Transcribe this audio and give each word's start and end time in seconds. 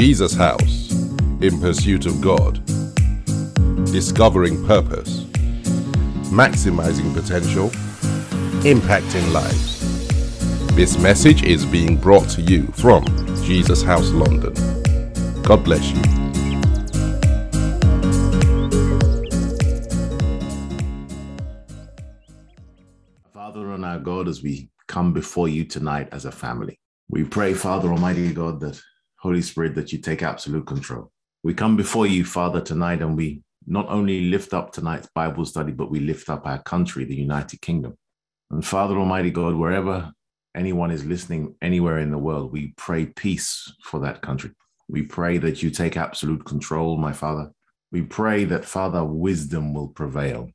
Jesus 0.00 0.34
House 0.34 0.92
in 1.42 1.60
pursuit 1.60 2.06
of 2.06 2.22
God, 2.22 2.64
discovering 3.92 4.66
purpose, 4.66 5.24
maximizing 6.32 7.12
potential, 7.12 7.68
impacting 8.64 9.30
lives. 9.30 10.74
This 10.74 10.96
message 10.96 11.42
is 11.42 11.66
being 11.66 11.98
brought 11.98 12.30
to 12.30 12.40
you 12.40 12.68
from 12.68 13.04
Jesus 13.44 13.82
House 13.82 14.08
London. 14.12 14.54
God 15.42 15.64
bless 15.64 15.90
you. 15.90 16.02
Father 23.34 23.72
and 23.72 23.84
our 23.84 23.98
God, 23.98 24.28
as 24.28 24.42
we 24.42 24.70
come 24.88 25.12
before 25.12 25.48
you 25.48 25.66
tonight 25.66 26.08
as 26.10 26.24
a 26.24 26.32
family, 26.32 26.80
we 27.10 27.22
pray, 27.22 27.52
Father 27.52 27.90
Almighty 27.90 28.32
God, 28.32 28.60
that 28.60 28.80
Holy 29.20 29.42
Spirit, 29.42 29.74
that 29.74 29.92
you 29.92 29.98
take 29.98 30.22
absolute 30.22 30.66
control. 30.66 31.12
We 31.42 31.54
come 31.54 31.76
before 31.76 32.06
you, 32.06 32.24
Father, 32.24 32.60
tonight, 32.60 33.02
and 33.02 33.16
we 33.16 33.42
not 33.66 33.88
only 33.88 34.22
lift 34.22 34.54
up 34.54 34.72
tonight's 34.72 35.08
Bible 35.14 35.44
study, 35.44 35.72
but 35.72 35.90
we 35.90 36.00
lift 36.00 36.30
up 36.30 36.46
our 36.46 36.62
country, 36.62 37.04
the 37.04 37.14
United 37.14 37.60
Kingdom. 37.60 37.96
And 38.50 38.64
Father 38.64 38.96
Almighty 38.96 39.30
God, 39.30 39.54
wherever 39.54 40.12
anyone 40.56 40.90
is 40.90 41.04
listening 41.04 41.54
anywhere 41.60 41.98
in 41.98 42.10
the 42.10 42.18
world, 42.18 42.50
we 42.50 42.74
pray 42.76 43.06
peace 43.06 43.70
for 43.84 44.00
that 44.00 44.22
country. 44.22 44.52
We 44.88 45.02
pray 45.02 45.38
that 45.38 45.62
you 45.62 45.70
take 45.70 45.96
absolute 45.96 46.44
control, 46.44 46.96
my 46.96 47.12
Father. 47.12 47.50
We 47.92 48.02
pray 48.02 48.44
that, 48.46 48.64
Father, 48.64 49.04
wisdom 49.04 49.74
will 49.74 49.88
prevail 49.88 50.50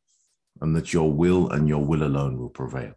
and 0.61 0.75
that 0.75 0.91
your 0.91 1.11
will 1.11 1.51
and 1.51 1.67
your 1.69 1.85
will 1.85 2.03
alone 2.03 2.37
will 2.37 2.49
prevail. 2.49 2.93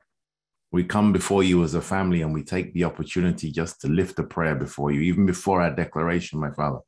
We 0.70 0.84
come 0.84 1.12
before 1.12 1.42
you 1.42 1.64
as 1.64 1.74
a 1.74 1.80
family 1.80 2.20
and 2.22 2.34
we 2.34 2.42
take 2.42 2.74
the 2.74 2.84
opportunity 2.84 3.50
just 3.50 3.80
to 3.80 3.88
lift 3.88 4.18
a 4.18 4.22
prayer 4.24 4.54
before 4.54 4.90
you, 4.90 5.00
even 5.00 5.24
before 5.24 5.62
our 5.62 5.74
declaration, 5.74 6.38
my 6.38 6.50
Father. 6.50 6.80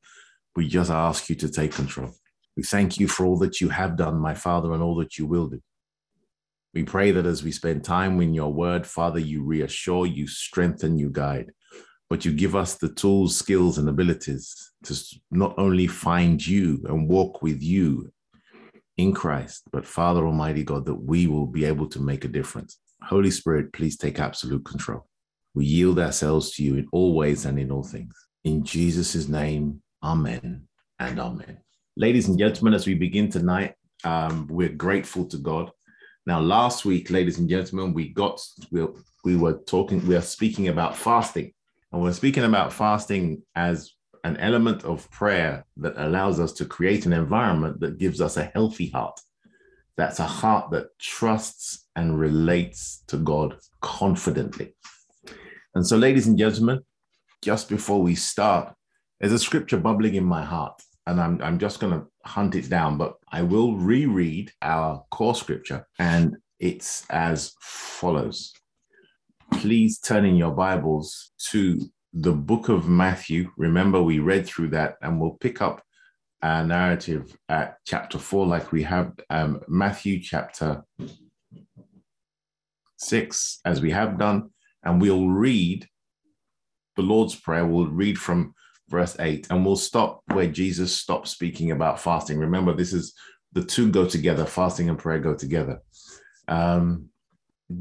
We 0.54 0.68
just 0.68 0.91
ask 0.91 1.28
you 1.30 1.36
to 1.36 1.48
take 1.48 1.72
control. 1.72 2.12
We 2.56 2.62
thank 2.62 2.98
you 2.98 3.08
for 3.08 3.24
all 3.24 3.38
that 3.38 3.60
you 3.60 3.70
have 3.70 3.96
done, 3.96 4.19
my 4.19 4.34
Father, 4.34 4.74
and 4.74 4.82
all 4.82 4.96
that 4.96 5.16
you 5.16 5.27
will 5.27 5.48
do. 5.48 5.62
We 6.74 6.84
pray 6.84 7.10
that 7.12 7.27
as 7.27 7.42
we 7.42 7.52
spend 7.52 7.82
time 7.82 8.20
in 8.20 8.34
your 8.34 8.52
word, 8.52 8.86
Father, 8.86 9.19
you 9.19 9.42
reassure, 9.42 10.06
you 10.06 10.28
strengthen, 10.28 10.98
you 10.98 11.08
guide, 11.10 11.52
but 12.08 12.24
you 12.24 12.32
give 12.32 12.54
us 12.54 12.76
the 12.76 12.92
tools, 12.92 13.36
skills, 13.36 13.78
and 13.78 13.88
abilities 13.88 14.72
to 14.84 14.97
not 15.30 15.54
only 15.58 15.86
find 15.86 16.44
you 16.44 16.84
and 16.88 17.08
walk 17.08 17.42
with 17.42 17.62
you 17.62 18.12
in 18.98 19.14
Christ, 19.14 19.62
but 19.72 19.86
Father 19.86 20.26
Almighty 20.26 20.64
God, 20.64 20.84
that 20.86 20.94
we 20.94 21.26
will 21.26 21.47
be 21.47 21.64
able 21.64 21.88
to 21.88 22.00
make 22.00 22.24
a 22.24 22.28
difference. 22.28 22.78
Holy 23.02 23.30
Spirit, 23.30 23.72
please 23.72 23.96
take 23.96 24.20
absolute 24.20 24.64
control. 24.64 25.06
We 25.54 25.66
yield 25.66 25.98
ourselves 25.98 26.52
to 26.52 26.62
you 26.62 26.76
in 26.76 26.88
all 26.92 27.14
ways 27.14 27.44
and 27.44 27.58
in 27.58 27.70
all 27.70 27.82
things. 27.82 28.14
In 28.44 28.64
Jesus' 28.64 29.28
name, 29.28 29.82
amen 30.02 30.68
and 30.98 31.18
amen. 31.18 31.58
Ladies 31.96 32.28
and 32.28 32.38
gentlemen, 32.38 32.74
as 32.74 32.86
we 32.86 32.94
begin 32.94 33.28
tonight, 33.28 33.74
um, 34.04 34.46
we're 34.48 34.68
grateful 34.68 35.26
to 35.26 35.36
God 35.36 35.70
now, 36.26 36.40
last 36.40 36.84
week, 36.84 37.10
ladies 37.10 37.38
and 37.38 37.48
gentlemen, 37.48 37.94
we 37.94 38.10
got 38.10 38.40
we, 38.70 38.86
we 39.24 39.36
were 39.36 39.54
talking, 39.66 40.06
we 40.06 40.16
are 40.16 40.22
speaking 40.22 40.68
about 40.68 40.96
fasting, 40.96 41.52
and 41.92 42.02
we're 42.02 42.12
speaking 42.12 42.44
about 42.44 42.72
fasting 42.72 43.42
as 43.54 43.92
an 44.22 44.36
element 44.36 44.84
of 44.84 45.10
prayer 45.10 45.64
that 45.78 45.94
allows 45.96 46.38
us 46.38 46.52
to 46.52 46.66
create 46.66 47.06
an 47.06 47.14
environment 47.14 47.80
that 47.80 47.98
gives 47.98 48.20
us 48.20 48.36
a 48.36 48.44
healthy 48.44 48.90
heart. 48.90 49.18
That's 49.96 50.18
a 50.18 50.24
heart 50.24 50.70
that 50.72 50.96
trusts 50.98 51.86
and 51.96 52.19
relates 52.19 53.02
to 53.08 53.16
God 53.16 53.56
confidently. 53.80 54.74
And 55.74 55.86
so, 55.86 55.97
ladies 55.97 56.27
and 56.27 56.38
gentlemen, 56.38 56.80
just 57.42 57.69
before 57.69 58.02
we 58.02 58.14
start, 58.14 58.74
there's 59.19 59.32
a 59.32 59.38
scripture 59.38 59.78
bubbling 59.78 60.14
in 60.14 60.24
my 60.24 60.44
heart 60.44 60.80
and 61.10 61.20
I'm, 61.20 61.42
I'm 61.42 61.58
just 61.58 61.80
going 61.80 61.92
to 61.92 62.06
hunt 62.24 62.55
it 62.55 62.69
down, 62.69 62.97
but 62.97 63.16
I 63.32 63.42
will 63.42 63.76
reread 63.76 64.53
our 64.62 65.04
core 65.10 65.34
scripture, 65.34 65.87
and 65.98 66.37
it's 66.59 67.04
as 67.10 67.53
follows. 67.60 68.53
Please 69.53 69.98
turn 69.98 70.25
in 70.25 70.37
your 70.37 70.53
Bibles 70.53 71.32
to 71.50 71.81
the 72.12 72.32
book 72.32 72.69
of 72.69 72.88
Matthew. 72.88 73.50
Remember, 73.56 74.03
we 74.03 74.19
read 74.20 74.47
through 74.47 74.70
that, 74.70 74.97
and 75.03 75.20
we'll 75.20 75.37
pick 75.41 75.60
up 75.60 75.82
our 76.43 76.64
narrative 76.64 77.37
at 77.48 77.78
chapter 77.87 78.19
four, 78.19 78.47
like 78.47 78.70
we 78.70 78.82
have 78.84 79.12
um, 79.31 79.60
Matthew 79.69 80.20
chapter 80.22 80.84
six, 83.00 83.61
as 83.65 83.81
we 83.81 83.91
have 83.91 84.19
done, 84.19 84.50
and 84.84 85.00
we'll 85.00 85.28
read 85.28 85.88
the 86.97 87.03
Lord's 87.03 87.34
Prayer. 87.34 87.66
We'll 87.66 87.87
read 87.87 88.19
from 88.19 88.55
verse 88.88 89.16
8, 89.19 89.49
and 89.50 89.65
we'll 89.65 89.77
stop 89.77 90.22
where 90.33 90.49
Jesus 90.49 90.94
stopped 90.94 91.28
speaking 91.28 91.71
about 91.71 92.00
fasting. 92.00 92.38
Remember, 92.38 92.75
this 92.75 92.93
is 92.93 93.15
the 93.53 93.65
two 93.65 93.91
go 93.91 94.06
together, 94.06 94.44
fasting 94.44 94.88
and 94.88 94.99
prayer 94.99 95.19
go 95.19 95.34
together. 95.34 95.81
Um, 96.47 97.06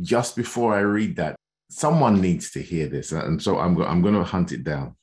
just 0.02 0.35
before 0.35 0.74
I 0.74 0.80
read 0.80 1.18
that, 1.18 1.36
someone 1.69 2.22
needs 2.22 2.51
to 2.51 2.62
hear 2.62 2.88
this. 2.88 3.12
And 3.12 3.41
so 3.41 3.59
I'm, 3.59 3.80
I'm 3.81 4.01
going 4.01 4.16
to 4.16 4.24
hunt 4.24 4.51
it 4.51 4.63
down. 4.63 4.96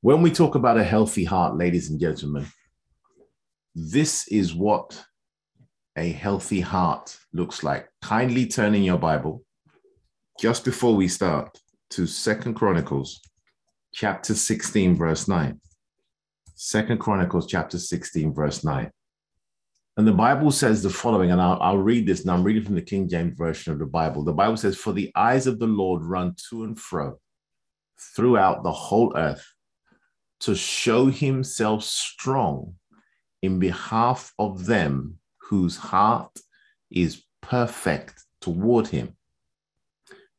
When 0.00 0.20
we 0.20 0.30
talk 0.30 0.54
about 0.54 0.78
a 0.78 0.84
healthy 0.84 1.24
heart, 1.24 1.56
ladies 1.56 1.90
and 1.90 2.00
gentlemen, 2.00 2.46
this 3.74 4.28
is 4.28 4.54
what 4.54 5.04
a 5.96 6.12
healthy 6.12 6.60
heart 6.60 7.18
looks 7.32 7.62
like. 7.62 7.88
Kindly 8.00 8.46
turn 8.46 8.74
in 8.74 8.82
your 8.82 8.98
Bible 8.98 9.44
just 10.40 10.64
before 10.64 10.94
we 10.94 11.08
start 11.08 11.58
to 11.90 12.06
Second 12.06 12.54
Chronicles 12.54 13.20
chapter 13.92 14.34
16, 14.34 14.96
verse 14.96 15.28
9. 15.28 15.60
Second 16.54 16.98
Chronicles 16.98 17.46
chapter 17.46 17.78
16, 17.78 18.32
verse 18.32 18.64
9. 18.64 18.90
And 19.98 20.06
the 20.06 20.12
Bible 20.12 20.50
says 20.50 20.82
the 20.82 20.88
following, 20.88 21.30
and 21.30 21.40
I'll, 21.40 21.60
I'll, 21.60 21.78
read 21.78 22.06
this, 22.06 22.22
and 22.22 22.30
I'm 22.30 22.42
reading 22.42 22.64
from 22.64 22.76
the 22.76 22.82
King 22.82 23.08
James 23.08 23.36
Version 23.36 23.74
of 23.74 23.78
the 23.78 23.84
Bible. 23.86 24.24
The 24.24 24.32
Bible 24.32 24.56
says, 24.56 24.76
For 24.76 24.94
the 24.94 25.12
eyes 25.14 25.46
of 25.46 25.58
the 25.58 25.66
Lord 25.66 26.02
run 26.02 26.34
to 26.48 26.64
and 26.64 26.78
fro 26.78 27.18
throughout 28.16 28.62
the 28.62 28.72
whole 28.72 29.12
earth 29.16 29.46
to 30.40 30.54
show 30.54 31.06
himself 31.06 31.84
strong 31.84 32.74
in 33.42 33.58
behalf 33.58 34.32
of 34.38 34.64
them 34.64 35.18
whose 35.52 35.76
heart 35.76 36.34
is 36.90 37.24
perfect 37.42 38.24
toward 38.40 38.88
him. 38.88 39.14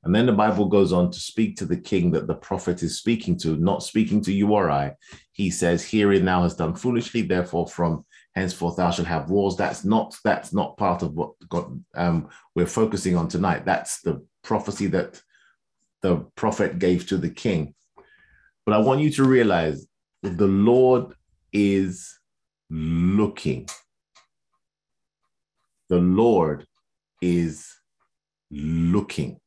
And 0.04 0.14
then 0.14 0.26
the 0.26 0.34
Bible 0.34 0.66
goes 0.66 0.92
on 0.92 1.12
to 1.12 1.20
speak 1.20 1.56
to 1.58 1.68
the 1.68 1.78
king 1.78 2.10
that 2.14 2.26
the 2.26 2.34
prophet 2.34 2.82
is 2.82 2.98
speaking 2.98 3.38
to, 3.42 3.56
not 3.58 3.84
speaking 3.84 4.22
to 4.22 4.34
you 4.34 4.52
or 4.52 4.72
I. 4.72 4.96
He 5.32 5.52
says, 5.52 5.86
Herein 5.86 6.26
thou 6.26 6.42
hast 6.42 6.58
done 6.58 6.74
foolishly, 6.74 7.22
therefore 7.22 7.68
from 7.68 8.06
henceforth 8.34 8.78
thou 8.78 8.90
shalt 8.90 9.08
have 9.08 9.30
wars. 9.30 9.56
That's 9.56 9.86
not 9.86 10.18
that's 10.24 10.52
not 10.52 10.78
part 10.78 11.04
of 11.04 11.14
what 11.14 11.34
God 11.48 11.80
um, 11.94 12.30
we're 12.56 12.66
focusing 12.66 13.16
on 13.16 13.28
tonight. 13.28 13.66
That's 13.66 14.02
the 14.02 14.26
prophecy 14.44 14.88
that 14.88 15.22
the 16.02 16.26
prophet 16.36 16.80
gave 16.80 17.06
to 17.10 17.18
the 17.18 17.30
king. 17.30 17.76
But 18.66 18.74
I 18.74 18.80
want 18.80 19.02
you 19.02 19.12
to 19.12 19.24
realize 19.26 19.86
the 20.24 20.48
Lord 20.48 21.14
is 21.54 22.18
looking. 22.72 23.70
The 25.94 26.00
Lord 26.00 26.66
is 27.22 27.72
looking 28.50 29.40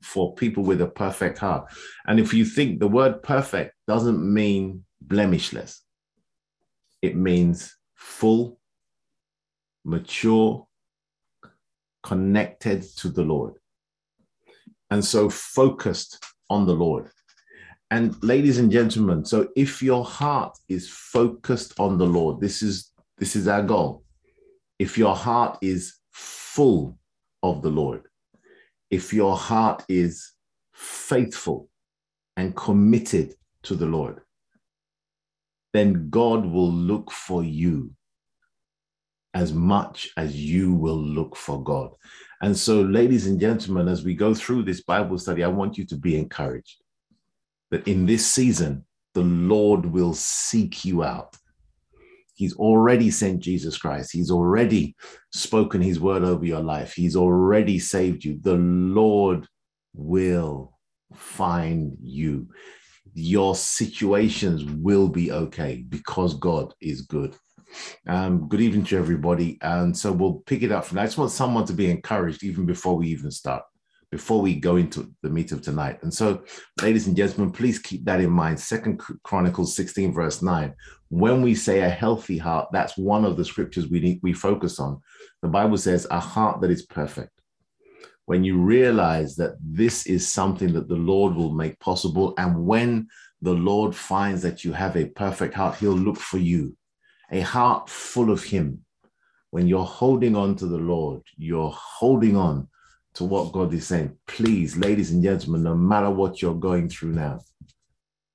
for 0.00 0.36
people 0.36 0.62
with 0.62 0.80
a 0.80 0.86
perfect 0.86 1.38
heart. 1.38 1.68
And 2.06 2.20
if 2.20 2.32
you 2.32 2.44
think 2.44 2.78
the 2.78 2.86
word 2.86 3.24
perfect 3.24 3.74
doesn't 3.88 4.22
mean 4.22 4.84
blemishless, 5.04 5.80
it 7.02 7.16
means 7.16 7.76
full, 7.96 8.60
mature, 9.84 10.64
connected 12.04 12.82
to 12.98 13.08
the 13.08 13.24
Lord. 13.24 13.54
And 14.92 15.04
so 15.04 15.28
focused 15.28 16.24
on 16.50 16.66
the 16.66 16.76
Lord. 16.76 17.10
And 17.90 18.14
ladies 18.22 18.58
and 18.58 18.70
gentlemen, 18.70 19.24
so 19.24 19.48
if 19.56 19.82
your 19.82 20.04
heart 20.04 20.56
is 20.68 20.88
focused 20.88 21.80
on 21.80 21.98
the 21.98 22.06
Lord, 22.06 22.40
this 22.40 22.62
is 22.62 22.92
this 23.18 23.34
is 23.34 23.48
our 23.48 23.64
goal. 23.64 24.04
If 24.82 24.98
your 24.98 25.14
heart 25.14 25.58
is 25.62 25.94
full 26.10 26.98
of 27.44 27.62
the 27.62 27.70
Lord, 27.70 28.02
if 28.90 29.12
your 29.12 29.36
heart 29.36 29.84
is 29.88 30.32
faithful 30.74 31.68
and 32.36 32.56
committed 32.56 33.36
to 33.62 33.76
the 33.76 33.86
Lord, 33.86 34.22
then 35.72 36.10
God 36.10 36.44
will 36.44 36.72
look 36.72 37.12
for 37.12 37.44
you 37.44 37.92
as 39.34 39.52
much 39.52 40.10
as 40.16 40.34
you 40.34 40.74
will 40.74 41.00
look 41.00 41.36
for 41.36 41.62
God. 41.62 41.92
And 42.40 42.56
so, 42.56 42.82
ladies 42.82 43.28
and 43.28 43.38
gentlemen, 43.38 43.86
as 43.86 44.02
we 44.02 44.16
go 44.16 44.34
through 44.34 44.64
this 44.64 44.82
Bible 44.82 45.16
study, 45.16 45.44
I 45.44 45.46
want 45.46 45.78
you 45.78 45.84
to 45.86 45.96
be 45.96 46.18
encouraged 46.18 46.82
that 47.70 47.86
in 47.86 48.04
this 48.04 48.26
season, 48.26 48.84
the 49.14 49.22
Lord 49.22 49.86
will 49.86 50.12
seek 50.12 50.84
you 50.84 51.04
out. 51.04 51.36
He's 52.34 52.54
already 52.56 53.10
sent 53.10 53.40
Jesus 53.40 53.76
Christ. 53.78 54.12
He's 54.12 54.30
already 54.30 54.96
spoken 55.32 55.80
his 55.82 56.00
word 56.00 56.24
over 56.24 56.44
your 56.44 56.62
life. 56.62 56.94
He's 56.94 57.16
already 57.16 57.78
saved 57.78 58.24
you. 58.24 58.38
The 58.40 58.56
Lord 58.56 59.46
will 59.94 60.78
find 61.14 61.96
you. 62.02 62.48
your 63.14 63.54
situations 63.54 64.64
will 64.64 65.08
be 65.08 65.32
okay 65.32 65.84
because 65.88 66.34
God 66.34 66.72
is 66.80 67.02
good. 67.02 67.36
Um, 68.06 68.48
good 68.48 68.60
evening 68.60 68.84
to 68.86 68.98
everybody. 68.98 69.58
And 69.62 69.96
so 69.96 70.12
we'll 70.12 70.42
pick 70.46 70.62
it 70.62 70.72
up 70.72 70.84
from 70.84 70.98
I 70.98 71.04
just 71.04 71.18
want 71.18 71.30
someone 71.30 71.66
to 71.66 71.72
be 71.72 71.90
encouraged 71.90 72.44
even 72.44 72.66
before 72.66 72.96
we 72.96 73.08
even 73.08 73.30
start, 73.30 73.62
before 74.12 74.42
we 74.42 74.54
go 74.54 74.76
into 74.76 75.10
the 75.22 75.30
meat 75.30 75.52
of 75.52 75.62
tonight. 75.62 75.98
And 76.02 76.12
so, 76.12 76.44
ladies 76.82 77.06
and 77.06 77.16
gentlemen, 77.16 77.50
please 77.50 77.78
keep 77.78 78.04
that 78.04 78.20
in 78.20 78.30
mind. 78.30 78.60
Second 78.60 79.00
Chronicles 79.24 79.74
16, 79.74 80.12
verse 80.12 80.42
9. 80.42 80.74
When 81.08 81.40
we 81.40 81.54
say 81.54 81.80
a 81.80 81.88
healthy 81.88 82.36
heart, 82.36 82.68
that's 82.72 82.98
one 82.98 83.24
of 83.24 83.38
the 83.38 83.44
scriptures 83.44 83.88
we 83.88 84.00
need 84.00 84.20
we 84.22 84.34
focus 84.34 84.78
on. 84.78 85.00
The 85.40 85.48
Bible 85.48 85.78
says 85.78 86.06
a 86.10 86.20
heart 86.20 86.60
that 86.60 86.70
is 86.70 86.84
perfect. 86.84 87.30
When 88.26 88.44
you 88.44 88.58
realize 88.58 89.34
that 89.36 89.56
this 89.62 90.06
is 90.06 90.30
something 90.30 90.74
that 90.74 90.88
the 90.88 90.94
Lord 90.94 91.34
will 91.34 91.52
make 91.54 91.80
possible, 91.80 92.34
and 92.36 92.66
when 92.66 93.08
the 93.40 93.54
Lord 93.54 93.96
finds 93.96 94.42
that 94.42 94.62
you 94.62 94.74
have 94.74 94.94
a 94.94 95.06
perfect 95.06 95.54
heart, 95.54 95.76
He'll 95.78 95.92
look 95.92 96.18
for 96.18 96.38
you 96.38 96.76
a 97.30 97.40
heart 97.40 97.88
full 97.88 98.30
of 98.30 98.44
Him. 98.44 98.84
When 99.52 99.66
you're 99.66 99.86
holding 99.86 100.36
on 100.36 100.54
to 100.56 100.66
the 100.66 100.76
Lord, 100.76 101.22
you're 101.38 101.72
holding 101.74 102.36
on 102.36 102.68
to 103.14 103.24
what 103.24 103.52
God 103.52 103.72
is 103.74 103.86
saying. 103.86 104.16
Please, 104.26 104.76
ladies 104.76 105.10
and 105.10 105.22
gentlemen, 105.22 105.62
no 105.62 105.74
matter 105.74 106.10
what 106.10 106.40
you're 106.40 106.54
going 106.54 106.88
through 106.88 107.12
now, 107.12 107.40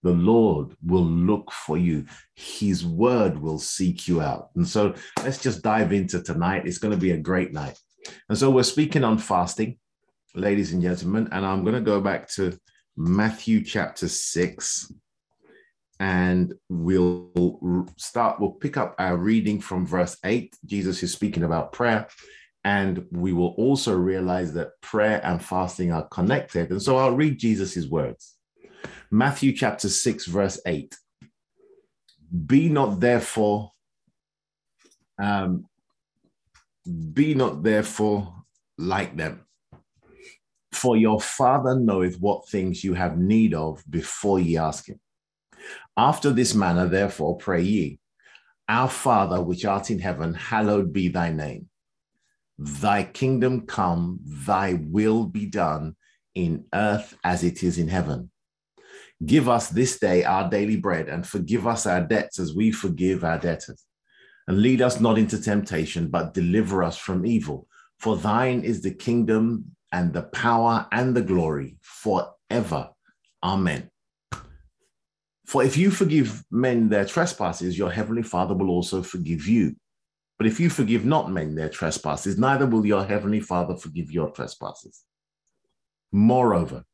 the 0.04 0.12
Lord 0.12 0.76
will 0.86 1.06
look 1.06 1.52
for 1.52 1.78
you. 1.78 2.06
His 2.36 2.86
word 2.86 3.40
will 3.40 3.60
seek 3.60 4.08
you 4.08 4.22
out. 4.22 4.50
And 4.56 4.68
so 4.68 4.94
let's 5.24 5.42
just 5.42 5.64
dive 5.64 5.92
into 5.92 6.22
tonight. 6.22 6.66
It's 6.66 6.78
going 6.78 6.94
to 6.94 7.00
be 7.00 7.12
a 7.12 7.18
great 7.18 7.52
night. 7.52 7.78
And 8.30 8.38
so 8.38 8.50
we're 8.50 8.64
speaking 8.64 9.04
on 9.04 9.18
fasting, 9.18 9.78
ladies 10.36 10.72
and 10.72 10.82
gentlemen. 10.82 11.28
And 11.32 11.46
I'm 11.46 11.64
going 11.64 11.76
to 11.76 11.82
go 11.82 12.00
back 12.00 12.30
to 12.34 12.58
Matthew 12.96 13.64
chapter 13.64 14.08
6 14.08 14.94
and 16.00 16.54
we'll 16.70 17.88
start, 17.98 18.40
we'll 18.40 18.52
pick 18.52 18.78
up 18.78 18.96
our 19.00 19.18
reading 19.18 19.60
from 19.60 19.86
verse 19.86 20.16
8. 20.24 20.56
Jesus 20.66 21.02
is 21.02 21.12
speaking 21.12 21.44
about 21.44 21.74
prayer. 21.74 22.08
And 22.68 23.06
we 23.14 23.32
will 23.32 23.54
also 23.58 23.96
realize 23.96 24.52
that 24.56 24.82
prayer 24.82 25.22
and 25.24 25.42
fasting 25.42 25.94
are 25.94 26.06
connected. 26.10 26.70
And 26.70 26.82
so 26.82 26.98
I'll 26.98 27.16
read 27.16 27.40
Jesus' 27.40 27.88
words 27.88 28.36
Matthew 29.10 29.54
chapter 29.54 29.88
6, 29.88 30.26
verse 30.26 30.60
8. 30.66 30.94
Be 32.46 32.68
not 32.68 33.00
therefore, 33.00 33.72
um, 35.18 35.66
be 37.14 37.36
not 37.36 37.64
therefore 37.64 38.36
like 38.78 39.16
them. 39.16 39.46
For 40.74 40.98
your 40.98 41.22
Father 41.22 41.74
knoweth 41.80 42.20
what 42.20 42.50
things 42.50 42.84
you 42.84 42.96
have 42.96 43.18
need 43.18 43.54
of 43.54 43.82
before 43.90 44.42
ye 44.42 44.58
ask 44.58 44.90
him. 44.90 45.00
After 45.96 46.32
this 46.32 46.54
manner, 46.54 46.90
therefore, 46.90 47.38
pray 47.38 47.62
ye, 47.62 48.00
Our 48.68 48.90
Father 48.90 49.42
which 49.42 49.64
art 49.64 49.90
in 49.90 50.00
heaven, 50.00 50.34
hallowed 50.34 50.92
be 50.92 51.08
thy 51.08 51.32
name. 51.32 51.70
Thy 52.60 53.04
kingdom 53.04 53.62
come, 53.68 54.20
thy 54.24 54.74
will 54.74 55.26
be 55.26 55.46
done 55.46 55.96
in 56.34 56.66
earth 56.74 57.16
as 57.24 57.44
it 57.44 57.64
is 57.64 57.78
in 57.78 57.88
heaven. 57.88 58.32
Give 59.26 59.50
us 59.50 59.70
this 59.70 60.00
day 60.00 60.24
our 60.24 60.50
daily 60.50 60.78
bread, 60.78 61.10
and 61.10 61.26
forgive 61.26 61.66
us 61.68 61.86
our 61.86 62.02
debts 62.02 62.40
as 62.40 62.56
we 62.56 62.72
forgive 62.72 63.24
our 63.24 63.40
debtors. 63.40 63.84
And 64.48 64.62
lead 64.62 64.82
us 64.82 65.00
not 65.00 65.18
into 65.18 65.42
temptation, 65.42 66.10
but 66.10 66.34
deliver 66.34 66.84
us 66.84 66.98
from 66.98 67.26
evil. 67.26 67.68
For 68.00 68.16
thine 68.16 68.62
is 68.62 68.82
the 68.82 68.94
kingdom 68.94 69.76
and 69.92 70.14
the 70.14 70.24
power 70.24 70.88
and 70.92 71.16
the 71.16 71.22
glory 71.22 71.78
forever. 71.82 72.90
Amen. 73.44 73.90
For 75.46 75.64
if 75.64 75.78
you 75.78 75.92
forgive 75.92 76.44
men 76.52 76.90
their 76.90 77.06
trespasses, 77.06 77.78
your 77.78 77.92
heavenly 77.92 78.24
Father 78.24 78.54
will 78.54 78.70
also 78.70 79.02
forgive 79.02 79.48
you. 79.48 79.76
But 80.38 80.48
if 80.48 80.60
you 80.60 80.70
forgive 80.70 81.06
not 81.06 81.32
men 81.32 81.56
their 81.56 81.70
trespasses, 81.70 82.38
neither 82.38 82.68
will 82.68 82.86
your 82.86 83.04
heavenly 83.04 83.40
Father 83.40 83.76
forgive 83.76 84.12
your 84.12 84.30
trespasses. 84.30 85.04
Moreover, 86.12 86.86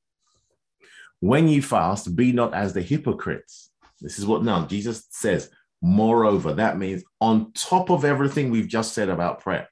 when 1.19 1.48
you 1.48 1.62
fast, 1.62 2.16
be 2.16 2.31
not 2.31 2.54
as 2.54 2.74
the 2.74 2.81
hypocrites. 2.81 3.72
This 4.01 4.19
is 4.19 4.25
what 4.25 4.44
now 4.44 4.66
Jesus 4.66 5.06
says. 5.10 5.50
Moreover, 5.81 6.54
that 6.54 6.78
means 6.78 7.04
on 7.19 7.51
top 7.54 7.90
of 7.90 8.06
everything 8.06 8.50
we've 8.50 8.68
just 8.68 8.94
said 8.94 9.10
about 9.10 9.42
prayer, 9.42 9.68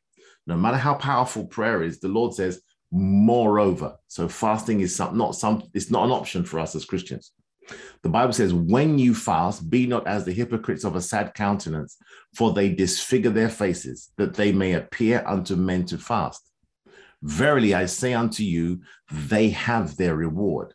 no 0.47 0.57
matter 0.57 0.77
how 0.77 0.93
powerful 0.93 1.45
prayer 1.45 1.83
is, 1.83 1.99
the 1.99 2.07
Lord 2.07 2.33
says, 2.33 2.61
moreover. 2.91 3.95
So 4.07 4.27
fasting 4.27 4.81
is 4.81 4.95
some, 4.95 5.17
not 5.17 5.35
some, 5.35 5.63
it's 5.73 5.91
not 5.91 6.05
an 6.05 6.11
option 6.11 6.43
for 6.43 6.59
us 6.59 6.75
as 6.75 6.85
Christians. 6.85 7.31
The 8.03 8.09
Bible 8.09 8.33
says, 8.33 8.53
When 8.53 8.97
you 8.97 9.13
fast, 9.13 9.69
be 9.69 9.85
not 9.85 10.07
as 10.07 10.25
the 10.25 10.33
hypocrites 10.33 10.83
of 10.83 10.95
a 10.95 11.01
sad 11.01 11.33
countenance, 11.33 11.97
for 12.35 12.53
they 12.53 12.69
disfigure 12.69 13.29
their 13.29 13.49
faces, 13.49 14.11
that 14.17 14.33
they 14.33 14.51
may 14.51 14.73
appear 14.73 15.23
unto 15.25 15.55
men 15.55 15.85
to 15.85 15.97
fast. 15.97 16.49
Verily 17.21 17.73
I 17.73 17.85
say 17.85 18.13
unto 18.13 18.43
you, 18.43 18.81
they 19.11 19.49
have 19.49 19.97
their 19.97 20.15
reward. 20.15 20.73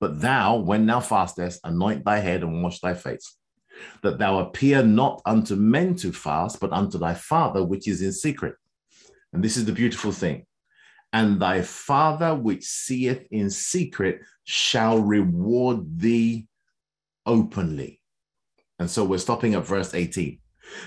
But 0.00 0.20
thou, 0.20 0.56
when 0.56 0.86
thou 0.86 1.00
fastest, 1.00 1.60
anoint 1.64 2.04
thy 2.04 2.18
head 2.18 2.42
and 2.42 2.62
wash 2.62 2.80
thy 2.80 2.94
face, 2.94 3.36
that 4.02 4.18
thou 4.18 4.38
appear 4.38 4.82
not 4.82 5.20
unto 5.26 5.56
men 5.56 5.94
to 5.96 6.12
fast, 6.12 6.60
but 6.60 6.72
unto 6.72 6.98
thy 6.98 7.14
Father 7.14 7.64
which 7.64 7.88
is 7.88 8.02
in 8.02 8.12
secret. 8.12 8.54
And 9.32 9.42
this 9.42 9.56
is 9.56 9.64
the 9.64 9.72
beautiful 9.72 10.12
thing 10.12 10.46
and 11.12 11.40
thy 11.40 11.62
Father 11.62 12.34
which 12.34 12.64
seeth 12.64 13.26
in 13.30 13.50
secret 13.50 14.20
shall 14.44 14.98
reward 14.98 15.98
thee 15.98 16.46
openly. 17.24 18.00
And 18.78 18.90
so 18.90 19.04
we're 19.04 19.18
stopping 19.18 19.54
at 19.54 19.66
verse 19.66 19.94
18. 19.94 20.38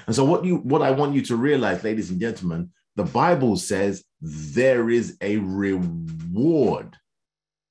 And 0.08 0.16
so 0.16 0.26
what 0.26 0.46
you 0.46 0.58
what 0.58 0.82
I 0.82 0.92
want 0.92 1.16
you 1.16 1.22
to 1.24 1.36
realize, 1.36 1.84
ladies 1.84 2.10
and 2.10 2.20
gentlemen, 2.20 2.72
the 2.96 3.04
Bible 3.04 3.56
says 3.56 4.04
there 4.22 4.90
is 4.90 5.18
a 5.22 5.38
reward 5.38 6.96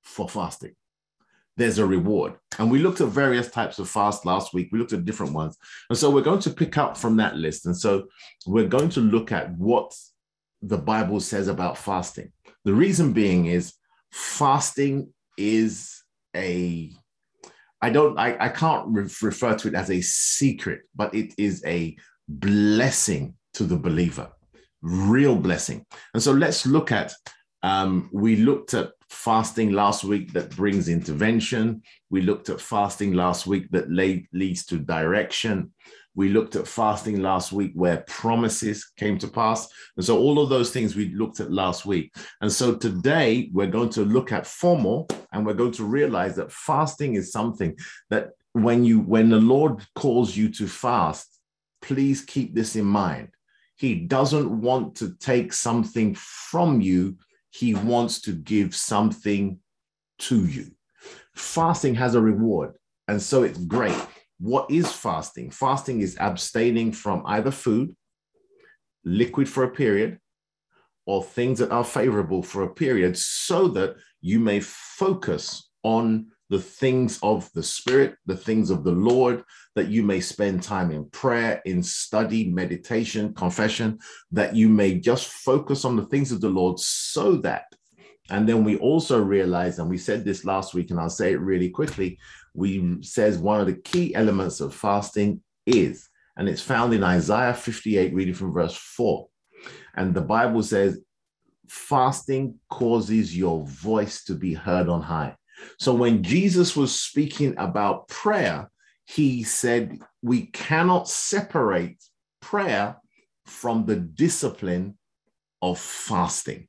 for 0.03 0.29
fasting. 0.29 0.75
There's 1.57 1.79
a 1.79 1.87
reward. 1.87 2.35
And 2.59 2.71
we 2.71 2.79
looked 2.79 3.01
at 3.01 3.09
various 3.09 3.51
types 3.51 3.79
of 3.79 3.89
fast 3.89 4.25
last 4.25 4.55
week. 4.55 4.69
We 4.73 4.79
looked 4.79 4.93
at 4.93 5.05
different 5.05 5.33
ones. 5.33 5.59
And 5.91 5.99
so 5.99 6.09
we're 6.09 6.23
going 6.23 6.41
to 6.41 6.51
pick 6.51 6.79
up 6.79 6.97
from 6.97 7.17
that 7.17 7.37
list. 7.37 7.67
And 7.67 7.77
so 7.77 8.07
we're 8.47 8.69
going 8.69 8.89
to 8.91 9.01
look 9.01 9.33
at 9.33 9.51
what 9.57 9.93
the 10.63 10.79
Bible 10.79 11.21
says 11.21 11.49
about 11.49 11.77
fasting. 11.77 12.33
The 12.69 12.75
reason 12.75 13.15
being 13.15 13.47
is 13.47 13.73
fasting 14.13 15.15
is 15.39 16.03
a 16.37 16.93
I 17.81 17.89
don't 17.89 18.19
I, 18.19 18.37
I 18.39 18.51
can't 18.51 18.89
re- 18.89 19.09
refer 19.23 19.57
to 19.57 19.69
it 19.69 19.75
as 19.75 19.91
a 19.91 20.03
secret, 20.03 20.83
but 20.95 21.15
it 21.15 21.33
is 21.39 21.65
a 21.65 21.97
blessing 22.29 23.37
to 23.55 23.65
the 23.65 23.79
believer, 23.79 24.29
real 24.83 25.35
blessing. 25.35 25.87
And 26.13 26.23
so 26.23 26.33
let's 26.33 26.67
look 26.67 26.93
at 26.93 27.15
um, 27.63 28.11
we 28.13 28.37
looked 28.37 28.75
at 28.75 28.91
fasting 29.09 29.73
last 29.73 30.05
week 30.05 30.35
that 30.35 30.55
brings 30.55 30.91
intervention. 30.91 31.81
We 32.11 32.21
looked 32.21 32.51
at 32.51 32.61
fasting 32.61 33.15
last 33.15 33.47
week 33.47 33.71
that 33.71 33.89
leads 33.91 34.67
to 34.67 34.77
direction. 34.77 35.73
We 36.19 36.31
looked 36.31 36.57
at 36.57 36.67
fasting 36.67 37.23
last 37.23 37.53
week 37.53 37.71
where 37.77 37.99
promises 38.09 38.91
came 38.97 39.19
to 39.19 39.29
pass. 39.29 39.69
And 39.97 40.05
so 40.05 40.19
all 40.19 40.41
of 40.41 40.49
those 40.49 40.73
things 40.73 40.97
we 40.97 41.15
looked 41.15 41.39
at 41.39 41.53
last 41.53 41.87
week. 41.87 42.13
And 42.41 42.51
so 42.51 42.75
today 42.75 43.51
we're 43.53 43.69
going 43.69 43.91
to 43.91 44.05
look 44.05 44.33
at 44.33 44.45
formal 44.45 45.07
and 45.31 45.47
we're 45.47 45.55
going 45.55 45.75
to 45.75 45.85
realize 45.85 46.35
that 46.35 46.51
fasting 46.51 47.15
is 47.15 47.31
something 47.31 47.79
that 48.11 48.31
when 48.53 48.85
you 48.85 48.99
when 48.99 49.29
the 49.29 49.39
Lord 49.39 49.87
calls 49.95 50.37
you 50.37 50.49
to 50.55 50.67
fast, 50.67 51.39
please 51.83 52.25
keep 52.25 52.53
this 52.53 52.75
in 52.75 52.85
mind. 52.85 53.29
He 53.77 53.95
doesn't 53.95 54.61
want 54.61 54.97
to 54.97 55.15
take 55.21 55.53
something 55.53 56.17
from 56.17 56.81
you, 56.81 57.17
he 57.51 57.77
wants 57.77 58.23
to 58.23 58.33
give 58.33 58.75
something 58.75 59.61
to 60.19 60.47
you. 60.47 60.73
Fasting 61.37 61.95
has 61.95 62.17
a 62.17 62.21
reward, 62.21 62.75
and 63.07 63.23
so 63.23 63.45
it's 63.45 63.59
great. 63.59 63.95
What 64.39 64.71
is 64.71 64.91
fasting? 64.91 65.51
Fasting 65.51 66.01
is 66.01 66.17
abstaining 66.19 66.93
from 66.93 67.23
either 67.27 67.51
food, 67.51 67.95
liquid 69.05 69.49
for 69.49 69.65
a 69.65 69.71
period, 69.71 70.19
or 71.07 71.25
things 71.25 71.59
that 71.59 71.73
are 71.73 71.85
favorable 71.85 72.43
for 72.43 72.63
a 72.63 72.75
period 72.75 73.17
so 73.17 73.69
that 73.69 73.97
you 74.21 74.39
may 74.39 74.61
focus 74.61 75.71
on 75.83 76.27
the 76.51 76.61
things 76.61 77.19
of 77.23 77.51
the 77.53 77.63
Spirit, 77.63 78.15
the 78.27 78.37
things 78.37 78.71
of 78.71 78.85
the 78.85 78.93
Lord, 78.93 79.43
that 79.75 79.89
you 79.89 80.03
may 80.03 80.21
spend 80.21 80.63
time 80.63 80.91
in 80.91 81.09
prayer, 81.11 81.61
in 81.67 81.83
study, 81.83 82.49
meditation, 82.49 83.35
confession, 83.35 83.99
that 84.33 84.55
you 84.55 84.69
may 84.69 84.99
just 84.99 85.29
focus 85.29 85.85
on 85.85 85.97
the 85.97 86.07
things 86.07 86.33
of 86.33 86.41
the 86.41 86.49
Lord 86.49 86.79
so 86.79 87.37
that. 87.37 87.65
And 88.31 88.49
then 88.49 88.65
we 88.65 88.77
also 88.77 89.23
realize, 89.23 89.79
and 89.79 89.89
we 89.89 89.99
said 89.99 90.25
this 90.25 90.45
last 90.45 90.75
week, 90.75 90.91
and 90.91 91.01
I'll 91.01 91.11
say 91.11 91.33
it 91.33 91.41
really 91.41 91.71
quickly, 91.71 92.19
we 92.59 93.03
says 93.03 93.39
one 93.39 93.61
of 93.61 93.67
the 93.67 93.75
key 93.75 94.15
elements 94.15 94.61
of 94.61 94.75
fasting 94.75 95.41
is, 95.65 96.09
and 96.37 96.49
it's 96.49 96.63
found 96.63 96.93
in 96.93 97.05
Isaiah 97.05 97.55
58, 97.55 98.13
reading 98.13 98.35
from 98.35 98.53
verse 98.53 98.77
4. 98.77 99.29
And 99.97 100.13
the 100.13 100.21
Bible 100.21 100.63
says, 100.63 101.01
fasting 101.69 102.57
causes 102.69 103.37
your 103.37 103.65
voice 103.65 104.25
to 104.25 104.35
be 104.35 104.55
heard 104.55 104.89
on 104.89 105.03
high. 105.03 105.37
So 105.79 105.95
when 105.95 106.23
Jesus 106.23 106.77
was 106.77 107.01
speaking 107.01 107.55
about 107.59 108.09
prayer, 108.09 108.71
he 109.05 109.43
said 109.43 109.99
we 110.23 110.47
cannot 110.47 111.09
separate 111.09 112.03
prayer 112.41 112.97
from 113.47 113.87
the 113.87 113.97
discipline 113.97 114.99
of 115.63 115.79
fasting. 115.79 116.69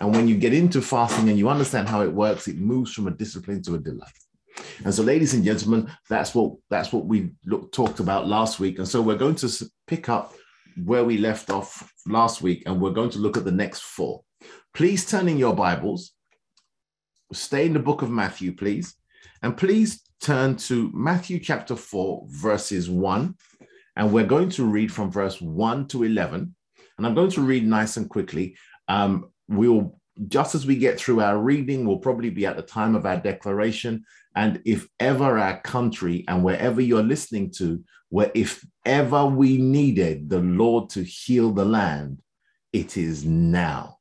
And 0.00 0.14
when 0.14 0.28
you 0.28 0.36
get 0.36 0.54
into 0.54 0.80
fasting 0.80 1.28
and 1.28 1.38
you 1.38 1.48
understand 1.48 1.88
how 1.88 2.02
it 2.02 2.12
works, 2.12 2.48
it 2.48 2.56
moves 2.56 2.92
from 2.92 3.06
a 3.06 3.10
discipline 3.10 3.62
to 3.62 3.74
a 3.74 3.78
delight. 3.78 4.21
And 4.84 4.92
so, 4.92 5.02
ladies 5.02 5.34
and 5.34 5.44
gentlemen, 5.44 5.90
that's 6.08 6.34
what 6.34 6.54
that's 6.70 6.92
what 6.92 7.06
we 7.06 7.30
look, 7.46 7.72
talked 7.72 8.00
about 8.00 8.28
last 8.28 8.60
week. 8.60 8.78
And 8.78 8.88
so 8.88 9.00
we're 9.00 9.16
going 9.16 9.36
to 9.36 9.66
pick 9.86 10.08
up 10.08 10.34
where 10.84 11.04
we 11.04 11.18
left 11.18 11.50
off 11.50 11.92
last 12.06 12.42
week, 12.42 12.62
and 12.66 12.80
we're 12.80 12.90
going 12.90 13.10
to 13.10 13.18
look 13.18 13.36
at 13.36 13.44
the 13.44 13.52
next 13.52 13.82
four. 13.82 14.22
Please 14.74 15.04
turn 15.04 15.28
in 15.28 15.38
your 15.38 15.54
Bibles. 15.54 16.12
Stay 17.32 17.66
in 17.66 17.72
the 17.72 17.78
book 17.78 18.02
of 18.02 18.10
Matthew, 18.10 18.54
please. 18.54 18.94
And 19.42 19.56
please 19.56 20.02
turn 20.20 20.56
to 20.56 20.90
Matthew 20.94 21.38
chapter 21.38 21.76
4, 21.76 22.26
verses 22.28 22.88
1. 22.88 23.34
And 23.96 24.12
we're 24.12 24.26
going 24.26 24.48
to 24.50 24.64
read 24.64 24.92
from 24.92 25.10
verse 25.10 25.40
1 25.40 25.88
to 25.88 26.04
11. 26.04 26.54
And 26.96 27.06
I'm 27.06 27.14
going 27.14 27.30
to 27.32 27.42
read 27.42 27.66
nice 27.66 27.96
and 27.96 28.08
quickly. 28.08 28.56
Um, 28.88 29.30
we'll 29.48 29.98
just 30.28 30.54
as 30.54 30.66
we 30.66 30.76
get 30.76 30.98
through 30.98 31.20
our 31.20 31.38
reading, 31.38 31.86
we'll 31.86 31.98
probably 31.98 32.30
be 32.30 32.46
at 32.46 32.56
the 32.56 32.62
time 32.62 32.94
of 32.94 33.06
our 33.06 33.16
declaration. 33.16 34.04
And 34.34 34.60
if 34.64 34.88
ever 35.00 35.38
our 35.38 35.60
country 35.60 36.24
and 36.28 36.42
wherever 36.44 36.80
you're 36.80 37.02
listening 37.02 37.50
to, 37.52 37.82
where 38.08 38.30
if 38.34 38.64
ever 38.84 39.24
we 39.24 39.56
needed 39.56 40.28
the 40.28 40.40
Lord 40.40 40.90
to 40.90 41.02
heal 41.02 41.52
the 41.52 41.64
land, 41.64 42.20
it 42.72 42.96
is 42.96 43.24
now. 43.24 43.98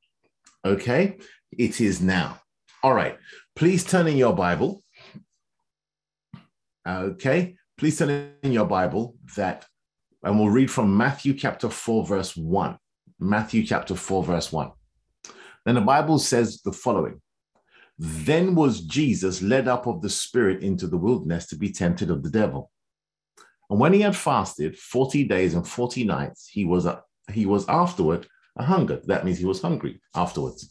Okay? 0.66 1.18
It 1.58 1.82
is 1.82 2.02
now. 2.02 2.42
All 2.84 2.94
right. 2.94 3.18
Please 3.56 3.84
turn 3.84 4.08
in 4.08 4.18
your 4.18 4.34
Bible. 4.34 4.84
Okay. 6.88 7.56
Please 7.78 7.98
turn 7.98 8.34
in 8.44 8.52
your 8.52 8.66
Bible 8.66 9.16
that, 9.36 9.66
and 10.24 10.38
we'll 10.38 10.50
read 10.50 10.70
from 10.70 10.96
Matthew 10.96 11.34
chapter 11.34 11.70
4, 11.70 12.06
verse 12.06 12.36
1. 12.36 12.78
Matthew 13.20 13.66
chapter 13.66 13.96
4, 13.96 14.24
verse 14.24 14.52
1. 14.52 14.72
Then 15.66 15.76
the 15.76 15.82
Bible 15.82 16.20
says 16.20 16.62
the 16.62 16.72
following 16.72 17.22
Then 17.98 18.56
was 18.56 18.82
Jesus 18.82 19.42
led 19.42 19.68
up 19.68 19.88
of 19.88 20.02
the 20.02 20.10
Spirit 20.10 20.64
into 20.64 20.88
the 20.88 20.98
wilderness 20.98 21.48
to 21.48 21.58
be 21.58 21.72
tempted 21.72 22.10
of 22.10 22.24
the 22.24 22.30
devil. 22.30 22.72
And 23.70 23.80
when 23.80 23.94
he 23.94 24.02
had 24.02 24.16
fasted 24.16 24.78
40 24.78 25.24
days 25.26 25.54
and 25.54 25.68
40 25.68 26.04
nights, 26.04 26.48
he 26.48 26.66
was, 26.66 26.86
a, 26.86 27.04
he 27.32 27.46
was 27.46 27.68
afterward 27.70 28.28
a 28.58 28.64
hunger. 28.64 29.02
That 29.06 29.24
means 29.24 29.38
he 29.38 29.46
was 29.46 29.62
hungry 29.62 30.02
afterwards. 30.14 30.70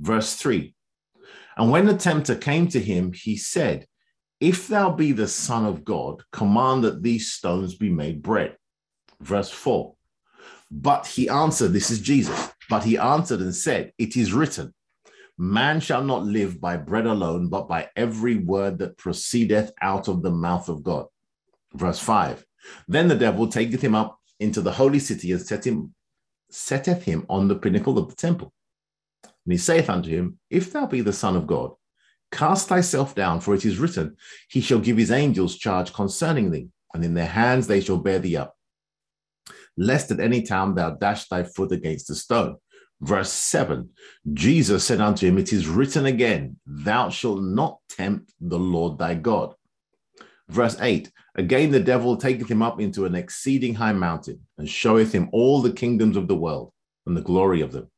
Verse 0.00 0.34
3 0.34 0.74
And 1.56 1.70
when 1.70 1.86
the 1.86 1.96
tempter 1.96 2.34
came 2.34 2.68
to 2.68 2.80
him, 2.80 3.12
he 3.12 3.36
said, 3.36 3.86
If 4.40 4.68
thou 4.68 4.90
be 4.90 5.12
the 5.12 5.28
Son 5.28 5.64
of 5.64 5.84
God, 5.84 6.22
command 6.32 6.84
that 6.84 7.02
these 7.02 7.32
stones 7.32 7.76
be 7.76 7.90
made 7.90 8.22
bread. 8.22 8.56
Verse 9.20 9.50
4 9.50 9.95
But 10.70 11.06
he 11.06 11.28
answered, 11.28 11.72
This 11.72 11.90
is 11.90 12.00
Jesus. 12.00 12.52
But 12.68 12.84
he 12.84 12.98
answered 12.98 13.40
and 13.40 13.54
said, 13.54 13.92
It 13.98 14.16
is 14.16 14.32
written, 14.32 14.74
Man 15.38 15.80
shall 15.80 16.02
not 16.02 16.24
live 16.24 16.60
by 16.60 16.76
bread 16.76 17.06
alone, 17.06 17.48
but 17.48 17.68
by 17.68 17.88
every 17.94 18.36
word 18.36 18.78
that 18.78 18.96
proceedeth 18.96 19.72
out 19.80 20.08
of 20.08 20.22
the 20.22 20.30
mouth 20.30 20.68
of 20.68 20.82
God. 20.82 21.06
Verse 21.74 21.98
5 21.98 22.44
Then 22.88 23.08
the 23.08 23.14
devil 23.14 23.46
taketh 23.48 23.82
him 23.82 23.94
up 23.94 24.18
into 24.40 24.60
the 24.60 24.72
holy 24.72 24.98
city 24.98 25.32
and 25.32 25.40
set 25.40 25.66
him, 25.66 25.94
setteth 26.50 27.04
him 27.04 27.26
on 27.28 27.48
the 27.48 27.56
pinnacle 27.56 27.98
of 27.98 28.08
the 28.08 28.16
temple. 28.16 28.52
And 29.22 29.52
he 29.52 29.58
saith 29.58 29.88
unto 29.88 30.10
him, 30.10 30.38
If 30.50 30.72
thou 30.72 30.86
be 30.86 31.00
the 31.00 31.12
Son 31.12 31.36
of 31.36 31.46
God, 31.46 31.72
cast 32.32 32.68
thyself 32.68 33.14
down, 33.14 33.40
for 33.40 33.54
it 33.54 33.64
is 33.64 33.78
written, 33.78 34.16
He 34.48 34.60
shall 34.60 34.80
give 34.80 34.96
his 34.96 35.12
angels 35.12 35.56
charge 35.56 35.92
concerning 35.92 36.50
thee, 36.50 36.70
and 36.92 37.04
in 37.04 37.14
their 37.14 37.26
hands 37.26 37.68
they 37.68 37.80
shall 37.80 37.98
bear 37.98 38.18
thee 38.18 38.36
up 38.36 38.55
lest 39.76 40.10
at 40.10 40.20
any 40.20 40.42
time 40.42 40.74
thou 40.74 40.90
dash 40.90 41.28
thy 41.28 41.42
foot 41.42 41.72
against 41.72 42.10
a 42.10 42.14
stone. 42.14 42.56
Verse 43.00 43.30
7 43.30 43.90
Jesus 44.32 44.84
said 44.84 45.00
unto 45.00 45.26
him, 45.26 45.38
It 45.38 45.52
is 45.52 45.68
written 45.68 46.06
again, 46.06 46.56
Thou 46.66 47.10
shalt 47.10 47.42
not 47.42 47.78
tempt 47.88 48.32
the 48.40 48.58
Lord 48.58 48.98
thy 48.98 49.14
God. 49.14 49.54
Verse 50.48 50.76
8 50.80 51.10
Again, 51.36 51.70
the 51.70 51.80
devil 51.80 52.16
taketh 52.16 52.50
him 52.50 52.62
up 52.62 52.80
into 52.80 53.04
an 53.04 53.14
exceeding 53.14 53.74
high 53.74 53.92
mountain, 53.92 54.40
and 54.56 54.68
showeth 54.68 55.12
him 55.12 55.28
all 55.32 55.60
the 55.60 55.72
kingdoms 55.72 56.16
of 56.16 56.28
the 56.28 56.36
world 56.36 56.72
and 57.06 57.16
the 57.16 57.22
glory 57.22 57.60
of 57.60 57.72
them. 57.72 57.90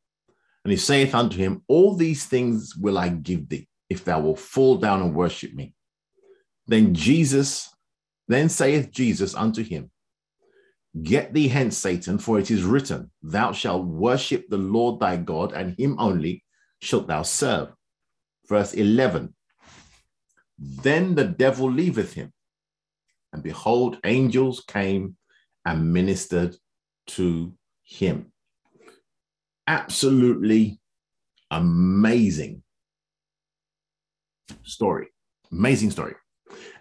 And 0.64 0.72
he 0.72 0.76
saith 0.76 1.14
unto 1.14 1.36
him, 1.36 1.62
All 1.68 1.94
these 1.94 2.26
things 2.26 2.74
will 2.76 2.98
I 2.98 3.08
give 3.08 3.48
thee, 3.48 3.68
if 3.88 4.04
thou 4.04 4.20
wilt 4.20 4.40
fall 4.40 4.76
down 4.76 5.00
and 5.02 5.14
worship 5.14 5.54
me. 5.54 5.74
Then 6.66 6.94
Jesus, 6.94 7.70
then 8.26 8.48
saith 8.48 8.90
Jesus 8.90 9.34
unto 9.34 9.62
him, 9.62 9.90
Get 11.02 11.34
thee 11.34 11.48
hence, 11.48 11.76
Satan, 11.76 12.18
for 12.18 12.38
it 12.38 12.50
is 12.50 12.62
written, 12.62 13.10
Thou 13.22 13.52
shalt 13.52 13.84
worship 13.84 14.48
the 14.48 14.58
Lord 14.58 15.00
thy 15.00 15.16
God, 15.16 15.52
and 15.52 15.78
him 15.78 15.96
only 15.98 16.44
shalt 16.80 17.06
thou 17.06 17.22
serve. 17.22 17.68
Verse 18.48 18.72
11 18.72 19.34
Then 20.58 21.14
the 21.14 21.24
devil 21.24 21.70
leaveth 21.70 22.14
him, 22.14 22.32
and 23.32 23.42
behold, 23.42 23.98
angels 24.04 24.64
came 24.66 25.16
and 25.64 25.92
ministered 25.92 26.56
to 27.08 27.52
him. 27.84 28.32
Absolutely 29.66 30.80
amazing 31.50 32.62
story. 34.62 35.08
Amazing 35.52 35.90
story. 35.90 36.14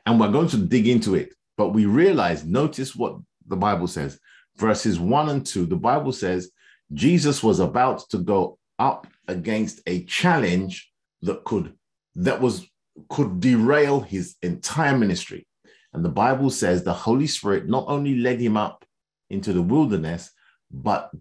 And 0.05 0.19
we're 0.19 0.31
going 0.31 0.47
to 0.50 0.57
dig 0.57 0.88
into 0.88 1.15
it, 1.15 1.33
but 1.57 1.69
we 1.69 1.86
realize, 1.86 2.45
notice 2.45 2.95
what 2.95 3.17
the 3.48 3.56
Bible 3.56 3.88
says. 3.88 4.20
Verses 4.58 5.00
one 5.00 5.30
and 5.30 5.46
two, 5.46 5.66
the 5.66 5.75
Bible 5.75 6.12
says 6.12 6.51
Jesus 6.94 7.44
was 7.44 7.60
about 7.60 8.10
to 8.10 8.18
go 8.18 8.58
up 8.80 9.08
against 9.27 9.82
a 9.88 10.04
challenge 10.04 10.92
that 11.22 11.44
could 11.44 11.74
that 12.16 12.42
was 12.42 12.68
could 13.10 13.39
derail 13.39 14.00
his 14.00 14.36
entire 14.42 14.98
ministry. 14.98 15.48
And 15.94 16.04
the 16.04 16.10
Bible 16.10 16.50
says 16.50 16.84
the 16.84 16.94
Holy 16.94 17.27
Spirit 17.27 17.68
not 17.68 17.86
only 17.88 18.16
led 18.16 18.39
him 18.39 18.58
up 18.58 18.86
into 19.30 19.54
the 19.54 19.62
wilderness, 19.62 20.32
but 20.72 21.12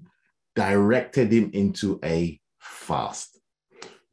directed 0.54 1.33
him 1.33 1.50
into 1.52 2.00
a 2.04 2.40
fast. 2.59 3.38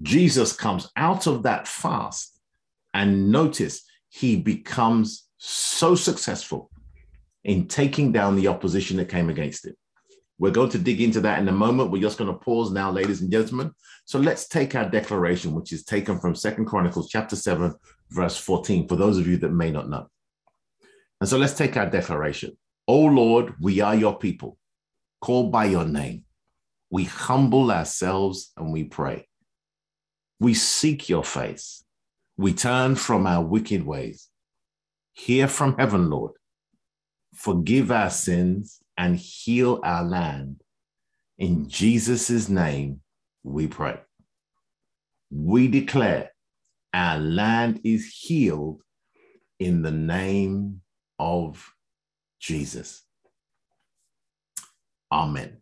Jesus 0.02 0.54
comes 0.54 0.90
out 0.96 1.28
of 1.28 1.44
that 1.44 1.68
fast, 1.68 2.38
and 2.94 3.32
notice 3.32 3.84
he 4.10 4.36
becomes 4.36 5.28
so 5.38 5.96
successful 5.96 6.70
in 7.44 7.68
taking 7.68 8.12
down 8.12 8.36
the 8.36 8.48
opposition 8.48 8.98
that 8.98 9.10
came 9.10 9.30
against 9.30 9.66
it. 9.66 9.76
We're 10.40 10.52
going 10.52 10.70
to 10.72 10.78
dig 10.78 11.02
into 11.02 11.22
that 11.22 11.40
in 11.40 11.48
a 11.48 11.54
moment. 11.54 11.92
We're 11.92 12.02
just 12.02 12.18
going 12.18 12.32
to 12.32 12.40
pause 12.40 12.72
now, 12.72 12.92
ladies 12.92 13.22
and 13.22 13.32
gentlemen. 13.32 13.72
So 14.06 14.20
let's 14.20 14.48
take 14.48 14.76
our 14.76 14.90
declaration, 14.90 15.54
which 15.54 15.72
is 15.72 15.84
taken 15.84 16.20
from 16.20 16.36
Second 16.36 16.66
Chronicles 16.66 17.10
chapter 17.10 17.36
7, 17.36 17.74
verse 18.10 18.38
14, 18.38 18.88
for 18.88 18.96
those 18.96 19.18
of 19.18 19.28
you 19.28 19.38
that 19.38 19.52
may 19.52 19.72
not 19.72 19.90
know. 19.90 20.08
And 21.22 21.30
so 21.30 21.38
let's 21.38 21.54
take 21.54 21.78
our 21.78 21.90
declaration. 21.90 22.58
O 22.88 23.00
Lord, 23.00 23.54
we 23.62 23.80
are 23.80 23.96
your 23.96 24.18
people, 24.18 24.58
called 25.22 25.52
by 25.52 25.66
your 25.66 25.86
name. 25.86 26.24
We 26.90 27.06
humble 27.06 27.72
ourselves 27.72 28.52
and 28.58 28.74
we 28.74 28.84
pray. 28.84 29.28
We 30.40 30.54
seek 30.54 31.08
your 31.10 31.24
face. 31.24 31.84
We 32.38 32.54
turn 32.54 32.96
from 32.96 33.26
our 33.28 33.44
wicked 33.44 33.86
ways. 33.86 34.28
Hear 35.14 35.48
from 35.48 35.78
heaven, 35.78 36.10
Lord 36.10 36.32
forgive 37.34 37.92
our 37.92 38.10
sins, 38.10 38.80
and 38.98 39.18
heal 39.18 39.80
our 39.84 40.04
land. 40.04 40.62
In 41.38 41.68
Jesus' 41.68 42.48
name, 42.48 43.02
we 43.44 43.68
pray. 43.68 44.00
We 45.32 45.68
declare 45.68 46.32
our 46.94 47.18
land 47.18 47.82
is 47.84 48.08
healed 48.08 48.84
in 49.60 49.82
the 49.82 49.92
name 49.92 50.82
of 51.18 51.74
Jesus. 52.40 53.04
Amen. 55.12 55.58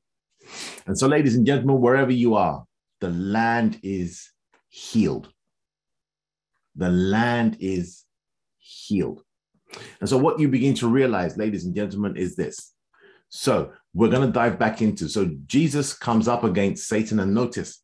And 0.86 0.98
so, 0.98 1.08
ladies 1.08 1.36
and 1.36 1.46
gentlemen, 1.46 1.80
wherever 1.80 2.12
you 2.12 2.36
are, 2.36 2.66
the 3.00 3.10
land 3.10 3.80
is 3.84 4.32
healed. 4.70 5.32
The 6.76 6.90
land 6.90 7.58
is 7.60 8.06
healed. 8.58 9.24
And 10.00 10.10
so, 10.10 10.18
what 10.18 10.40
you 10.40 10.48
begin 10.48 10.74
to 10.76 10.88
realize, 10.88 11.38
ladies 11.38 11.66
and 11.66 11.76
gentlemen, 11.76 12.18
is 12.18 12.36
this. 12.36 12.74
So, 13.30 13.72
we're 13.94 14.10
going 14.10 14.26
to 14.26 14.32
dive 14.32 14.60
back 14.60 14.82
into. 14.82 15.08
So, 15.08 15.32
Jesus 15.46 15.94
comes 15.94 16.28
up 16.28 16.44
against 16.44 16.88
Satan, 16.88 17.20
and 17.20 17.34
notice 17.34 17.82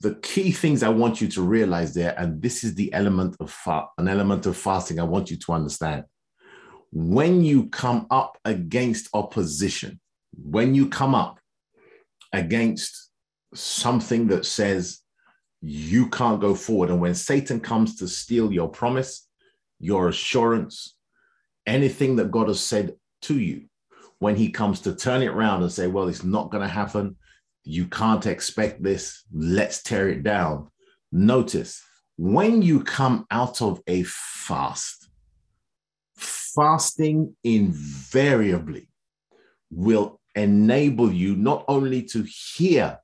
the 0.00 0.14
key 0.16 0.52
things 0.52 0.82
I 0.82 0.90
want 0.90 1.20
you 1.20 1.28
to 1.28 1.42
realize 1.42 1.94
there, 1.94 2.14
and 2.18 2.40
this 2.42 2.64
is 2.64 2.74
the 2.74 2.92
element 2.92 3.36
of 3.40 3.50
fa- 3.50 3.86
an 3.98 4.08
element 4.08 4.46
of 4.46 4.56
fasting 4.56 5.00
I 5.00 5.04
want 5.04 5.30
you 5.30 5.36
to 5.38 5.52
understand. 5.52 6.04
When 6.92 7.42
you 7.42 7.68
come 7.70 8.06
up 8.10 8.38
against 8.44 9.08
opposition, 9.14 10.00
when 10.36 10.74
you 10.74 10.88
come 10.88 11.14
up 11.14 11.38
against 12.32 13.10
something 13.54 14.26
that 14.28 14.44
says 14.44 15.00
you 15.66 16.08
can't 16.10 16.40
go 16.40 16.54
forward. 16.54 16.90
And 16.90 17.00
when 17.00 17.14
Satan 17.14 17.60
comes 17.60 17.96
to 17.96 18.08
steal 18.08 18.52
your 18.52 18.68
promise, 18.68 19.26
your 19.80 20.08
assurance, 20.08 20.94
anything 21.66 22.16
that 22.16 22.30
God 22.30 22.48
has 22.48 22.60
said 22.60 22.96
to 23.22 23.38
you, 23.38 23.64
when 24.18 24.36
he 24.36 24.50
comes 24.50 24.80
to 24.80 24.94
turn 24.94 25.22
it 25.22 25.28
around 25.28 25.62
and 25.62 25.72
say, 25.72 25.86
well, 25.86 26.08
it's 26.08 26.24
not 26.24 26.50
going 26.50 26.62
to 26.62 26.68
happen, 26.68 27.16
you 27.64 27.86
can't 27.86 28.26
expect 28.26 28.82
this, 28.82 29.24
let's 29.32 29.82
tear 29.82 30.08
it 30.08 30.22
down. 30.22 30.70
Notice 31.12 31.82
when 32.16 32.62
you 32.62 32.82
come 32.82 33.26
out 33.30 33.60
of 33.60 33.82
a 33.86 34.02
fast, 34.04 35.08
fasting 36.16 37.34
invariably 37.42 38.88
will 39.70 40.20
enable 40.34 41.12
you 41.12 41.34
not 41.36 41.64
only 41.68 42.02
to 42.02 42.22
hear 42.22 42.98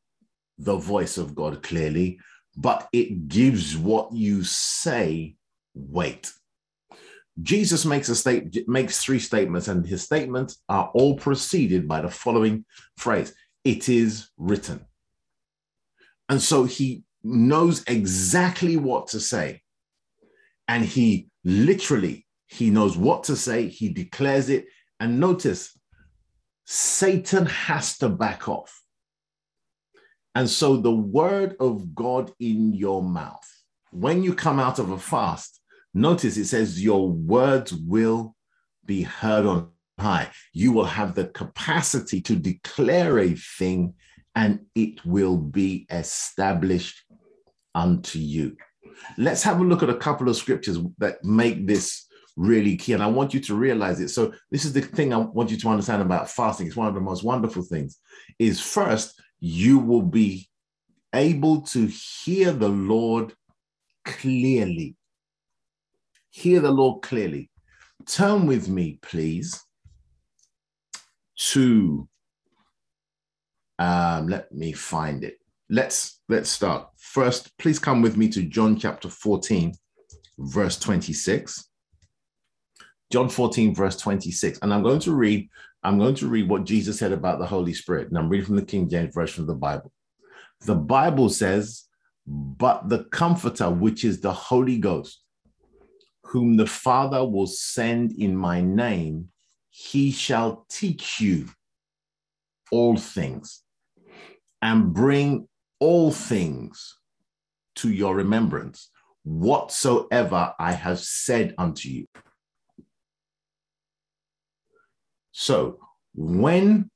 the 0.59 0.77
voice 0.77 1.19
of 1.19 1.35
God 1.35 1.63
clearly, 1.63 2.21
but 2.57 2.89
it 2.93 3.29
gives 3.29 3.77
what 3.77 4.13
you 4.13 4.45
say 4.45 5.37
weight. 5.75 6.33
Jesus 7.43 7.85
makes 7.85 8.09
a 8.09 8.15
state 8.15 8.69
makes 8.69 9.03
three 9.03 9.19
statements, 9.19 9.69
and 9.69 9.87
his 9.87 10.03
statements 10.03 10.63
are 10.69 10.91
all 10.95 11.17
preceded 11.17 11.87
by 11.87 12.01
the 12.01 12.11
following 12.11 12.65
phrase: 12.97 13.33
"It 13.65 13.89
is 13.89 14.31
written." 14.37 14.85
And 16.29 16.41
so 16.41 16.65
he 16.65 17.05
knows 17.23 17.83
exactly 17.87 18.77
what 18.77 19.09
to 19.09 19.21
say, 19.21 19.63
and 20.69 20.85
he 20.85 21.29
literally 21.45 22.27
he 22.47 22.71
knows 22.71 22.97
what 22.97 23.25
to 23.25 23.37
say. 23.37 23.69
He 23.69 23.89
declares 23.91 24.49
it, 24.49 24.67
and 24.99 25.21
notice 25.21 25.79
Satan 26.67 27.47
has 27.47 27.97
to 27.99 28.09
back 28.09 28.49
off. 28.49 28.83
And 30.35 30.49
so 30.49 30.77
the 30.77 30.95
word 30.95 31.57
of 31.59 31.95
God 31.95 32.33
in 32.39 32.75
your 32.75 33.03
mouth, 33.03 33.49
when 33.91 34.23
you 34.23 34.35
come 34.35 34.59
out 34.61 34.79
of 34.79 34.91
a 34.91 34.99
fast, 34.99 35.60
notice 35.95 36.37
it 36.37 36.47
says 36.47 36.83
your 36.83 37.09
words 37.09 37.73
will 37.75 38.35
be 38.85 39.03
heard 39.03 39.47
on 39.47 39.71
high. 39.99 40.31
You 40.53 40.73
will 40.73 40.85
have 40.85 41.15
the 41.15 41.27
capacity 41.27 42.21
to 42.23 42.37
declare 42.37 43.19
a 43.19 43.35
thing 43.35 43.95
and 44.35 44.61
it 44.75 45.05
will 45.05 45.37
be 45.37 45.87
established 45.91 47.03
unto 47.75 48.19
you. 48.19 48.57
Let's 49.17 49.43
have 49.43 49.61
a 49.61 49.65
look 49.65 49.83
at 49.83 49.91
a 49.91 49.97
couple 49.97 50.29
of 50.29 50.37
scriptures 50.37 50.79
that 50.99 51.23
make 51.25 51.67
this 51.67 52.07
really 52.37 52.77
key. 52.77 52.93
And 52.93 53.03
I 53.03 53.07
want 53.07 53.35
you 53.35 53.41
to 53.41 53.55
realize 53.55 54.01
it. 54.01 54.09
So 54.09 54.33
this 54.51 54.65
is 54.65 54.73
the 54.73 54.81
thing 54.81 55.13
I 55.13 55.19
want 55.19 55.51
you 55.51 55.57
to 55.59 55.69
understand 55.69 56.03
about 56.03 56.31
fasting. 56.31 56.67
It's 56.67 56.77
one 56.77 56.89
of 56.89 56.95
the 56.95 57.01
most 57.01 57.23
wonderful 57.23 57.63
things 57.63 57.99
is 58.39 58.61
first, 58.61 59.21
you 59.41 59.79
will 59.79 60.03
be 60.03 60.49
able 61.15 61.63
to 61.63 61.87
hear 61.87 62.53
the 62.53 62.69
Lord 62.69 63.35
clearly. 64.05 64.97
Hear 66.31 66.61
the 66.61 66.71
Lord 66.71 67.03
clearly. 67.03 67.51
Turn 68.07 68.47
with 68.47 68.69
me, 68.69 68.99
please, 69.03 69.63
to 71.37 72.09
um, 73.79 74.29
let 74.29 74.53
me 74.53 74.73
find 74.73 75.25
it. 75.25 75.39
Let's 75.69 76.21
let's 76.29 76.51
start. 76.51 76.89
First, 76.99 77.57
please 77.59 77.79
come 77.79 78.03
with 78.03 78.17
me 78.17 78.29
to 78.31 78.43
John 78.43 78.77
chapter 78.79 79.09
14, 79.09 79.75
verse 80.39 80.79
26. 80.79 81.67
John 83.11 83.29
14, 83.29 83.75
verse 83.75 83.97
26. 83.97 84.61
And 84.63 84.73
I'm 84.73 84.83
going 84.83 85.01
to 85.01 85.13
read, 85.13 85.49
I'm 85.83 85.99
going 85.99 86.15
to 86.17 86.29
read 86.29 86.49
what 86.49 86.65
Jesus 86.65 86.99
said 86.99 87.13
about 87.13 87.39
the 87.39 87.47
Holy 87.47 87.75
Spirit. 87.75 88.09
And 88.09 88.19
I'm 88.19 88.29
reading 88.29 88.47
from 88.47 88.57
the 88.57 88.63
King 88.63 88.89
James 88.89 89.15
Version 89.15 89.43
of 89.43 89.49
the 89.49 89.55
Bible. 89.55 89.93
The 90.67 90.77
Bible 90.77 91.29
says, 91.29 91.85
but 92.27 92.89
the 92.89 93.05
Comforter, 93.05 93.71
which 93.71 94.05
is 94.05 94.21
the 94.21 94.33
Holy 94.33 94.79
Ghost, 94.79 95.20
whom 96.31 96.57
the 96.57 96.67
Father 96.67 97.25
will 97.25 97.49
send 97.49 98.13
in 98.13 98.37
my 98.37 98.61
name, 98.61 99.29
he 99.71 100.13
shall 100.13 100.65
teach 100.71 101.21
you 101.21 101.49
all 102.71 102.97
things 102.97 103.65
and 104.63 104.95
bring 104.95 105.49
all 105.81 106.13
things 106.13 106.99
to 107.75 107.91
your 107.91 108.15
remembrance, 108.15 108.91
whatsoever 109.25 110.55
I 110.57 110.73
have 110.73 111.01
said 111.01 111.53
unto 111.59 111.89
you. 111.89 112.07
So 115.33 115.81
when 116.15 116.91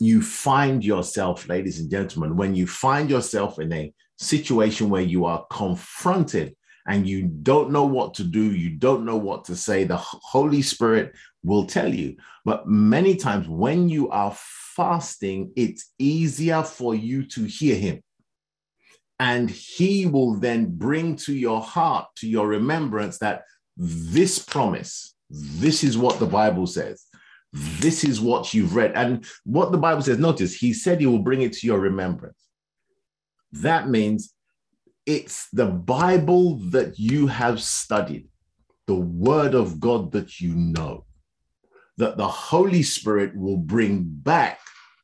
you 0.00 0.22
find 0.22 0.82
yourself, 0.82 1.48
ladies 1.50 1.80
and 1.80 1.90
gentlemen, 1.90 2.36
when 2.36 2.54
you 2.54 2.66
find 2.66 3.10
yourself 3.10 3.58
in 3.58 3.72
a 3.74 3.92
situation 4.16 4.88
where 4.88 5.02
you 5.02 5.26
are 5.26 5.44
confronted 5.50 6.56
and 6.86 7.08
you 7.08 7.22
don't 7.22 7.70
know 7.70 7.84
what 7.84 8.14
to 8.14 8.24
do, 8.24 8.52
you 8.52 8.70
don't 8.70 9.04
know 9.04 9.16
what 9.16 9.44
to 9.44 9.56
say, 9.56 9.84
the 9.84 9.96
Holy 9.96 10.62
Spirit 10.62 11.14
will 11.44 11.66
tell 11.66 11.92
you. 11.92 12.16
But 12.44 12.66
many 12.66 13.16
times 13.16 13.48
when 13.48 13.88
you 13.88 14.10
are 14.10 14.34
fasting, 14.36 15.52
it's 15.56 15.92
easier 15.98 16.62
for 16.62 16.94
you 16.94 17.24
to 17.28 17.44
hear 17.44 17.76
Him. 17.76 18.02
And 19.20 19.48
He 19.48 20.06
will 20.06 20.34
then 20.34 20.76
bring 20.76 21.16
to 21.16 21.34
your 21.34 21.60
heart, 21.60 22.06
to 22.16 22.28
your 22.28 22.48
remembrance, 22.48 23.18
that 23.18 23.44
this 23.76 24.38
promise, 24.38 25.14
this 25.30 25.84
is 25.84 25.96
what 25.96 26.18
the 26.18 26.26
Bible 26.26 26.66
says 26.66 27.06
this 27.52 28.04
is 28.04 28.20
what 28.20 28.54
you've 28.54 28.74
read. 28.74 28.92
And 28.94 29.26
what 29.44 29.72
the 29.72 29.78
Bible 29.78 30.02
says, 30.02 30.18
notice, 30.18 30.54
he 30.54 30.72
said 30.72 31.00
he 31.00 31.06
will 31.06 31.18
bring 31.18 31.42
it 31.42 31.52
to 31.54 31.66
your 31.66 31.78
remembrance. 31.78 32.38
That 33.52 33.88
means 33.88 34.32
it's 35.06 35.48
the 35.50 35.66
Bible 35.66 36.56
that 36.70 36.98
you 36.98 37.26
have 37.26 37.60
studied, 37.60 38.28
the 38.86 38.94
word 38.94 39.54
of 39.54 39.80
God 39.80 40.12
that 40.12 40.40
you 40.40 40.54
know, 40.54 41.04
that 41.98 42.16
the 42.16 42.28
Holy 42.28 42.82
Spirit 42.82 43.36
will 43.36 43.56
bring 43.56 44.04
back 44.04 44.60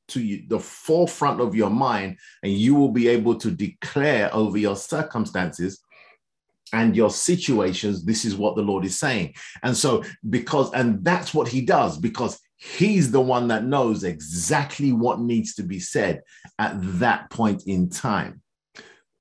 to 0.08 0.20
you, 0.20 0.44
the 0.48 0.58
forefront 0.58 1.40
of 1.40 1.54
your 1.54 1.70
mind, 1.70 2.16
and 2.42 2.52
you 2.52 2.74
will 2.74 2.90
be 2.90 3.08
able 3.08 3.34
to 3.36 3.50
declare 3.50 4.34
over 4.34 4.56
your 4.56 4.76
circumstances 4.76 5.80
and 6.72 6.96
your 6.96 7.10
situations, 7.10 8.04
this 8.04 8.24
is 8.24 8.36
what 8.36 8.56
the 8.56 8.62
Lord 8.62 8.84
is 8.84 8.98
saying. 8.98 9.34
And 9.62 9.76
so, 9.76 10.04
because, 10.28 10.72
and 10.72 11.04
that's 11.04 11.32
what 11.32 11.48
he 11.48 11.60
does, 11.60 11.98
because 11.98 12.38
he's 12.56 13.10
the 13.10 13.20
one 13.20 13.48
that 13.48 13.64
knows 13.64 14.04
exactly 14.04 14.92
what 14.92 15.20
needs 15.20 15.54
to 15.54 15.62
be 15.62 15.80
said 15.80 16.22
at 16.58 16.74
that 16.98 17.30
point 17.30 17.64
in 17.66 17.88
time. 17.88 18.42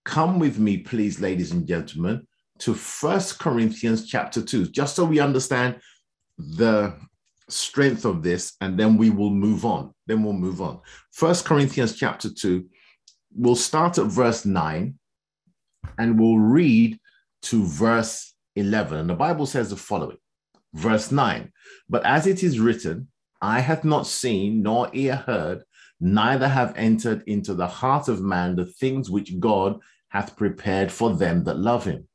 Come 0.08 0.40
with 0.40 0.58
me, 0.58 0.78
please, 0.78 1.20
ladies 1.20 1.52
and 1.52 1.68
gentlemen, 1.68 2.26
to 2.60 2.74
First 2.74 3.40
Corinthians 3.40 4.08
chapter 4.08 4.42
2, 4.42 4.68
just 4.68 4.96
so 4.96 5.04
we 5.04 5.20
understand 5.20 5.82
the 6.38 6.94
strength 7.50 8.06
of 8.06 8.24
this, 8.24 8.56
and 8.62 8.80
then 8.80 8.96
we 8.96 9.10
will 9.10 9.32
move 9.32 9.66
on. 9.66 9.94
Then 10.06 10.24
we'll 10.24 10.32
move 10.32 10.62
on. 10.62 10.80
First 11.12 11.44
Corinthians 11.44 11.98
chapter 11.98 12.30
2, 12.34 12.66
we'll 13.36 13.58
start 13.58 13.98
at 13.98 14.06
verse 14.06 14.46
9 14.46 14.98
and 15.98 16.18
we'll 16.18 16.40
read 16.40 16.98
to 17.42 17.66
verse 17.66 18.34
11. 18.56 19.00
And 19.00 19.10
the 19.10 19.14
Bible 19.14 19.46
says 19.46 19.72
the 19.72 19.76
following 19.76 20.18
verse 20.74 21.12
9 21.12 21.52
But 21.90 22.06
as 22.06 22.28
it 22.28 22.44
is 22.44 22.62
written, 22.62 23.10
Eye 23.42 23.60
have 23.60 23.84
not 23.84 24.08
seen 24.08 24.64
nor 24.64 24.90
ear 24.94 25.18
heard, 25.18 25.64
neither 26.00 26.48
have 26.48 26.74
entered 26.78 27.24
into 27.28 27.54
the 27.54 27.68
heart 27.68 28.08
of 28.08 28.22
man 28.22 28.56
the 28.56 28.66
things 28.66 29.10
which 29.10 29.38
God 29.38 29.82
hath 30.10 30.36
prepared 30.36 30.92
for 30.92 31.16
them 31.16 31.44
that 31.46 31.58
love 31.58 31.86
him. 31.86 32.08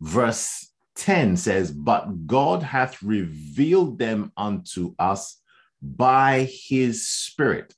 Verse 0.00 0.70
10 0.96 1.36
says, 1.36 1.70
But 1.70 2.26
God 2.26 2.62
hath 2.62 3.02
revealed 3.02 3.98
them 3.98 4.32
unto 4.36 4.94
us 4.98 5.40
by 5.82 6.48
his 6.50 7.08
Spirit. 7.08 7.74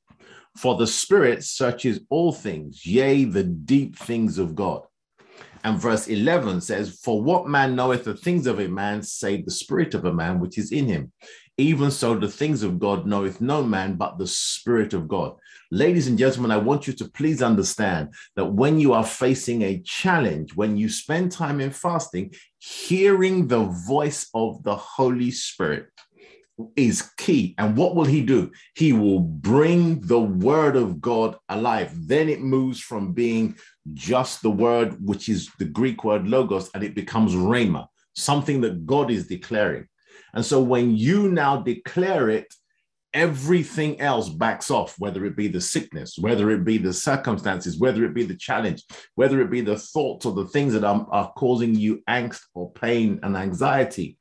For 0.57 0.77
the 0.77 0.87
Spirit 0.87 1.45
searches 1.45 2.01
all 2.09 2.33
things, 2.33 2.87
yea, 2.87 3.25
the 3.25 3.45
deep 3.45 3.97
things 3.97 4.39
of 4.39 4.55
God. 4.55 4.83
And 5.67 5.81
verse 5.81 6.07
11 6.07 6.61
says, 6.61 7.01
For 7.03 7.21
what 7.21 7.49
man 7.49 7.75
knoweth 7.75 8.05
the 8.05 8.15
things 8.15 8.47
of 8.47 8.61
a 8.61 8.69
man, 8.69 9.03
save 9.03 9.45
the 9.45 9.51
spirit 9.51 9.95
of 9.95 10.05
a 10.05 10.13
man 10.13 10.39
which 10.39 10.59
is 10.59 10.71
in 10.71 10.87
him? 10.87 11.13
Even 11.59 11.91
so, 11.91 12.15
the 12.15 12.29
things 12.29 12.63
of 12.63 12.79
God 12.79 13.05
knoweth 13.05 13.41
no 13.41 13.65
man 13.65 13.97
but 13.97 14.17
the 14.17 14.29
spirit 14.29 14.95
of 14.95 15.09
God. 15.09 15.35
Ladies 15.73 16.07
and 16.07 16.17
gentlemen, 16.17 16.53
I 16.53 16.59
want 16.59 16.87
you 16.87 16.93
to 16.93 17.11
please 17.11 17.43
understand 17.43 18.15
that 18.37 18.45
when 18.45 18.79
you 18.79 18.93
are 18.93 19.05
facing 19.05 19.63
a 19.63 19.81
challenge, 19.81 20.55
when 20.55 20.77
you 20.77 20.89
spend 20.89 21.33
time 21.33 21.61
in 21.61 21.71
fasting, 21.71 22.35
hearing 22.59 23.49
the 23.49 23.65
voice 23.65 24.29
of 24.33 24.63
the 24.63 24.77
Holy 24.77 25.33
Spirit 25.33 25.89
is 26.77 27.11
key. 27.17 27.57
And 27.59 27.77
what 27.77 27.97
will 27.97 28.05
he 28.05 28.23
do? 28.23 28.53
He 28.77 28.93
will 28.93 29.19
bring 29.19 30.01
the 30.03 30.21
word 30.21 30.77
of 30.77 31.01
God 31.01 31.37
alive. 31.49 31.91
Then 32.07 32.29
it 32.29 32.41
moves 32.41 32.79
from 32.79 33.13
being 33.13 33.57
just 33.93 34.43
the 34.43 34.51
word, 34.51 34.97
which 35.05 35.29
is 35.29 35.51
the 35.59 35.65
Greek 35.65 36.05
word 36.05 36.29
logos, 36.29 36.71
and 36.75 36.85
it 36.85 36.95
becomes 36.95 37.35
rhema, 37.35 37.89
something 38.15 38.61
that 38.61 38.87
God 38.87 39.11
is 39.11 39.27
declaring. 39.27 39.89
And 40.33 40.45
so 40.45 40.63
when 40.63 40.97
you 40.97 41.29
now 41.29 41.57
declare 41.57 42.31
it, 42.31 42.55
everything 43.17 43.99
else 43.99 44.29
backs 44.29 44.71
off, 44.71 44.95
whether 44.99 45.25
it 45.25 45.35
be 45.35 45.49
the 45.49 45.61
sickness, 45.61 46.19
whether 46.19 46.51
it 46.51 46.65
be 46.65 46.77
the 46.77 46.93
circumstances, 46.93 47.79
whether 47.79 48.05
it 48.05 48.13
be 48.13 48.25
the 48.25 48.37
challenge, 48.37 48.85
whether 49.15 49.41
it 49.41 49.51
be 49.51 49.63
the 49.63 49.79
thoughts 49.79 50.27
or 50.27 50.35
the 50.35 50.47
things 50.49 50.75
that 50.75 50.85
are, 50.85 51.07
are 51.11 51.33
causing 51.33 51.75
you 51.75 52.03
angst 52.09 52.43
or 52.53 52.71
pain 52.73 53.19
and 53.23 53.35
anxiety. 53.35 54.19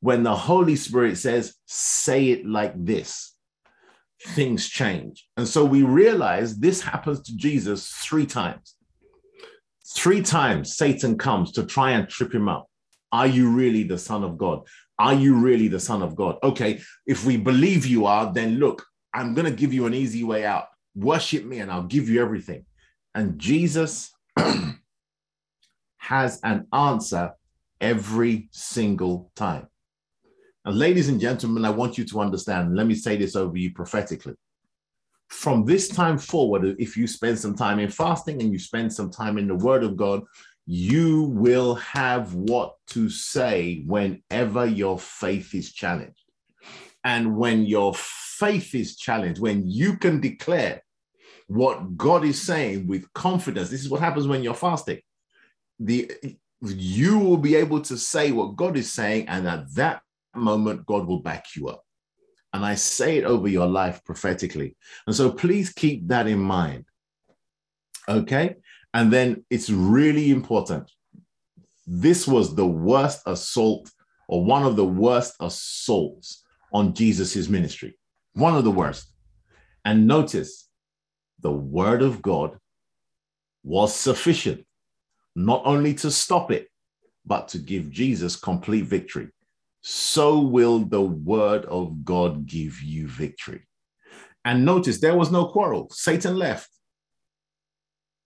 When 0.00 0.24
the 0.24 0.34
Holy 0.34 0.74
Spirit 0.74 1.18
says, 1.18 1.54
say 1.66 2.30
it 2.30 2.44
like 2.44 2.74
this, 2.76 3.36
things 4.30 4.68
change. 4.68 5.24
And 5.36 5.46
so 5.46 5.64
we 5.64 5.84
realize 5.84 6.58
this 6.58 6.82
happens 6.82 7.20
to 7.22 7.36
Jesus 7.36 7.90
three 7.90 8.26
times. 8.26 8.74
Three 9.94 10.20
times 10.20 10.76
Satan 10.76 11.16
comes 11.16 11.52
to 11.52 11.64
try 11.64 11.92
and 11.92 12.08
trip 12.08 12.34
him 12.34 12.48
up. 12.48 12.66
Are 13.12 13.28
you 13.28 13.50
really 13.50 13.84
the 13.84 13.98
Son 13.98 14.24
of 14.24 14.36
God? 14.36 14.62
Are 15.02 15.14
you 15.14 15.34
really 15.34 15.66
the 15.66 15.80
Son 15.80 16.00
of 16.00 16.14
God? 16.14 16.36
Okay, 16.44 16.80
if 17.08 17.24
we 17.24 17.36
believe 17.36 17.86
you 17.86 18.06
are, 18.06 18.32
then 18.32 18.58
look, 18.60 18.86
I'm 19.12 19.34
going 19.34 19.46
to 19.46 19.50
give 19.50 19.74
you 19.74 19.86
an 19.86 19.94
easy 19.94 20.22
way 20.22 20.46
out. 20.46 20.66
Worship 20.94 21.44
me 21.44 21.58
and 21.58 21.72
I'll 21.72 21.82
give 21.82 22.08
you 22.08 22.22
everything. 22.22 22.64
And 23.12 23.36
Jesus 23.36 24.14
has 25.96 26.38
an 26.44 26.68
answer 26.72 27.32
every 27.80 28.48
single 28.52 29.32
time. 29.34 29.66
And 30.64 30.78
ladies 30.78 31.08
and 31.08 31.20
gentlemen, 31.20 31.64
I 31.64 31.70
want 31.70 31.98
you 31.98 32.04
to 32.04 32.20
understand. 32.20 32.76
Let 32.76 32.86
me 32.86 32.94
say 32.94 33.16
this 33.16 33.34
over 33.34 33.56
you 33.56 33.72
prophetically. 33.72 34.34
From 35.30 35.64
this 35.64 35.88
time 35.88 36.16
forward, 36.16 36.76
if 36.78 36.96
you 36.96 37.08
spend 37.08 37.40
some 37.40 37.56
time 37.56 37.80
in 37.80 37.90
fasting 37.90 38.40
and 38.40 38.52
you 38.52 38.60
spend 38.60 38.92
some 38.92 39.10
time 39.10 39.36
in 39.36 39.48
the 39.48 39.56
Word 39.56 39.82
of 39.82 39.96
God, 39.96 40.22
you 40.74 41.24
will 41.24 41.74
have 41.74 42.32
what 42.32 42.76
to 42.86 43.10
say 43.10 43.82
whenever 43.86 44.64
your 44.64 44.98
faith 44.98 45.54
is 45.54 45.70
challenged. 45.70 46.24
And 47.04 47.36
when 47.36 47.66
your 47.66 47.92
faith 47.94 48.74
is 48.74 48.96
challenged, 48.96 49.38
when 49.38 49.68
you 49.68 49.98
can 49.98 50.18
declare 50.18 50.82
what 51.46 51.98
God 51.98 52.24
is 52.24 52.40
saying 52.40 52.86
with 52.86 53.12
confidence, 53.12 53.68
this 53.68 53.82
is 53.82 53.90
what 53.90 54.00
happens 54.00 54.26
when 54.26 54.42
you're 54.42 54.54
fasting. 54.54 55.00
The 55.78 56.10
you 56.62 57.18
will 57.18 57.36
be 57.36 57.54
able 57.56 57.82
to 57.82 57.98
say 57.98 58.32
what 58.32 58.56
God 58.56 58.78
is 58.78 58.90
saying, 58.90 59.28
and 59.28 59.46
at 59.46 59.74
that 59.74 60.00
moment, 60.34 60.86
God 60.86 61.06
will 61.06 61.20
back 61.20 61.54
you 61.54 61.68
up. 61.68 61.84
And 62.54 62.64
I 62.64 62.76
say 62.76 63.18
it 63.18 63.24
over 63.24 63.46
your 63.46 63.66
life 63.66 64.02
prophetically. 64.06 64.76
And 65.06 65.14
so 65.14 65.32
please 65.32 65.70
keep 65.70 66.08
that 66.08 66.26
in 66.26 66.38
mind. 66.38 66.86
Okay. 68.08 68.56
And 68.94 69.12
then 69.12 69.44
it's 69.50 69.70
really 69.70 70.30
important. 70.30 70.90
This 71.86 72.26
was 72.26 72.54
the 72.54 72.66
worst 72.66 73.22
assault 73.26 73.90
or 74.28 74.44
one 74.44 74.62
of 74.64 74.76
the 74.76 74.84
worst 74.84 75.34
assaults 75.40 76.44
on 76.72 76.94
Jesus's 76.94 77.48
ministry. 77.48 77.98
One 78.34 78.56
of 78.56 78.64
the 78.64 78.70
worst. 78.70 79.12
And 79.84 80.06
notice 80.06 80.68
the 81.40 81.50
word 81.52 82.02
of 82.02 82.22
God 82.22 82.58
was 83.64 83.94
sufficient, 83.94 84.64
not 85.34 85.62
only 85.64 85.94
to 85.94 86.10
stop 86.10 86.50
it, 86.50 86.68
but 87.24 87.48
to 87.48 87.58
give 87.58 87.90
Jesus 87.90 88.36
complete 88.36 88.84
victory. 88.84 89.28
So 89.82 90.40
will 90.40 90.80
the 90.80 91.02
word 91.02 91.64
of 91.64 92.04
God 92.04 92.46
give 92.46 92.80
you 92.80 93.08
victory. 93.08 93.66
And 94.44 94.64
notice 94.64 95.00
there 95.00 95.16
was 95.16 95.30
no 95.30 95.46
quarrel. 95.46 95.88
Satan 95.90 96.36
left. 96.36 96.68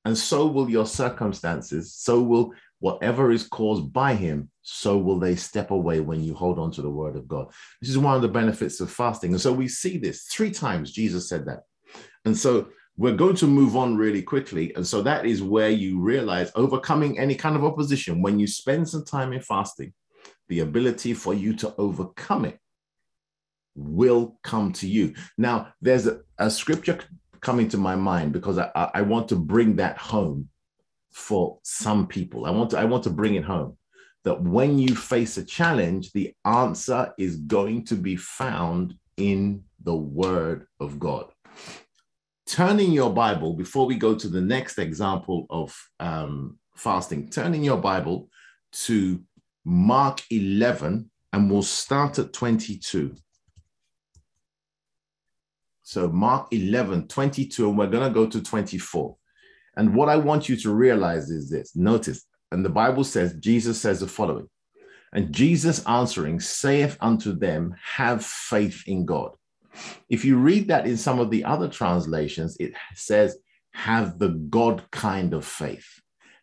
And 0.06 0.16
so 0.16 0.46
will 0.46 0.70
your 0.70 0.86
circumstances, 0.86 1.92
so 1.92 2.22
will 2.22 2.52
whatever 2.78 3.32
is 3.32 3.48
caused 3.48 3.92
by 3.92 4.14
him, 4.14 4.48
so 4.62 4.96
will 4.96 5.18
they 5.18 5.34
step 5.34 5.72
away 5.72 5.98
when 5.98 6.22
you 6.22 6.32
hold 6.32 6.60
on 6.60 6.70
to 6.72 6.82
the 6.82 6.88
word 6.88 7.16
of 7.16 7.26
God. 7.26 7.48
This 7.80 7.90
is 7.90 7.98
one 7.98 8.14
of 8.14 8.22
the 8.22 8.28
benefits 8.28 8.80
of 8.80 8.88
fasting. 8.88 9.32
And 9.32 9.40
so 9.40 9.52
we 9.52 9.66
see 9.66 9.98
this 9.98 10.26
three 10.26 10.52
times, 10.52 10.92
Jesus 10.92 11.28
said 11.28 11.44
that. 11.46 11.64
And 12.24 12.36
so 12.36 12.68
we're 12.96 13.16
going 13.16 13.34
to 13.34 13.48
move 13.48 13.76
on 13.76 13.96
really 13.96 14.22
quickly. 14.22 14.72
And 14.76 14.86
so 14.86 15.02
that 15.02 15.26
is 15.26 15.42
where 15.42 15.70
you 15.70 16.00
realize 16.00 16.52
overcoming 16.54 17.18
any 17.18 17.34
kind 17.34 17.56
of 17.56 17.64
opposition, 17.64 18.22
when 18.22 18.38
you 18.38 18.46
spend 18.46 18.88
some 18.88 19.04
time 19.04 19.32
in 19.32 19.40
fasting, 19.40 19.92
the 20.48 20.60
ability 20.60 21.14
for 21.14 21.34
you 21.34 21.52
to 21.56 21.74
overcome 21.78 22.44
it 22.44 22.60
will 23.74 24.38
come 24.44 24.72
to 24.74 24.88
you. 24.88 25.14
Now, 25.36 25.74
there's 25.82 26.06
a, 26.06 26.20
a 26.38 26.48
scripture 26.48 27.00
coming 27.40 27.68
to 27.68 27.76
my 27.78 27.96
mind 27.96 28.32
because 28.32 28.58
I, 28.58 28.70
I 28.74 29.02
want 29.02 29.28
to 29.28 29.36
bring 29.36 29.76
that 29.76 29.98
home 29.98 30.48
for 31.10 31.58
some 31.62 32.06
people. 32.06 32.46
I 32.46 32.50
want 32.50 32.70
to 32.70 32.78
I 32.78 32.84
want 32.84 33.04
to 33.04 33.10
bring 33.10 33.34
it 33.34 33.44
home 33.44 33.76
that 34.24 34.42
when 34.42 34.78
you 34.78 34.94
face 34.94 35.36
a 35.36 35.44
challenge, 35.44 36.12
the 36.12 36.34
answer 36.44 37.14
is 37.16 37.36
going 37.36 37.84
to 37.84 37.94
be 37.94 38.16
found 38.16 38.94
in 39.16 39.62
the 39.84 39.94
Word 39.94 40.66
of 40.80 40.98
God. 40.98 41.30
Turning 42.46 42.92
your 42.92 43.12
Bible 43.12 43.54
before 43.54 43.86
we 43.86 43.94
go 43.94 44.14
to 44.16 44.28
the 44.28 44.40
next 44.40 44.78
example 44.78 45.46
of 45.48 45.76
um, 46.00 46.58
fasting, 46.74 47.28
turning 47.28 47.62
your 47.62 47.78
Bible 47.78 48.28
to 48.72 49.22
Mark 49.64 50.22
11, 50.30 51.10
and 51.32 51.50
we'll 51.50 51.62
start 51.62 52.18
at 52.18 52.32
22. 52.32 53.14
So 55.86 56.08
Mark 56.08 56.48
11, 56.52 57.06
22, 57.06 57.68
and 57.68 57.78
we're 57.78 57.86
going 57.86 58.08
to 58.08 58.12
go 58.12 58.26
to 58.26 58.42
24. 58.42 59.16
And 59.76 59.94
what 59.94 60.08
I 60.08 60.16
want 60.16 60.48
you 60.48 60.56
to 60.56 60.74
realize 60.74 61.30
is 61.30 61.48
this 61.48 61.76
notice, 61.76 62.24
and 62.50 62.64
the 62.64 62.70
Bible 62.70 63.04
says, 63.04 63.34
Jesus 63.34 63.80
says 63.80 64.00
the 64.00 64.08
following, 64.08 64.48
and 65.12 65.32
Jesus 65.32 65.86
answering 65.86 66.40
saith 66.40 66.98
unto 67.00 67.38
them, 67.38 67.76
Have 67.80 68.26
faith 68.26 68.82
in 68.88 69.06
God. 69.06 69.36
If 70.08 70.24
you 70.24 70.38
read 70.38 70.66
that 70.68 70.88
in 70.88 70.96
some 70.96 71.20
of 71.20 71.30
the 71.30 71.44
other 71.44 71.68
translations, 71.68 72.56
it 72.58 72.72
says, 72.96 73.38
Have 73.70 74.18
the 74.18 74.30
God 74.30 74.82
kind 74.90 75.34
of 75.34 75.44
faith. 75.44 75.86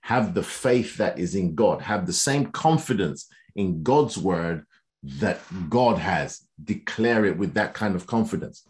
Have 0.04 0.36
the 0.36 0.44
faith 0.44 0.96
that 0.98 1.20
is 1.20 1.36
in 1.36 1.54
God. 1.54 1.82
Have 1.82 2.06
the 2.06 2.14
same 2.14 2.46
confidence 2.46 3.28
in 3.58 3.84
God's 3.84 4.18
word 4.18 4.66
that 5.04 5.42
God 5.70 5.98
has. 5.98 6.48
Declare 6.64 7.26
it 7.26 7.38
with 7.38 7.56
that 7.56 7.74
kind 7.74 7.96
of 7.96 8.08
confidence. 8.08 8.66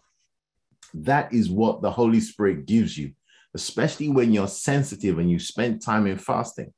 That 0.94 1.32
is 1.32 1.50
what 1.50 1.82
the 1.82 1.90
Holy 1.90 2.20
Spirit 2.20 2.66
gives 2.66 2.96
you, 2.96 3.12
especially 3.54 4.08
when 4.08 4.32
you're 4.32 4.46
sensitive 4.46 5.18
and 5.18 5.28
you 5.28 5.40
spend 5.40 5.82
time 5.82 6.06
in 6.06 6.18
fasting. 6.18 6.72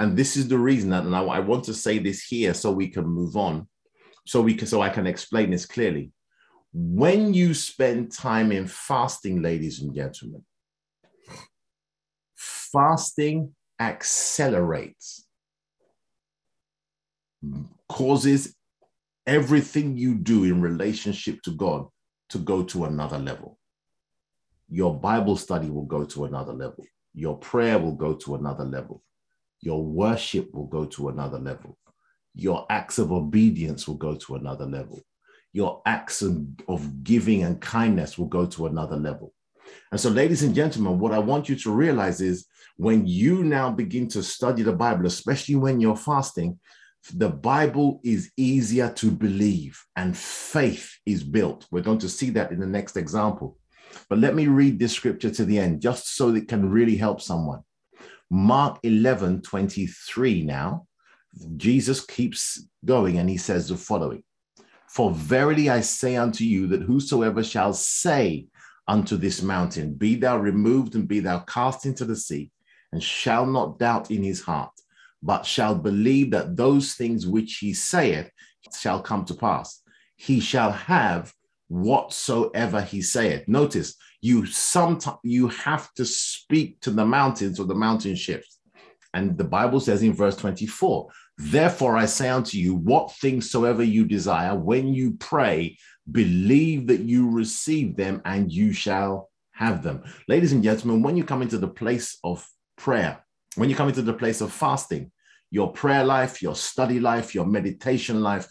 And 0.00 0.16
this 0.16 0.36
is 0.36 0.48
the 0.48 0.58
reason 0.58 0.90
that, 0.90 1.04
and 1.04 1.14
I, 1.14 1.22
I 1.22 1.38
want 1.38 1.64
to 1.64 1.74
say 1.74 1.98
this 1.98 2.24
here 2.24 2.52
so 2.52 2.72
we 2.72 2.88
can 2.88 3.06
move 3.06 3.36
on, 3.36 3.68
so 4.26 4.40
we 4.40 4.54
can, 4.54 4.66
so 4.66 4.82
I 4.82 4.88
can 4.88 5.06
explain 5.06 5.50
this 5.50 5.66
clearly. 5.66 6.10
When 6.72 7.32
you 7.32 7.54
spend 7.54 8.10
time 8.10 8.50
in 8.50 8.66
fasting, 8.66 9.40
ladies 9.40 9.80
and 9.80 9.94
gentlemen, 9.94 10.44
fasting 12.34 13.54
accelerates, 13.78 15.28
causes 17.88 18.56
everything 19.26 19.96
you 19.96 20.16
do 20.16 20.42
in 20.42 20.60
relationship 20.60 21.40
to 21.42 21.52
God 21.52 21.86
to 22.34 22.38
go 22.40 22.64
to 22.64 22.84
another 22.84 23.16
level. 23.16 23.60
Your 24.68 24.92
Bible 24.92 25.36
study 25.36 25.70
will 25.70 25.84
go 25.84 26.04
to 26.04 26.24
another 26.24 26.52
level. 26.52 26.84
Your 27.14 27.38
prayer 27.38 27.78
will 27.78 27.94
go 27.94 28.14
to 28.14 28.34
another 28.34 28.64
level. 28.64 29.04
Your 29.60 29.84
worship 29.84 30.52
will 30.52 30.66
go 30.66 30.84
to 30.86 31.10
another 31.10 31.38
level. 31.38 31.78
Your 32.34 32.66
acts 32.68 32.98
of 32.98 33.12
obedience 33.12 33.86
will 33.86 33.94
go 33.94 34.16
to 34.16 34.34
another 34.34 34.66
level. 34.66 35.00
Your 35.52 35.80
acts 35.86 36.22
of 36.22 37.04
giving 37.04 37.44
and 37.44 37.60
kindness 37.60 38.18
will 38.18 38.26
go 38.26 38.46
to 38.46 38.66
another 38.66 38.96
level. 38.96 39.32
And 39.92 40.00
so, 40.00 40.10
ladies 40.10 40.42
and 40.42 40.56
gentlemen, 40.56 40.98
what 40.98 41.12
I 41.12 41.20
want 41.20 41.48
you 41.48 41.54
to 41.54 41.70
realize 41.70 42.20
is 42.20 42.46
when 42.76 43.06
you 43.06 43.44
now 43.44 43.70
begin 43.70 44.08
to 44.08 44.24
study 44.24 44.64
the 44.64 44.72
Bible, 44.72 45.06
especially 45.06 45.54
when 45.54 45.80
you're 45.80 45.94
fasting, 45.96 46.58
the 47.12 47.28
Bible 47.28 48.00
is 48.02 48.30
easier 48.36 48.90
to 48.90 49.10
believe 49.10 49.82
and 49.96 50.16
faith 50.16 50.96
is 51.04 51.22
built. 51.22 51.66
We're 51.70 51.82
going 51.82 51.98
to 51.98 52.08
see 52.08 52.30
that 52.30 52.50
in 52.50 52.60
the 52.60 52.66
next 52.66 52.96
example. 52.96 53.58
But 54.08 54.18
let 54.18 54.34
me 54.34 54.46
read 54.46 54.78
this 54.78 54.92
scripture 54.92 55.30
to 55.30 55.44
the 55.44 55.58
end 55.58 55.82
just 55.82 56.16
so 56.16 56.34
it 56.34 56.48
can 56.48 56.70
really 56.70 56.96
help 56.96 57.20
someone. 57.20 57.60
Mark 58.30 58.78
11 58.82 59.42
23 59.42 60.42
now. 60.44 60.86
Jesus 61.56 62.04
keeps 62.04 62.66
going 62.84 63.18
and 63.18 63.28
he 63.28 63.36
says 63.36 63.68
the 63.68 63.76
following 63.76 64.22
For 64.88 65.10
verily 65.10 65.68
I 65.68 65.80
say 65.80 66.16
unto 66.16 66.44
you 66.44 66.66
that 66.68 66.82
whosoever 66.82 67.42
shall 67.42 67.72
say 67.72 68.46
unto 68.86 69.16
this 69.16 69.42
mountain, 69.42 69.94
Be 69.94 70.14
thou 70.14 70.38
removed 70.38 70.94
and 70.94 71.08
be 71.08 71.20
thou 71.20 71.40
cast 71.40 71.86
into 71.86 72.04
the 72.04 72.16
sea, 72.16 72.50
and 72.92 73.02
shall 73.02 73.46
not 73.46 73.78
doubt 73.78 74.10
in 74.10 74.22
his 74.22 74.40
heart, 74.40 74.72
but 75.24 75.44
shall 75.44 75.74
believe 75.74 76.30
that 76.30 76.56
those 76.56 76.94
things 76.94 77.26
which 77.26 77.58
he 77.58 77.74
saith 77.74 78.30
shall 78.78 79.00
come 79.00 79.24
to 79.24 79.34
pass. 79.34 79.82
He 80.16 80.38
shall 80.38 80.70
have 80.70 81.32
whatsoever 81.68 82.80
he 82.80 83.02
saith. 83.02 83.48
Notice 83.48 83.96
you 84.20 84.46
sometimes 84.46 85.18
you 85.24 85.48
have 85.48 85.92
to 85.94 86.04
speak 86.04 86.80
to 86.80 86.90
the 86.90 87.04
mountains 87.04 87.58
or 87.58 87.64
the 87.64 87.74
mountain 87.74 88.14
shifts. 88.14 88.58
And 89.12 89.36
the 89.36 89.44
Bible 89.44 89.80
says 89.80 90.02
in 90.02 90.12
verse 90.12 90.36
24, 90.36 91.08
therefore 91.38 91.96
I 91.96 92.06
say 92.06 92.28
unto 92.28 92.58
you, 92.58 92.74
what 92.74 93.12
things 93.12 93.50
soever 93.50 93.82
you 93.82 94.04
desire, 94.04 94.54
when 94.54 94.94
you 94.94 95.14
pray, 95.18 95.76
Believe 96.10 96.86
that 96.88 97.00
you 97.00 97.30
receive 97.30 97.96
them 97.96 98.20
and 98.24 98.52
you 98.52 98.72
shall 98.72 99.30
have 99.52 99.82
them. 99.82 100.02
Ladies 100.28 100.52
and 100.52 100.62
gentlemen, 100.62 101.02
when 101.02 101.16
you 101.16 101.24
come 101.24 101.40
into 101.40 101.58
the 101.58 101.68
place 101.68 102.18
of 102.22 102.46
prayer, 102.76 103.24
when 103.56 103.70
you 103.70 103.76
come 103.76 103.88
into 103.88 104.02
the 104.02 104.12
place 104.12 104.40
of 104.40 104.52
fasting, 104.52 105.10
your 105.54 105.70
prayer 105.70 106.02
life, 106.02 106.42
your 106.42 106.56
study 106.56 106.98
life, 106.98 107.32
your 107.32 107.46
meditation 107.46 108.20
life 108.20 108.48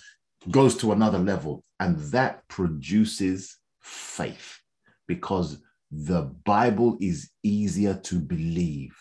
goes 0.49 0.77
to 0.77 0.93
another 0.93 1.19
level. 1.19 1.61
And 1.81 1.99
that 2.13 2.47
produces 2.47 3.57
faith 3.81 4.57
because 5.05 5.61
the 5.91 6.21
Bible 6.45 6.97
is 7.01 7.29
easier 7.43 7.95
to 8.05 8.15
believe. 8.15 8.95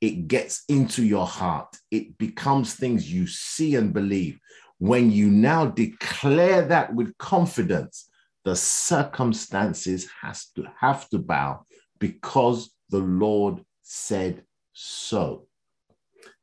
It 0.00 0.28
gets 0.28 0.62
into 0.68 1.04
your 1.04 1.26
heart, 1.26 1.76
it 1.90 2.16
becomes 2.16 2.74
things 2.74 3.12
you 3.12 3.26
see 3.26 3.74
and 3.74 3.92
believe. 3.92 4.38
When 4.78 5.10
you 5.10 5.28
now 5.28 5.66
declare 5.66 6.64
that 6.68 6.94
with 6.94 7.18
confidence, 7.18 8.08
the 8.44 8.54
circumstances 8.54 10.08
has 10.22 10.46
to 10.54 10.64
have 10.80 11.08
to 11.08 11.18
bow 11.18 11.64
because 11.98 12.70
the 12.88 13.00
Lord 13.00 13.64
said 13.82 14.44
so. 14.72 15.47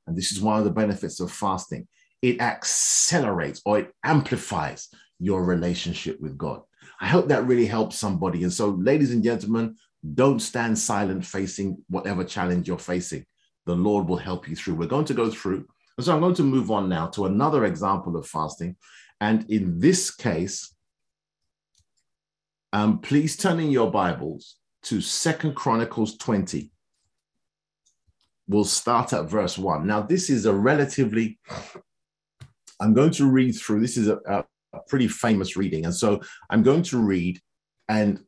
And 0.08 0.16
this 0.16 0.32
is 0.32 0.42
one 0.42 0.58
of 0.58 0.66
the 0.66 0.72
benefits 0.72 1.20
of 1.20 1.32
fasting. 1.32 1.88
It 2.22 2.42
accelerates 2.42 3.62
or 3.66 3.80
it 3.80 3.92
amplifies 4.04 4.90
your 5.20 5.44
relationship 5.44 6.20
with 6.22 6.38
God. 6.38 6.62
I 7.00 7.08
hope 7.08 7.28
that 7.28 7.46
really 7.46 7.66
helps 7.66 7.98
somebody. 7.98 8.44
And 8.44 8.54
so, 8.54 8.70
ladies 8.70 9.12
and 9.12 9.24
gentlemen, 9.24 9.76
don't 10.14 10.40
stand 10.40 10.78
silent 10.78 11.26
facing 11.26 11.84
whatever 11.90 12.24
challenge 12.24 12.68
you're 12.68 12.78
facing. 12.78 13.26
The 13.66 13.76
Lord 13.76 14.08
will 14.08 14.18
help 14.18 14.48
you 14.48 14.56
through. 14.56 14.76
We're 14.76 14.88
going 14.88 15.06
to 15.06 15.14
go 15.14 15.30
through. 15.30 15.68
And 15.98 16.06
so 16.06 16.14
I'm 16.14 16.22
going 16.22 16.36
to 16.36 16.44
move 16.44 16.72
on 16.72 16.90
now 16.90 17.08
to 17.08 17.26
another 17.26 17.66
example 17.66 18.16
of 18.16 18.28
fasting. 18.28 18.76
And 19.20 19.50
in 19.50 19.80
this 19.80 20.14
case, 20.14 20.74
um, 22.74 23.00
please 23.00 23.38
turn 23.38 23.60
in 23.60 23.72
your 23.72 23.90
Bibles 23.90 24.58
to 24.84 25.02
Second 25.02 25.56
Chronicles 25.56 26.18
20. 26.18 26.70
We'll 28.48 28.66
start 28.66 29.14
at 29.14 29.26
verse 29.26 29.58
1. 29.58 29.88
Now, 29.88 30.02
this 30.02 30.30
is 30.30 30.46
a 30.46 30.54
relatively, 30.54 31.40
I'm 32.80 32.94
going 32.94 33.12
to 33.12 33.26
read 33.26 33.54
through, 33.54 33.82
this 33.82 33.98
is 33.98 34.08
a, 34.08 34.20
a, 34.28 34.46
pretty 34.88 35.08
famous 35.08 35.56
reading. 35.56 35.86
And 35.86 35.96
so 35.96 36.22
I'm 36.50 36.62
going 36.62 36.84
to 36.84 36.98
read, 36.98 37.40
and 37.88 38.20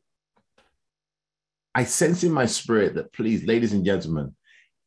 I 1.74 1.84
sense 1.84 2.24
in 2.24 2.32
my 2.32 2.46
spirit 2.46 2.94
that, 2.94 3.12
please, 3.12 3.44
ladies 3.44 3.74
and 3.74 3.84
gentlemen, 3.84 4.34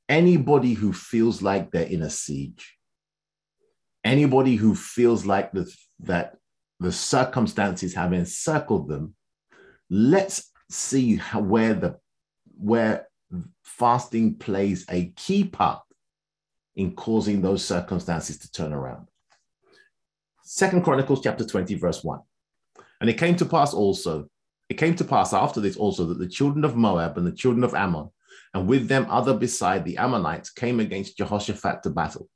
anybody 0.09 0.73
who 0.73 0.91
feels 0.91 1.41
like 1.41 1.71
they're 1.71 1.83
in 1.83 2.01
a 2.01 2.09
siege, 2.09 2.75
anybody 4.03 4.55
who 4.55 4.73
feels 4.73 5.25
like 5.25 5.51
the, 5.51 5.71
that 5.99 6.35
the 6.79 6.91
circumstances 6.91 7.93
have 7.93 8.11
encircled 8.11 8.89
them, 8.89 9.13
let's 9.89 10.51
see 10.69 11.17
how, 11.17 11.41
where 11.41 11.75
the 11.75 11.99
where 12.57 13.07
fasting 13.63 14.35
plays 14.35 14.85
a 14.89 15.07
key 15.15 15.43
part 15.43 15.81
in 16.75 16.95
causing 16.95 17.41
those 17.41 17.65
circumstances 17.65 18.37
to 18.39 18.51
turn 18.51 18.73
around. 18.73 19.07
Second 20.43 20.83
Chronicles 20.83 21.21
chapter 21.21 21.45
20, 21.45 21.75
verse 21.75 22.03
1. 22.03 22.19
And 22.99 23.09
it 23.09 23.17
came 23.17 23.35
to 23.37 23.45
pass 23.45 23.73
also, 23.73 24.27
it 24.69 24.75
came 24.75 24.95
to 24.95 25.03
pass 25.03 25.33
after 25.33 25.59
this 25.59 25.77
also 25.77 26.05
that 26.05 26.19
the 26.19 26.27
children 26.27 26.63
of 26.63 26.75
Moab 26.75 27.17
and 27.17 27.25
the 27.25 27.31
children 27.31 27.63
of 27.63 27.73
Ammon, 27.73 28.09
and 28.53 28.67
with 28.67 28.87
them 28.87 29.07
other 29.09 29.33
beside 29.33 29.85
the 29.85 29.97
Ammonites, 29.97 30.49
came 30.49 30.79
against 30.79 31.17
Jehoshaphat 31.17 31.83
to 31.83 31.89
battle. 31.89 32.29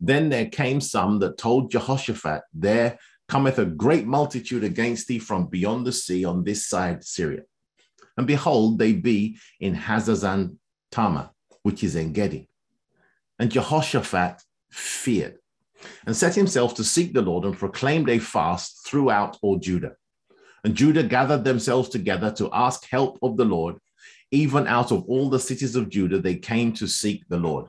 Then 0.00 0.28
there 0.28 0.46
came 0.46 0.80
some 0.80 1.18
that 1.20 1.38
told 1.38 1.70
Jehoshaphat, 1.70 2.42
There 2.52 2.98
cometh 3.28 3.58
a 3.58 3.66
great 3.66 4.06
multitude 4.06 4.64
against 4.64 5.08
thee 5.08 5.18
from 5.18 5.46
beyond 5.46 5.86
the 5.86 5.92
sea 5.92 6.24
on 6.24 6.44
this 6.44 6.66
side 6.66 7.02
Syria. 7.04 7.42
And 8.16 8.26
behold, 8.26 8.78
they 8.78 8.92
be 8.92 9.38
in 9.60 9.74
Hazazon 9.74 10.56
Tamar, 10.90 11.30
which 11.62 11.84
is 11.84 11.96
En 11.96 12.12
Gedi. 12.12 12.48
And 13.38 13.50
Jehoshaphat 13.50 14.42
feared 14.70 15.38
and 16.06 16.16
set 16.16 16.34
himself 16.34 16.74
to 16.76 16.84
seek 16.84 17.12
the 17.12 17.22
Lord 17.22 17.44
and 17.44 17.56
proclaimed 17.56 18.08
a 18.08 18.18
fast 18.18 18.86
throughout 18.86 19.38
all 19.42 19.58
Judah. 19.58 19.96
And 20.64 20.74
Judah 20.74 21.02
gathered 21.02 21.44
themselves 21.44 21.88
together 21.88 22.32
to 22.32 22.50
ask 22.52 22.88
help 22.88 23.18
of 23.22 23.36
the 23.36 23.44
Lord. 23.44 23.76
Even 24.32 24.66
out 24.66 24.90
of 24.90 25.04
all 25.04 25.30
the 25.30 25.38
cities 25.38 25.76
of 25.76 25.88
Judah, 25.88 26.18
they 26.18 26.34
came 26.34 26.72
to 26.72 26.88
seek 26.88 27.22
the 27.28 27.36
Lord. 27.36 27.66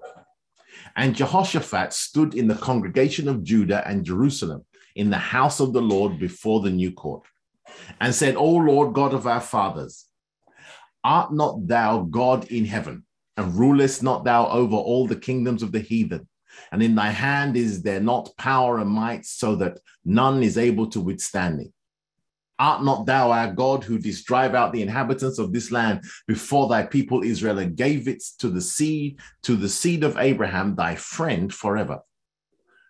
And 0.96 1.16
Jehoshaphat 1.16 1.94
stood 1.94 2.34
in 2.34 2.48
the 2.48 2.56
congregation 2.56 3.28
of 3.28 3.44
Judah 3.44 3.88
and 3.88 4.04
Jerusalem 4.04 4.66
in 4.96 5.12
the 5.12 5.18
house 5.18 5.60
of 5.60 5.74
the 5.74 5.82
Lord 5.82 6.18
before 6.18 6.62
the 6.62 6.72
new 6.72 6.92
court 6.92 7.24
and 8.02 8.16
said, 8.16 8.36
O 8.36 8.50
Lord 8.50 8.96
God 8.96 9.14
of 9.14 9.28
our 9.28 9.42
fathers, 9.42 10.07
art 11.08 11.34
not 11.34 11.66
thou 11.68 12.02
God 12.02 12.52
in 12.52 12.66
heaven, 12.66 13.06
and 13.38 13.56
rulest 13.56 14.04
not 14.04 14.26
thou 14.26 14.50
over 14.50 14.76
all 14.76 15.08
the 15.08 15.16
kingdoms 15.16 15.64
of 15.64 15.72
the 15.72 15.80
heathen? 15.80 16.28
And 16.72 16.84
in 16.84 16.96
thy 16.96 17.12
hand 17.12 17.56
is 17.56 17.82
there 17.82 18.02
not 18.02 18.36
power 18.38 18.80
and 18.80 18.90
might, 18.90 19.26
so 19.26 19.56
that 19.56 19.80
none 20.04 20.44
is 20.44 20.58
able 20.58 20.88
to 20.88 21.00
withstand 21.00 21.60
thee? 21.60 21.72
Art 22.60 22.84
not 22.84 23.06
thou 23.06 23.32
our 23.32 23.54
God 23.54 23.84
who 23.86 24.00
didst 24.00 24.26
drive 24.26 24.54
out 24.54 24.74
the 24.74 24.82
inhabitants 24.82 25.40
of 25.40 25.54
this 25.54 25.72
land 25.72 26.04
before 26.28 26.68
thy 26.68 26.84
people 26.84 27.24
Israel 27.24 27.60
and 27.60 27.78
gave 27.78 28.08
it 28.08 28.22
to 28.40 28.50
the 28.50 28.62
seed, 28.62 29.20
to 29.44 29.56
the 29.56 29.70
seed 29.70 30.04
of 30.04 30.18
Abraham, 30.18 30.76
thy 30.76 30.96
friend 30.96 31.54
forever? 31.54 32.02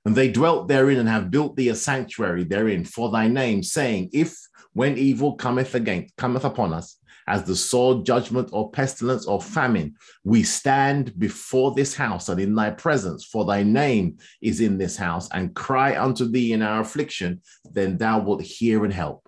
And 0.06 0.16
they 0.16 0.32
dwelt 0.32 0.70
therein 0.70 0.98
and 0.98 1.10
have 1.10 1.30
built 1.30 1.56
thee 1.56 1.70
a 1.70 1.76
sanctuary 1.76 2.46
therein 2.46 2.84
for 2.84 3.12
thy 3.12 3.28
name, 3.28 3.62
saying, 3.62 4.10
If 4.14 4.40
when 4.74 4.98
evil 4.98 5.36
cometh 5.36 5.76
again, 5.76 6.08
cometh 6.18 6.46
upon 6.46 6.72
us, 6.72 6.98
as 7.28 7.44
the 7.44 7.56
sword, 7.56 8.06
judgment, 8.06 8.50
or 8.52 8.72
pestilence, 8.72 9.26
or 9.26 9.42
famine, 9.42 9.96
we 10.24 10.44
stand 10.44 11.18
before 11.20 11.74
this 11.74 11.96
house 11.96 12.30
and 12.30 12.40
in 12.40 12.56
thy 12.56 12.70
presence, 12.70 13.26
for 13.26 13.46
thy 13.46 13.64
name 13.64 14.18
is 14.42 14.62
in 14.62 14.78
this 14.78 14.98
house, 14.98 15.30
and 15.34 15.56
cry 15.56 16.02
unto 16.02 16.26
thee 16.26 16.54
in 16.54 16.62
our 16.62 16.82
affliction, 16.82 17.42
then 17.72 17.98
thou 17.98 18.20
wilt 18.20 18.42
hear 18.42 18.86
and 18.86 18.94
help. 18.94 19.28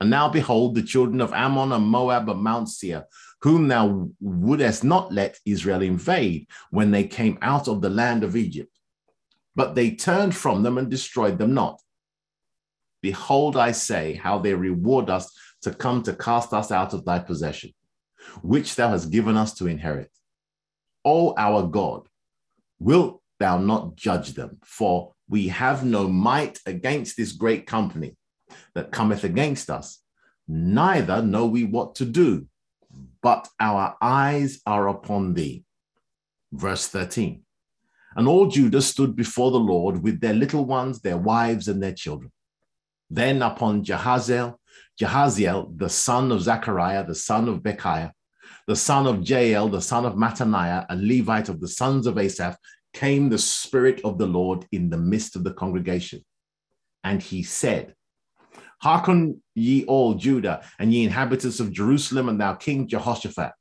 And 0.00 0.10
now 0.10 0.28
behold, 0.28 0.74
the 0.74 0.82
children 0.82 1.20
of 1.20 1.32
Ammon 1.32 1.72
and 1.72 1.84
Moab 1.84 2.28
and 2.28 2.42
Mount 2.42 2.68
Seir, 2.68 3.04
whom 3.42 3.68
thou 3.68 4.10
wouldest 4.20 4.84
not 4.84 5.12
let 5.12 5.38
Israel 5.44 5.82
invade 5.82 6.46
when 6.70 6.90
they 6.90 7.04
came 7.04 7.38
out 7.42 7.68
of 7.68 7.80
the 7.80 7.90
land 7.90 8.24
of 8.24 8.36
Egypt 8.36 8.70
but 9.58 9.74
they 9.74 9.90
turned 9.90 10.36
from 10.36 10.62
them 10.62 10.78
and 10.78 10.88
destroyed 10.88 11.36
them 11.36 11.52
not. 11.52 11.82
Behold, 13.02 13.56
I 13.56 13.72
say, 13.72 14.14
how 14.14 14.38
they 14.38 14.54
reward 14.54 15.10
us 15.10 15.36
to 15.62 15.72
come 15.72 16.02
to 16.02 16.14
cast 16.14 16.52
us 16.52 16.70
out 16.70 16.94
of 16.94 17.04
thy 17.04 17.18
possession, 17.18 17.72
which 18.42 18.74
thou 18.74 18.90
hast 18.90 19.10
given 19.10 19.36
us 19.36 19.54
to 19.54 19.66
inherit. 19.66 20.10
O 21.04 21.34
our 21.36 21.66
God, 21.66 22.08
wilt 22.78 23.22
thou 23.38 23.58
not 23.58 23.96
judge 23.96 24.34
them? 24.34 24.58
For 24.64 25.14
we 25.28 25.48
have 25.48 25.84
no 25.84 26.08
might 26.08 26.58
against 26.66 27.16
this 27.16 27.32
great 27.32 27.66
company 27.66 28.16
that 28.74 28.92
cometh 28.92 29.24
against 29.24 29.70
us, 29.70 30.02
neither 30.46 31.22
know 31.22 31.46
we 31.46 31.64
what 31.64 31.94
to 31.96 32.04
do, 32.04 32.46
but 33.22 33.48
our 33.60 33.96
eyes 34.00 34.60
are 34.66 34.88
upon 34.88 35.34
thee. 35.34 35.64
Verse 36.52 36.86
13. 36.88 37.42
And 38.16 38.26
all 38.26 38.46
Judah 38.46 38.82
stood 38.82 39.14
before 39.14 39.50
the 39.50 39.60
Lord 39.60 40.02
with 40.02 40.20
their 40.20 40.34
little 40.34 40.64
ones, 40.64 41.00
their 41.00 41.18
wives, 41.18 41.68
and 41.68 41.82
their 41.82 41.92
children. 41.92 42.32
Then 43.10 43.42
upon 43.42 43.84
Jehaziel, 43.84 44.56
Jehaziel, 45.00 45.76
the 45.78 45.88
son 45.88 46.32
of 46.32 46.42
Zechariah, 46.42 47.06
the 47.06 47.14
son 47.14 47.48
of 47.48 47.62
Bechiah, 47.62 48.12
the 48.66 48.76
son 48.76 49.06
of 49.06 49.28
Jael, 49.28 49.68
the 49.68 49.80
son 49.80 50.04
of 50.04 50.14
Mattaniah, 50.14 50.86
a 50.90 50.96
Levite 50.96 51.48
of 51.48 51.60
the 51.60 51.68
sons 51.68 52.06
of 52.06 52.18
Asaph, 52.18 52.56
came 52.92 53.28
the 53.28 53.38
Spirit 53.38 54.00
of 54.04 54.18
the 54.18 54.26
Lord 54.26 54.66
in 54.72 54.90
the 54.90 54.98
midst 54.98 55.36
of 55.36 55.44
the 55.44 55.52
congregation. 55.52 56.24
And 57.04 57.22
he 57.22 57.42
said, 57.42 57.94
Hearken 58.80 59.42
ye 59.54 59.84
all 59.84 60.14
Judah, 60.14 60.64
and 60.78 60.92
ye 60.92 61.04
inhabitants 61.04 61.60
of 61.60 61.72
Jerusalem, 61.72 62.28
and 62.28 62.40
thou 62.40 62.54
King 62.54 62.88
Jehoshaphat. 62.88 63.52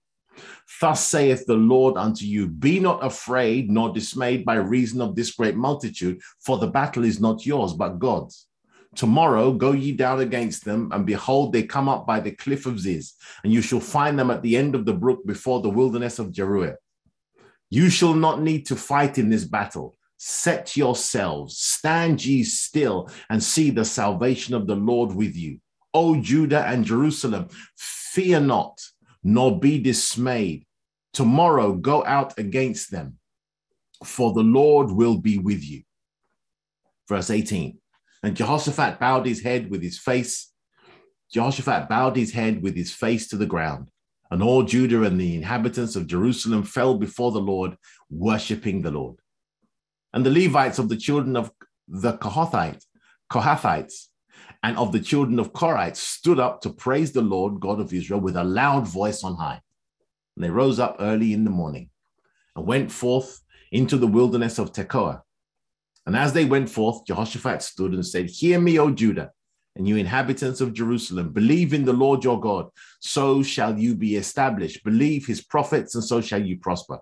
Thus 0.81 1.05
saith 1.05 1.45
the 1.45 1.55
Lord 1.55 1.97
unto 1.97 2.25
you 2.25 2.47
Be 2.47 2.79
not 2.79 3.03
afraid 3.03 3.69
nor 3.69 3.93
dismayed 3.93 4.45
by 4.45 4.55
reason 4.55 5.01
of 5.01 5.15
this 5.15 5.31
great 5.31 5.55
multitude, 5.55 6.19
for 6.43 6.57
the 6.57 6.67
battle 6.67 7.03
is 7.03 7.19
not 7.19 7.45
yours, 7.45 7.73
but 7.73 7.99
God's. 7.99 8.46
Tomorrow 8.97 9.53
go 9.53 9.73
ye 9.73 9.91
down 9.91 10.21
against 10.21 10.65
them, 10.65 10.89
and 10.91 11.05
behold, 11.05 11.53
they 11.53 11.61
come 11.61 11.87
up 11.87 12.07
by 12.07 12.19
the 12.19 12.31
cliff 12.31 12.65
of 12.65 12.79
Ziz, 12.79 13.13
and 13.43 13.53
you 13.53 13.61
shall 13.61 13.79
find 13.79 14.17
them 14.17 14.31
at 14.31 14.41
the 14.41 14.57
end 14.57 14.73
of 14.73 14.85
the 14.85 14.93
brook 14.93 15.23
before 15.23 15.61
the 15.61 15.69
wilderness 15.69 16.17
of 16.17 16.31
Jeruel. 16.31 16.75
You 17.69 17.91
shall 17.91 18.15
not 18.15 18.41
need 18.41 18.65
to 18.65 18.75
fight 18.75 19.19
in 19.19 19.29
this 19.29 19.43
battle. 19.45 19.95
Set 20.17 20.75
yourselves, 20.75 21.59
stand 21.59 22.25
ye 22.25 22.43
still, 22.43 23.07
and 23.29 23.41
see 23.41 23.69
the 23.69 23.85
salvation 23.85 24.55
of 24.55 24.65
the 24.65 24.75
Lord 24.75 25.13
with 25.13 25.35
you. 25.35 25.59
O 25.93 26.19
Judah 26.19 26.65
and 26.65 26.83
Jerusalem, 26.83 27.49
fear 27.77 28.39
not 28.39 28.81
nor 29.23 29.59
be 29.59 29.79
dismayed. 29.79 30.65
Tomorrow 31.13 31.73
go 31.73 32.03
out 32.03 32.39
against 32.39 32.89
them, 32.89 33.19
for 34.03 34.33
the 34.33 34.41
Lord 34.41 34.89
will 34.89 35.19
be 35.19 35.37
with 35.37 35.63
you. 35.63 35.83
Verse 37.07 37.29
18 37.29 37.77
And 38.23 38.35
Jehoshaphat 38.35 38.99
bowed 38.99 39.25
his 39.25 39.41
head 39.41 39.69
with 39.69 39.81
his 39.81 39.99
face 39.99 40.51
Jehoshaphat 41.31 41.89
bowed 41.89 42.15
his 42.15 42.31
head 42.31 42.61
with 42.63 42.75
his 42.75 42.93
face 42.93 43.27
to 43.29 43.37
the 43.37 43.45
ground, 43.45 43.89
and 44.31 44.41
all 44.41 44.63
Judah 44.63 45.03
and 45.03 45.19
the 45.19 45.35
inhabitants 45.35 45.95
of 45.95 46.07
Jerusalem 46.07 46.63
fell 46.63 46.97
before 46.97 47.31
the 47.31 47.41
Lord, 47.41 47.77
worshipping 48.09 48.81
the 48.81 48.91
Lord. 48.91 49.17
And 50.13 50.25
the 50.25 50.31
Levites 50.31 50.79
of 50.79 50.87
the 50.89 50.95
children 50.95 51.35
of 51.35 51.51
the 51.87 52.13
Kohathites, 52.13 52.83
Kohathites 53.31 54.07
and 54.63 54.77
of 54.77 54.93
the 54.93 55.01
children 55.01 55.37
of 55.37 55.51
Korite 55.51 55.97
stood 55.97 56.39
up 56.39 56.61
to 56.61 56.69
praise 56.69 57.11
the 57.11 57.21
Lord 57.21 57.59
God 57.59 57.79
of 57.79 57.93
Israel 57.93 58.21
with 58.21 58.37
a 58.37 58.43
loud 58.43 58.87
voice 58.87 59.23
on 59.23 59.35
high. 59.35 59.61
And 60.35 60.45
they 60.45 60.49
rose 60.49 60.79
up 60.79 60.97
early 60.99 61.33
in 61.33 61.43
the 61.43 61.49
morning 61.49 61.89
and 62.55 62.65
went 62.65 62.91
forth 62.91 63.41
into 63.71 63.97
the 63.97 64.07
wilderness 64.07 64.59
of 64.59 64.71
Tekoa. 64.71 65.21
And 66.07 66.15
as 66.15 66.31
they 66.31 66.45
went 66.45 66.69
forth, 66.69 67.05
Jehoshaphat 67.05 67.61
stood 67.61 67.93
and 67.93 68.05
said, 68.05 68.29
Hear 68.29 68.61
me, 68.61 68.79
O 68.79 68.89
Judah, 68.89 69.31
and 69.75 69.85
you 69.85 69.97
inhabitants 69.97 70.61
of 70.61 70.73
Jerusalem, 70.73 71.33
believe 71.33 71.73
in 71.73 71.83
the 71.83 71.91
Lord 71.91 72.23
your 72.23 72.39
God, 72.39 72.69
so 73.01 73.43
shall 73.43 73.77
you 73.77 73.93
be 73.93 74.15
established. 74.15 74.85
Believe 74.85 75.27
his 75.27 75.43
prophets, 75.43 75.95
and 75.95 76.03
so 76.03 76.21
shall 76.21 76.41
you 76.41 76.59
prosper. 76.59 76.99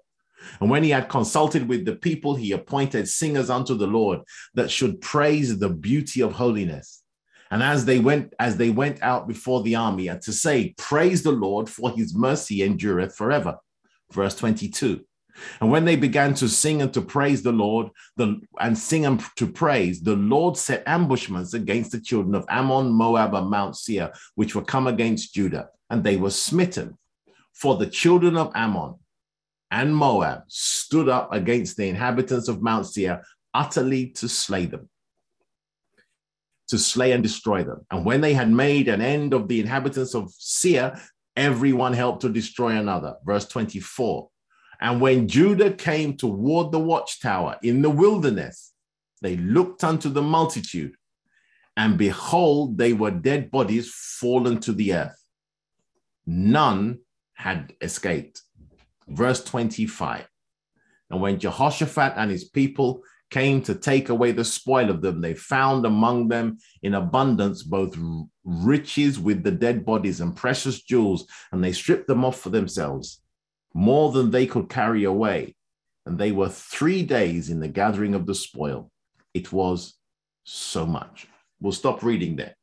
And 0.60 0.72
when 0.72 0.84
he 0.84 0.90
had 0.90 1.08
consulted 1.08 1.70
with 1.70 1.86
the 1.86 1.96
people, 1.96 2.34
he 2.34 2.52
appointed 2.52 3.08
singers 3.08 3.52
unto 3.52 3.78
the 3.78 3.86
Lord 3.86 4.22
that 4.56 4.72
should 4.72 5.02
praise 5.02 5.60
the 5.60 5.70
beauty 5.70 6.22
of 6.22 6.34
holiness. 6.34 7.04
And 7.52 7.62
as 7.62 7.86
they 7.86 8.00
went, 8.00 8.34
as 8.40 8.58
they 8.58 8.72
went 8.72 9.04
out 9.04 9.28
before 9.28 9.62
the 9.62 9.76
army, 9.76 10.08
and 10.08 10.20
to 10.24 10.34
say, 10.34 10.74
Praise 10.80 11.22
the 11.22 11.32
Lord, 11.32 11.70
for 11.70 11.92
his 11.92 12.16
mercy 12.16 12.64
endureth 12.64 13.16
forever. 13.16 13.58
Verse 14.12 14.36
22. 14.36 15.06
And 15.60 15.70
when 15.70 15.86
they 15.86 15.96
began 15.96 16.34
to 16.36 16.48
sing 16.48 16.82
and 16.82 16.94
to 16.94 17.02
praise 17.02 17.44
the 17.44 17.52
Lord, 17.52 17.90
the, 18.16 18.40
and 18.60 18.78
sing 18.78 19.06
and 19.06 19.24
to 19.36 19.48
praise, 19.48 20.02
the 20.02 20.16
Lord 20.16 20.58
set 20.58 20.84
ambushments 20.88 21.54
against 21.54 21.92
the 21.92 22.00
children 22.00 22.36
of 22.36 22.46
Ammon, 22.50 22.92
Moab, 22.92 23.34
and 23.34 23.50
Mount 23.50 23.76
Seir, 23.76 24.12
which 24.36 24.56
were 24.56 24.64
come 24.64 24.88
against 24.88 25.34
Judah, 25.34 25.70
and 25.90 26.04
they 26.04 26.18
were 26.18 26.30
smitten. 26.30 26.98
For 27.54 27.78
the 27.78 27.88
children 27.88 28.38
of 28.38 28.52
Ammon 28.56 28.96
and 29.72 29.96
Moab 29.96 30.44
stood 30.48 31.10
up 31.10 31.34
against 31.34 31.78
the 31.78 31.88
inhabitants 31.88 32.48
of 32.48 32.62
Mount 32.62 32.88
Seir, 32.88 33.24
utterly 33.54 34.08
to 34.08 34.28
slay 34.28 34.66
them 34.66 34.90
to 36.68 36.78
slay 36.78 37.12
and 37.12 37.22
destroy 37.22 37.64
them. 37.64 37.86
And 37.92 38.06
when 38.06 38.22
they 38.22 38.34
had 38.34 38.50
made 38.50 38.88
an 38.88 39.02
end 39.02 39.34
of 39.34 39.48
the 39.48 39.60
inhabitants 39.60 40.16
of 40.16 40.32
Seir, 40.38 41.00
everyone 41.36 41.94
helped 41.94 42.22
to 42.22 42.30
destroy 42.30 42.72
another. 42.72 43.16
Verse 43.26 43.48
24. 43.48 44.30
And 44.82 45.02
when 45.02 45.28
Judah 45.28 45.72
came 45.72 46.18
toward 46.18 46.72
the 46.72 46.80
watchtower 46.80 47.58
in 47.64 47.82
the 47.82 47.90
wilderness, 47.90 48.74
they 49.22 49.38
looked 49.38 49.84
unto 49.84 50.10
the 50.10 50.22
multitude, 50.22 50.96
and 51.78 51.98
behold, 51.98 52.78
they 52.78 52.94
were 52.94 53.12
dead 53.12 53.52
bodies 53.52 53.92
fallen 53.92 54.60
to 54.62 54.74
the 54.74 54.94
earth. 54.94 55.18
None 56.26 57.00
had 57.34 57.74
escaped. 57.82 58.42
Verse 59.08 59.44
25. 59.44 60.28
And 61.10 61.22
when 61.22 61.40
Jehoshaphat 61.40 62.14
and 62.18 62.32
his 62.32 62.46
people 62.46 63.04
came 63.32 63.62
to 63.62 63.76
take 63.76 64.10
away 64.10 64.32
the 64.32 64.46
spoil 64.46 64.90
of 64.90 65.02
them. 65.02 65.22
They 65.22 65.34
found 65.34 65.86
among 65.86 66.28
them 66.28 66.58
in 66.84 66.94
abundance 66.94 67.64
both 67.64 67.98
riches 68.44 69.20
with 69.20 69.44
the 69.44 69.52
dead 69.52 69.86
bodies 69.86 70.22
and 70.22 70.36
precious 70.36 70.82
jewels, 70.82 71.28
and 71.52 71.64
they 71.64 71.72
stripped 71.72 72.08
them 72.08 72.24
off 72.24 72.40
for 72.40 72.50
themselves, 72.50 73.22
more 73.76 74.12
than 74.12 74.32
they 74.32 74.48
could 74.48 74.70
carry 74.70 75.04
away. 75.04 75.56
And 76.08 76.18
they 76.18 76.32
were 76.32 76.50
three 76.50 77.04
days 77.04 77.52
in 77.52 77.60
the 77.60 77.68
gathering 77.68 78.16
of 78.16 78.26
the 78.26 78.34
spoil. 78.34 78.90
It 79.36 79.52
was 79.52 79.94
so 80.44 80.88
much. 80.88 81.28
We'll 81.60 81.72
stop 81.72 82.02
reading 82.02 82.36
there. 82.36 82.56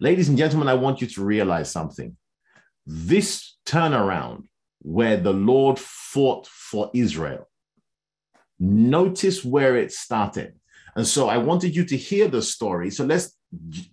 Ladies 0.00 0.28
and 0.28 0.36
gentlemen, 0.36 0.68
I 0.68 0.74
want 0.74 1.00
you 1.00 1.06
to 1.06 1.24
realize 1.24 1.70
something. 1.70 2.16
This 2.84 3.56
turnaround 3.64 4.44
where 4.82 5.16
the 5.16 5.32
Lord 5.32 5.78
fought 5.78 6.46
for 6.46 6.90
Israel 6.92 7.48
Notice 8.58 9.44
where 9.44 9.76
it 9.76 9.92
started. 9.92 10.54
And 10.96 11.06
so 11.06 11.28
I 11.28 11.38
wanted 11.38 11.74
you 11.74 11.84
to 11.86 11.96
hear 11.96 12.28
the 12.28 12.42
story. 12.42 12.90
So 12.90 13.04
let's, 13.04 13.36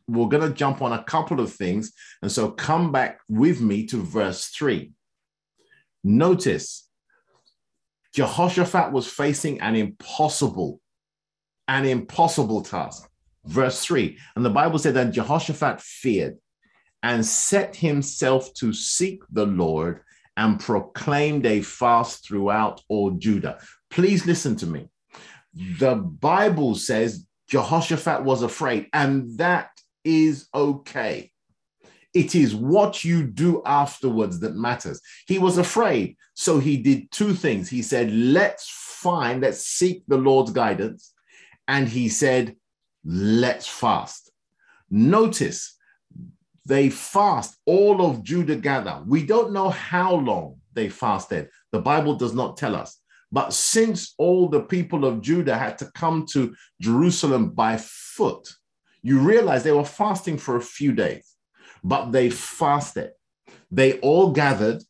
we're 0.07 0.27
going 0.27 0.47
to 0.47 0.55
jump 0.55 0.81
on 0.81 0.93
a 0.93 1.03
couple 1.03 1.39
of 1.39 1.53
things. 1.53 1.91
And 2.21 2.31
so 2.31 2.51
come 2.51 2.91
back 2.91 3.19
with 3.27 3.59
me 3.59 3.85
to 3.87 3.97
verse 3.97 4.47
three. 4.47 4.91
Notice 6.03 6.89
Jehoshaphat 8.13 8.91
was 8.91 9.07
facing 9.07 9.61
an 9.61 9.75
impossible, 9.75 10.79
an 11.67 11.85
impossible 11.85 12.61
task. 12.61 13.07
Verse 13.45 13.83
three. 13.83 14.17
And 14.35 14.45
the 14.45 14.49
Bible 14.49 14.79
said 14.79 14.93
that 14.95 15.11
Jehoshaphat 15.11 15.81
feared 15.81 16.37
and 17.03 17.25
set 17.25 17.75
himself 17.75 18.53
to 18.55 18.73
seek 18.73 19.23
the 19.31 19.45
Lord 19.45 20.01
and 20.37 20.59
proclaimed 20.59 21.45
a 21.45 21.61
fast 21.61 22.25
throughout 22.25 22.81
all 22.87 23.11
Judah. 23.11 23.59
Please 23.89 24.25
listen 24.25 24.55
to 24.57 24.67
me. 24.67 24.87
The 25.79 25.95
Bible 25.95 26.75
says 26.75 27.25
Jehoshaphat 27.49 28.23
was 28.23 28.43
afraid, 28.43 28.87
and 28.93 29.37
that 29.37 29.71
is 30.03 30.47
okay. 30.53 31.31
It 32.13 32.35
is 32.35 32.53
what 32.53 33.03
you 33.03 33.23
do 33.23 33.61
afterwards 33.65 34.39
that 34.41 34.55
matters. 34.55 35.01
He 35.27 35.39
was 35.39 35.57
afraid, 35.57 36.17
so 36.33 36.59
he 36.59 36.77
did 36.77 37.11
two 37.11 37.33
things. 37.33 37.69
He 37.69 37.81
said, 37.81 38.11
Let's 38.11 38.69
find, 38.69 39.41
let's 39.41 39.65
seek 39.65 40.03
the 40.07 40.17
Lord's 40.17 40.51
guidance. 40.51 41.13
And 41.67 41.87
he 41.87 42.09
said, 42.09 42.55
Let's 43.05 43.67
fast. 43.67 44.31
Notice 44.89 45.77
they 46.65 46.89
fast, 46.89 47.57
all 47.65 48.05
of 48.05 48.23
Judah 48.23 48.55
gather. 48.55 49.01
We 49.07 49.25
don't 49.25 49.53
know 49.53 49.69
how 49.69 50.15
long 50.15 50.57
they 50.73 50.89
fasted. 50.89 51.49
The 51.71 51.79
Bible 51.79 52.15
does 52.15 52.33
not 52.33 52.57
tell 52.57 52.75
us. 52.75 52.97
But 53.31 53.53
since 53.53 54.13
all 54.17 54.49
the 54.49 54.61
people 54.61 55.05
of 55.05 55.21
Judah 55.21 55.57
had 55.57 55.77
to 55.79 55.89
come 55.95 56.25
to 56.31 56.53
Jerusalem 56.81 57.51
by 57.51 57.77
foot, 57.77 58.47
you 59.01 59.19
realize 59.19 59.63
they 59.63 59.71
were 59.71 59.85
fasting 59.85 60.37
for 60.37 60.57
a 60.57 60.61
few 60.61 60.91
days, 60.91 61.30
but 61.83 62.11
they 62.11 62.29
fasted. 62.29 63.11
They 63.69 63.99
all 63.99 64.31
gathered. 64.31 64.83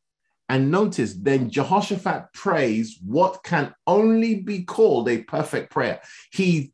And 0.50 0.70
notice, 0.70 1.14
then 1.14 1.50
Jehoshaphat 1.50 2.34
prays 2.34 3.00
what 3.06 3.44
can 3.44 3.74
only 3.88 4.36
be 4.36 4.64
called 4.64 5.08
a 5.08 5.24
perfect 5.24 5.72
prayer. 5.72 6.02
He 6.34 6.74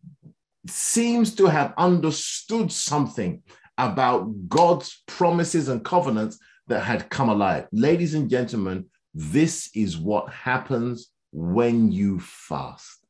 seems 0.68 1.36
to 1.36 1.46
have 1.46 1.74
understood 1.78 2.72
something 2.72 3.44
about 3.78 4.50
God's 4.50 5.04
promises 5.06 5.70
and 5.70 5.86
covenants 5.86 6.40
that 6.68 6.82
had 6.82 7.10
come 7.10 7.30
alive. 7.30 7.68
Ladies 7.72 8.16
and 8.16 8.30
gentlemen, 8.30 8.86
this 9.14 9.70
is 9.76 9.98
what 9.98 10.34
happens 10.34 11.12
when 11.32 11.92
you 11.92 12.20
fast. 12.20 13.06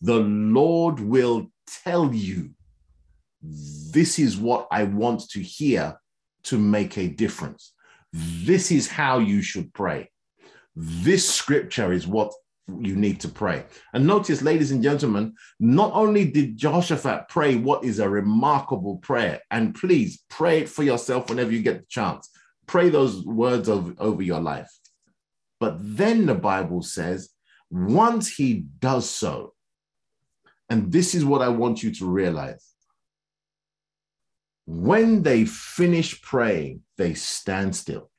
The 0.00 0.20
Lord 0.20 1.00
will 1.00 1.50
tell 1.84 2.14
you, 2.14 2.50
this 3.42 4.18
is 4.18 4.36
what 4.36 4.68
I 4.70 4.84
want 4.84 5.28
to 5.30 5.40
hear 5.40 5.98
to 6.44 6.58
make 6.58 6.98
a 6.98 7.08
difference. 7.08 7.72
This 8.12 8.70
is 8.70 8.88
how 8.88 9.18
you 9.18 9.42
should 9.42 9.72
pray. 9.74 10.10
This 10.74 11.28
scripture 11.28 11.92
is 11.92 12.06
what 12.06 12.32
you 12.80 12.96
need 12.96 13.20
to 13.20 13.28
pray. 13.28 13.64
And 13.92 14.06
notice, 14.06 14.42
ladies 14.42 14.70
and 14.70 14.82
gentlemen, 14.82 15.34
not 15.58 15.92
only 15.94 16.30
did 16.30 16.56
Jehoshaphat 16.56 17.28
pray 17.28 17.56
what 17.56 17.84
is 17.84 17.98
a 17.98 18.08
remarkable 18.08 18.96
prayer, 18.98 19.40
and 19.50 19.74
please 19.74 20.22
pray 20.28 20.60
it 20.60 20.68
for 20.68 20.82
yourself 20.82 21.28
whenever 21.28 21.50
you 21.50 21.62
get 21.62 21.80
the 21.80 21.86
chance. 21.88 22.28
Pray 22.66 22.90
those 22.90 23.24
words 23.24 23.68
over, 23.68 23.94
over 23.98 24.22
your 24.22 24.40
life. 24.40 24.70
But 25.60 25.78
then 25.80 26.26
the 26.26 26.34
Bible 26.34 26.82
says, 26.82 27.30
once 27.70 28.28
he 28.34 28.66
does 28.78 29.08
so, 29.08 29.54
and 30.70 30.92
this 30.92 31.14
is 31.14 31.24
what 31.24 31.42
I 31.42 31.48
want 31.48 31.82
you 31.82 31.92
to 31.94 32.06
realize 32.06 32.74
when 34.70 35.22
they 35.22 35.46
finish 35.46 36.20
praying, 36.20 36.82
they 36.98 37.14
stand 37.14 37.74
still 37.74 38.10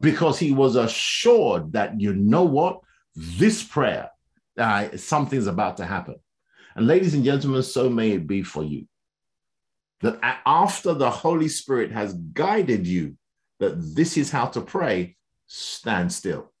because 0.00 0.38
he 0.38 0.52
was 0.52 0.76
assured 0.76 1.72
that, 1.72 2.00
you 2.00 2.14
know 2.14 2.44
what, 2.44 2.82
this 3.16 3.64
prayer, 3.64 4.10
uh, 4.56 4.96
something's 4.96 5.48
about 5.48 5.78
to 5.78 5.84
happen. 5.84 6.14
And 6.76 6.86
ladies 6.86 7.14
and 7.14 7.24
gentlemen, 7.24 7.64
so 7.64 7.90
may 7.90 8.12
it 8.12 8.28
be 8.28 8.44
for 8.44 8.62
you. 8.62 8.86
That 10.02 10.20
after 10.46 10.94
the 10.94 11.10
Holy 11.10 11.48
Spirit 11.48 11.90
has 11.90 12.14
guided 12.14 12.86
you 12.86 13.16
that 13.58 13.74
this 13.96 14.16
is 14.16 14.30
how 14.30 14.46
to 14.46 14.60
pray, 14.60 15.16
stand 15.48 16.12
still. 16.12 16.52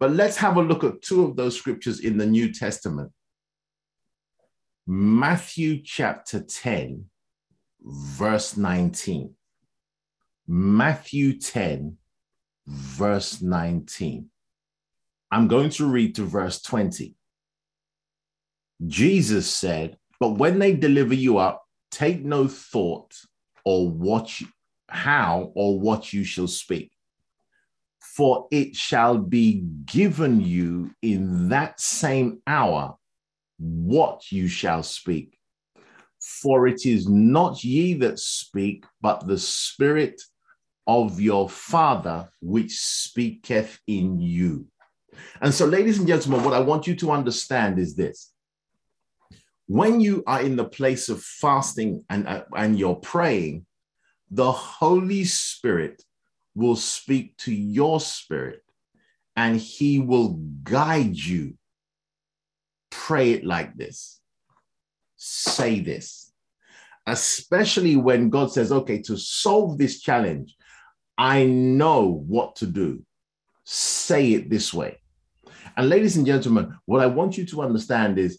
But 0.00 0.10
let's 0.10 0.36
have 0.38 0.56
a 0.56 0.62
look 0.62 0.82
at 0.82 1.02
two 1.02 1.24
of 1.24 1.36
those 1.36 1.56
scriptures 1.56 2.00
in 2.00 2.18
the 2.18 2.26
New 2.26 2.52
Testament. 2.52 3.12
Matthew 4.86 5.80
chapter 5.82 6.40
10, 6.40 7.06
verse 7.80 8.56
19. 8.58 9.34
Matthew 10.46 11.38
10, 11.38 11.96
verse 12.66 13.40
19. 13.40 14.28
I'm 15.30 15.48
going 15.48 15.70
to 15.70 15.86
read 15.86 16.16
to 16.16 16.24
verse 16.24 16.60
20. 16.60 17.14
Jesus 18.86 19.50
said, 19.50 19.96
But 20.20 20.36
when 20.36 20.58
they 20.58 20.74
deliver 20.74 21.14
you 21.14 21.38
up, 21.38 21.64
take 21.90 22.22
no 22.22 22.46
thought 22.46 23.14
or 23.64 23.88
what 23.88 24.38
you, 24.38 24.48
how 24.90 25.50
or 25.54 25.80
what 25.80 26.12
you 26.12 26.24
shall 26.24 26.46
speak. 26.46 26.92
For 28.00 28.48
it 28.50 28.76
shall 28.76 29.16
be 29.16 29.64
given 29.86 30.42
you 30.42 30.90
in 31.00 31.48
that 31.48 31.80
same 31.80 32.42
hour 32.46 32.98
what 33.58 34.30
you 34.30 34.48
shall 34.48 34.82
speak. 34.82 35.38
For 36.20 36.66
it 36.66 36.86
is 36.86 37.08
not 37.08 37.62
ye 37.62 37.94
that 37.94 38.18
speak, 38.18 38.84
but 39.00 39.26
the 39.26 39.38
Spirit 39.38 40.22
of 40.86 41.20
your 41.20 41.48
Father 41.48 42.30
which 42.40 42.78
speaketh 42.78 43.78
in 43.86 44.20
you. 44.20 44.66
And 45.40 45.52
so, 45.52 45.66
ladies 45.66 45.98
and 45.98 46.08
gentlemen, 46.08 46.44
what 46.44 46.54
I 46.54 46.60
want 46.60 46.86
you 46.86 46.96
to 46.96 47.10
understand 47.10 47.78
is 47.78 47.94
this. 47.94 48.32
When 49.66 50.00
you 50.00 50.22
are 50.26 50.42
in 50.42 50.56
the 50.56 50.64
place 50.64 51.08
of 51.08 51.22
fasting 51.22 52.04
and, 52.10 52.26
uh, 52.26 52.44
and 52.54 52.78
you're 52.78 52.96
praying, 52.96 53.66
the 54.30 54.52
Holy 54.52 55.24
Spirit 55.24 56.02
will 56.54 56.76
speak 56.76 57.36
to 57.38 57.52
your 57.52 58.00
spirit 58.00 58.62
and 59.36 59.56
he 59.56 59.98
will 59.98 60.40
guide 60.62 61.16
you. 61.16 61.54
Pray 62.94 63.32
it 63.32 63.44
like 63.44 63.74
this. 63.76 64.20
Say 65.16 65.80
this. 65.80 66.32
Especially 67.06 67.96
when 67.96 68.30
God 68.30 68.50
says, 68.52 68.72
okay, 68.72 69.02
to 69.02 69.16
solve 69.16 69.76
this 69.76 70.00
challenge, 70.00 70.56
I 71.18 71.44
know 71.44 72.22
what 72.26 72.56
to 72.56 72.66
do. 72.66 73.02
Say 73.64 74.32
it 74.32 74.48
this 74.48 74.72
way. 74.72 74.98
And 75.76 75.88
ladies 75.88 76.16
and 76.16 76.24
gentlemen, 76.24 76.74
what 76.86 77.02
I 77.02 77.06
want 77.06 77.36
you 77.36 77.44
to 77.46 77.62
understand 77.62 78.18
is 78.18 78.38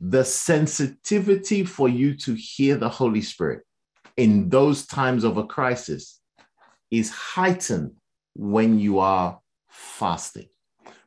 the 0.00 0.24
sensitivity 0.24 1.64
for 1.64 1.88
you 1.88 2.14
to 2.18 2.34
hear 2.34 2.76
the 2.76 2.88
Holy 2.88 3.22
Spirit 3.22 3.62
in 4.16 4.48
those 4.48 4.86
times 4.86 5.24
of 5.24 5.38
a 5.38 5.46
crisis 5.46 6.20
is 6.90 7.10
heightened 7.10 7.92
when 8.34 8.78
you 8.78 8.98
are 8.98 9.40
fasting 9.68 10.48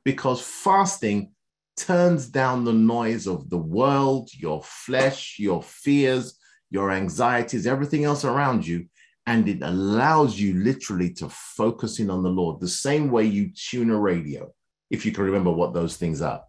because 0.03 0.41
fasting 0.41 1.31
turns 1.77 2.27
down 2.27 2.63
the 2.63 2.73
noise 2.73 3.27
of 3.27 3.49
the 3.49 3.57
world, 3.57 4.29
your 4.33 4.61
flesh, 4.63 5.37
your 5.39 5.63
fears, 5.63 6.37
your 6.69 6.91
anxieties, 6.91 7.67
everything 7.67 8.03
else 8.03 8.25
around 8.25 8.65
you. 8.65 8.87
And 9.25 9.47
it 9.47 9.61
allows 9.61 10.39
you 10.39 10.53
literally 10.55 11.13
to 11.15 11.29
focus 11.29 11.99
in 11.99 12.09
on 12.09 12.23
the 12.23 12.29
Lord, 12.29 12.59
the 12.59 12.67
same 12.67 13.11
way 13.11 13.25
you 13.25 13.51
tune 13.53 13.89
a 13.89 13.97
radio, 13.97 14.51
if 14.89 15.05
you 15.05 15.11
can 15.11 15.25
remember 15.25 15.51
what 15.51 15.73
those 15.73 15.97
things 15.97 16.21
are. 16.21 16.43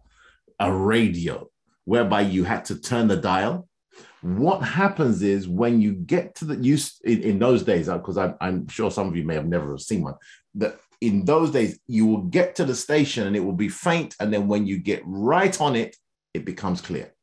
A 0.59 0.71
radio, 0.71 1.49
whereby 1.85 2.21
you 2.21 2.43
had 2.43 2.65
to 2.65 2.79
turn 2.79 3.07
the 3.07 3.17
dial 3.17 3.69
what 4.21 4.61
happens 4.61 5.21
is 5.21 5.47
when 5.47 5.81
you 5.81 5.93
get 5.93 6.35
to 6.35 6.45
the 6.45 6.55
use 6.55 6.99
in, 7.03 7.21
in 7.21 7.39
those 7.39 7.63
days, 7.63 7.87
because 7.87 8.17
uh, 8.17 8.23
I'm, 8.23 8.35
I'm, 8.41 8.67
sure 8.67 8.91
some 8.91 9.07
of 9.07 9.15
you 9.15 9.23
may 9.23 9.35
have 9.35 9.47
never 9.47 9.77
seen 9.77 10.03
one, 10.03 10.15
that 10.55 10.77
in 11.01 11.25
those 11.25 11.51
days 11.51 11.79
you 11.87 12.05
will 12.05 12.23
get 12.23 12.55
to 12.55 12.65
the 12.65 12.75
station 12.75 13.27
and 13.27 13.35
it 13.35 13.39
will 13.39 13.53
be 13.53 13.69
faint. 13.69 14.15
And 14.19 14.33
then 14.33 14.47
when 14.47 14.65
you 14.67 14.77
get 14.77 15.01
right 15.05 15.59
on 15.61 15.75
it, 15.75 15.95
it 16.33 16.45
becomes 16.45 16.81
clear. 16.81 17.13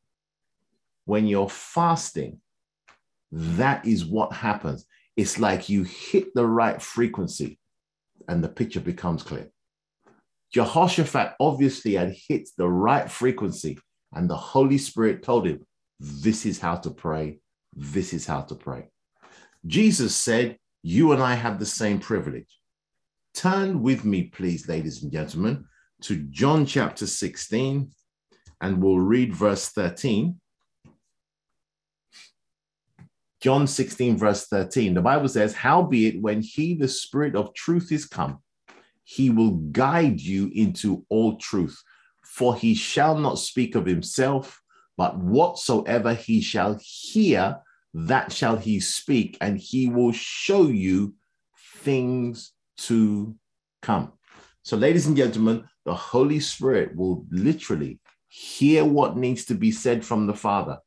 When 1.05 1.27
you're 1.27 1.49
fasting, 1.49 2.41
that 3.31 3.87
is 3.87 4.05
what 4.05 4.33
happens. 4.33 4.87
It's 5.17 5.39
like 5.39 5.69
you 5.69 5.85
hit 5.85 6.35
the 6.35 6.47
right 6.47 6.81
frequency 6.81 7.59
and 8.29 8.43
the 8.43 8.49
picture 8.49 8.81
becomes 8.81 9.23
clear. 9.23 9.51
Jehoshaphat 10.53 11.35
obviously 11.41 11.95
had 11.95 12.15
hit 12.29 12.49
the 12.57 12.69
right 12.69 13.11
frequency, 13.11 13.79
and 14.15 14.31
the 14.31 14.37
Holy 14.37 14.79
Spirit 14.79 15.23
told 15.23 15.47
him, 15.47 15.67
this 15.99 16.47
is 16.47 16.59
how 16.59 16.77
to 16.77 16.91
pray. 16.91 17.39
This 17.75 18.13
is 18.13 18.27
how 18.27 18.43
to 18.43 18.55
pray. 18.55 18.89
Jesus 19.67 20.15
said, 20.15 20.59
You 20.83 21.13
and 21.13 21.23
I 21.23 21.35
have 21.35 21.59
the 21.59 21.67
same 21.67 21.99
privilege. 21.99 22.49
Turn 23.37 23.83
with 23.83 24.05
me, 24.05 24.25
please, 24.25 24.67
ladies 24.67 25.03
and 25.03 25.13
gentlemen, 25.13 25.67
to 26.01 26.17
John 26.31 26.65
chapter 26.65 27.07
16, 27.07 27.91
and 28.63 28.83
we'll 28.83 28.99
read 28.99 29.35
verse 29.35 29.69
13. 29.69 30.41
John 33.43 33.67
16, 33.67 34.17
verse 34.17 34.47
13. 34.47 34.95
The 34.95 35.03
Bible 35.03 35.29
says, 35.29 35.55
Howbeit, 35.55 36.21
when 36.23 36.41
he, 36.41 36.75
the 36.75 36.89
Spirit 36.89 37.37
of 37.37 37.53
truth, 37.53 37.93
is 37.93 38.07
come, 38.07 38.39
he 39.05 39.29
will 39.29 39.53
guide 39.53 40.19
you 40.19 40.51
into 40.55 41.05
all 41.11 41.37
truth, 41.37 41.79
for 42.25 42.57
he 42.57 42.75
shall 42.75 43.19
not 43.19 43.39
speak 43.39 43.75
of 43.75 43.85
himself 43.85 44.63
but 44.97 45.19
whatsoever 45.19 46.15
he 46.15 46.41
shall 46.41 46.79
hear, 46.81 47.59
that 47.93 48.33
shall 48.33 48.57
he 48.57 48.81
speak, 48.81 49.37
and 49.41 49.59
he 49.59 49.89
will 49.89 50.13
show 50.13 50.69
you 50.69 51.15
things 51.83 52.53
to 52.79 53.35
come. 53.83 54.13
So, 54.63 54.77
ladies 54.77 55.07
and 55.07 55.17
gentlemen, 55.17 55.65
the 55.85 55.95
Holy 55.95 56.41
Spirit 56.41 56.97
will 56.97 57.25
literally 57.31 58.01
hear 58.29 58.85
what 58.85 59.17
needs 59.17 59.45
to 59.47 59.55
be 59.55 59.71
said 59.71 60.05
from 60.05 60.27
the 60.27 60.35
Father, 60.35 60.79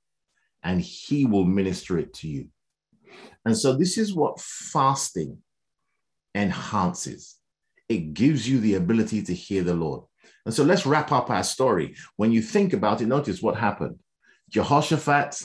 and 0.63 0.81
he 0.81 1.25
will 1.25 1.45
minister 1.45 1.97
it 1.97 2.13
to 2.15 2.27
you. 2.27 2.47
And 3.45 3.57
so, 3.57 3.75
this 3.75 3.97
is 3.97 4.13
what 4.13 4.39
fasting 4.39 5.37
enhances 6.35 7.39
it 7.89 8.13
gives 8.13 8.47
you 8.47 8.59
the 8.59 8.75
ability 8.75 9.23
to 9.23 9.33
hear 9.33 9.63
the 9.63 9.73
Lord. 9.73 10.03
And 10.45 10.53
so 10.53 10.63
let's 10.63 10.85
wrap 10.85 11.11
up 11.11 11.29
our 11.29 11.43
story. 11.43 11.95
When 12.15 12.31
you 12.31 12.41
think 12.41 12.73
about 12.73 13.01
it, 13.01 13.07
notice 13.07 13.41
what 13.41 13.57
happened. 13.57 13.99
Jehoshaphat, 14.49 15.43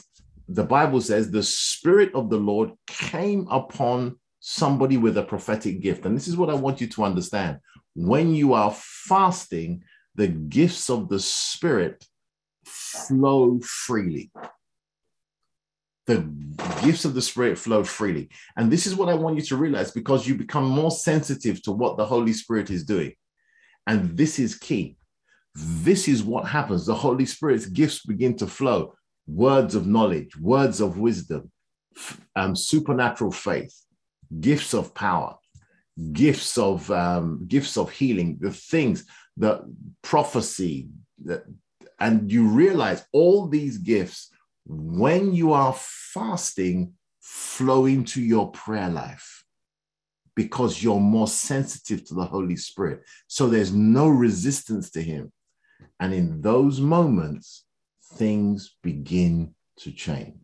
the 0.49 0.65
Bible 0.65 1.01
says, 1.01 1.31
the 1.31 1.43
Spirit 1.43 2.15
of 2.15 2.31
the 2.31 2.37
Lord 2.37 2.73
came 2.87 3.49
upon 3.51 4.19
somebody 4.47 4.99
with 4.99 5.17
a 5.17 5.23
prophetic 5.23 5.81
gift. 5.81 6.05
And 6.05 6.15
this 6.15 6.29
is 6.29 6.37
what 6.37 6.51
I 6.51 6.55
want 6.55 6.79
you 6.79 6.87
to 6.89 7.05
understand. 7.05 7.61
When 7.95 8.35
you 8.35 8.53
are 8.53 8.71
fasting, 8.77 9.83
the 10.17 10.29
gifts 10.29 10.91
of 10.91 11.09
the 11.09 11.19
Spirit 11.19 12.07
flow 12.67 13.59
freely. 13.61 14.31
The 16.07 16.29
gifts 16.83 17.07
of 17.07 17.15
the 17.15 17.23
Spirit 17.23 17.57
flow 17.57 17.85
freely. 17.85 18.29
And 18.55 18.71
this 18.71 18.87
is 18.87 18.95
what 18.95 19.09
I 19.09 19.15
want 19.15 19.37
you 19.37 19.43
to 19.45 19.57
realize 19.57 19.93
because 19.93 20.29
you 20.29 20.35
become 20.35 20.69
more 20.69 20.91
sensitive 20.91 21.63
to 21.63 21.73
what 21.73 21.97
the 21.97 22.05
Holy 22.05 22.35
Spirit 22.35 22.69
is 22.69 22.85
doing. 22.85 23.15
And 23.87 24.15
this 24.15 24.39
is 24.39 24.57
key. 24.57 24.99
This 25.55 26.07
is 26.07 26.23
what 26.23 26.47
happens. 26.47 26.85
The 26.85 26.95
Holy 26.95 27.25
Spirit's 27.25 27.65
gifts 27.65 28.05
begin 28.05 28.37
to 28.37 28.47
flow 28.47 28.95
words 29.27 29.75
of 29.75 29.87
knowledge, 29.87 30.37
words 30.37 30.83
of 30.83 30.99
wisdom, 30.99 31.51
um, 32.37 32.55
supernatural 32.55 33.31
faith, 33.31 33.75
gifts 34.41 34.75
of 34.75 34.95
power, 34.95 35.37
gifts 36.13 36.59
of 36.59 36.91
um, 36.91 37.45
gifts 37.47 37.77
of 37.77 37.91
healing, 37.91 38.39
the 38.41 38.51
things, 38.51 39.07
the 39.37 39.63
prophecy, 40.03 40.89
that, 41.25 41.45
and 42.01 42.31
you 42.31 42.49
realize 42.49 43.05
all 43.13 43.47
these 43.47 43.79
gifts 43.79 44.31
when 44.67 45.35
you 45.35 45.53
are 45.53 45.75
fasting 45.77 46.95
flow 47.21 47.87
into 47.87 48.21
your 48.21 48.51
prayer 48.51 48.89
life 48.89 49.45
because 50.37 50.83
you're 50.83 51.01
more 51.01 51.29
sensitive 51.29 52.05
to 52.05 52.15
the 52.15 52.25
Holy 52.25 52.57
Spirit. 52.57 53.03
So 53.29 53.49
there's 53.49 53.73
no 53.73 54.09
resistance 54.09 54.91
to 54.93 55.03
Him. 55.03 55.33
And 56.01 56.13
in 56.13 56.41
those 56.41 56.81
moments, 56.81 57.65
things 58.15 58.77
begin 58.83 59.55
to 59.79 59.93
change. 59.93 60.44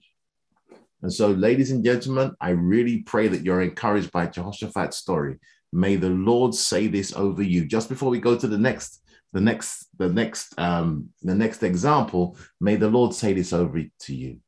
And 1.02 1.12
so, 1.12 1.28
ladies 1.28 1.70
and 1.70 1.84
gentlemen, 1.84 2.34
I 2.40 2.50
really 2.50 3.02
pray 3.02 3.28
that 3.28 3.42
you're 3.42 3.62
encouraged 3.62 4.12
by 4.12 4.26
Jehoshaphat's 4.26 4.96
story. 4.96 5.38
May 5.72 5.96
the 5.96 6.10
Lord 6.10 6.54
say 6.54 6.88
this 6.88 7.14
over 7.14 7.42
you. 7.42 7.64
Just 7.64 7.88
before 7.88 8.10
we 8.10 8.20
go 8.20 8.36
to 8.36 8.46
the 8.46 8.58
next, 8.58 9.02
the 9.32 9.40
next, 9.40 9.86
the 9.98 10.08
next, 10.08 10.58
um, 10.58 11.08
the 11.22 11.34
next 11.34 11.62
example, 11.62 12.36
may 12.60 12.76
the 12.76 12.88
Lord 12.88 13.14
say 13.14 13.32
this 13.32 13.52
over 13.52 13.80
to 14.00 14.14
you: 14.14 14.38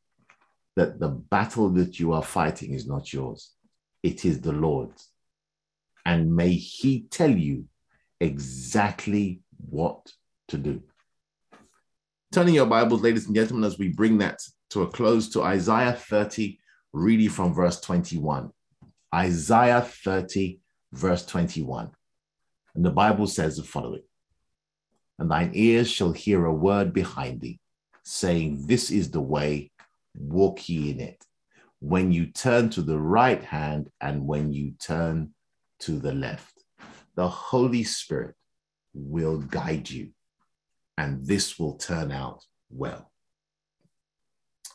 that 0.77 0.99
the 0.99 1.09
battle 1.09 1.71
that 1.71 1.99
you 1.99 2.13
are 2.13 2.23
fighting 2.23 2.75
is 2.75 2.87
not 2.87 3.13
yours; 3.13 3.53
it 4.03 4.25
is 4.25 4.41
the 4.41 4.53
Lord's 4.53 5.13
and 6.05 6.35
may 6.35 6.53
He 6.53 7.03
tell 7.11 7.31
you 7.31 7.67
exactly 8.21 9.41
what 9.69 10.13
to 10.49 10.59
do. 10.59 10.83
Turning 12.33 12.55
your 12.55 12.67
Bibles, 12.67 13.03
ladies 13.03 13.27
and 13.27 13.35
gentlemen, 13.35 13.65
as 13.65 13.79
we 13.79 13.89
bring 13.89 14.19
that 14.19 14.41
to 14.73 14.83
a 14.83 14.87
close 14.87 15.29
to 15.29 15.43
Isaiah 15.43 15.93
30, 15.93 16.59
really 16.93 17.29
from 17.29 17.53
verse 17.53 17.81
21. 17.81 18.51
Isaiah 19.15 19.83
30, 19.83 20.61
verse 20.93 21.27
21. 21.27 21.91
And 22.75 22.85
the 22.85 22.91
Bible 22.91 23.27
says 23.27 23.59
the 23.59 23.63
following 23.63 24.03
And 25.19 25.31
thine 25.31 25.51
ears 25.55 25.91
shall 25.91 26.13
hear 26.13 26.47
a 26.47 26.55
word 26.55 26.95
behind 26.95 27.43
thee, 27.43 27.61
saying, 28.03 28.67
This 28.67 28.91
is 28.91 29.11
the 29.11 29.21
way, 29.21 29.71
walk 30.15 30.67
ye 30.69 30.91
in 30.91 31.01
it. 31.01 31.23
When 31.81 32.11
you 32.11 32.27
turn 32.27 32.71
to 32.71 32.83
the 32.83 32.99
right 32.99 33.45
hand 33.45 33.91
and 34.01 34.27
when 34.27 34.53
you 34.53 34.73
turn 34.81 35.35
to 35.81 35.99
the 35.99 36.13
left. 36.13 36.65
The 37.15 37.29
Holy 37.29 37.85
Spirit 37.85 38.37
will 38.95 39.39
guide 39.39 39.91
you, 39.91 40.11
and 40.97 41.27
this 41.27 41.59
will 41.59 41.75
turn 41.75 42.11
out 42.11 42.45
well. 42.71 43.12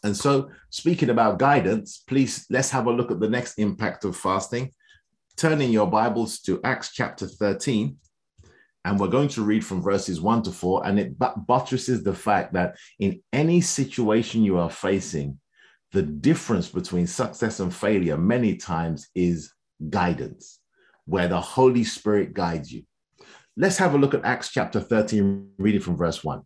And 0.04 0.16
so, 0.16 0.50
speaking 0.70 1.10
about 1.10 1.40
guidance, 1.40 2.04
please 2.08 2.46
let's 2.50 2.70
have 2.72 2.88
a 2.88 2.92
look 2.92 3.12
at 3.12 3.20
the 3.20 3.30
next 3.30 3.58
impact 3.58 4.06
of 4.06 4.16
fasting. 4.16 4.72
Turn 5.36 5.62
in 5.62 5.72
your 5.72 5.88
Bibles 5.88 6.40
to 6.42 6.60
Acts 6.64 6.92
chapter 6.94 7.28
13, 7.28 7.98
and 8.86 9.00
we're 9.00 9.08
going 9.08 9.28
to 9.30 9.44
read 9.44 9.66
from 9.66 9.82
verses 9.82 10.22
1 10.22 10.44
to 10.44 10.52
4. 10.52 10.88
And 10.88 11.00
it 11.00 11.16
buttresses 11.20 12.04
the 12.04 12.14
fact 12.14 12.54
that 12.54 12.78
in 13.00 13.22
any 13.34 13.62
situation 13.62 14.44
you 14.44 14.58
are 14.58 14.70
facing, 14.70 15.40
the 15.92 16.02
difference 16.02 16.70
between 16.70 17.08
success 17.08 17.60
and 17.60 17.74
failure 17.74 18.18
many 18.18 18.56
times 18.56 19.08
is 19.16 19.54
guidance, 19.90 20.60
where 21.06 21.28
the 21.28 21.40
Holy 21.40 21.84
Spirit 21.84 22.34
guides 22.34 22.72
you. 22.72 22.84
Let's 23.56 23.78
have 23.78 23.94
a 23.94 23.98
look 23.98 24.14
at 24.14 24.26
Acts 24.26 24.50
chapter 24.52 24.80
13, 24.80 25.52
reading 25.58 25.82
from 25.82 25.98
verse 25.98 26.24
1. 26.24 26.42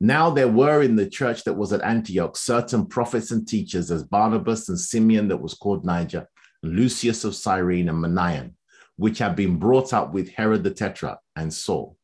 Now 0.00 0.30
there 0.30 0.48
were 0.48 0.82
in 0.82 0.96
the 0.96 1.08
church 1.08 1.44
that 1.44 1.54
was 1.54 1.72
at 1.72 1.82
Antioch 1.82 2.36
certain 2.36 2.86
prophets 2.86 3.30
and 3.30 3.48
teachers, 3.48 3.90
as 3.90 4.02
Barnabas 4.02 4.68
and 4.68 4.78
Simeon, 4.78 5.28
that 5.28 5.40
was 5.40 5.54
called 5.54 5.84
Niger, 5.84 6.28
and 6.62 6.76
Lucius 6.76 7.24
of 7.24 7.34
Cyrene, 7.34 7.88
and 7.88 8.04
Manaen, 8.04 8.52
which 8.96 9.18
had 9.18 9.34
been 9.34 9.58
brought 9.58 9.94
up 9.94 10.12
with 10.12 10.28
Herod 10.30 10.64
the 10.64 10.70
Tetrarch 10.70 11.18
and 11.34 11.52
Saul. 11.52 11.96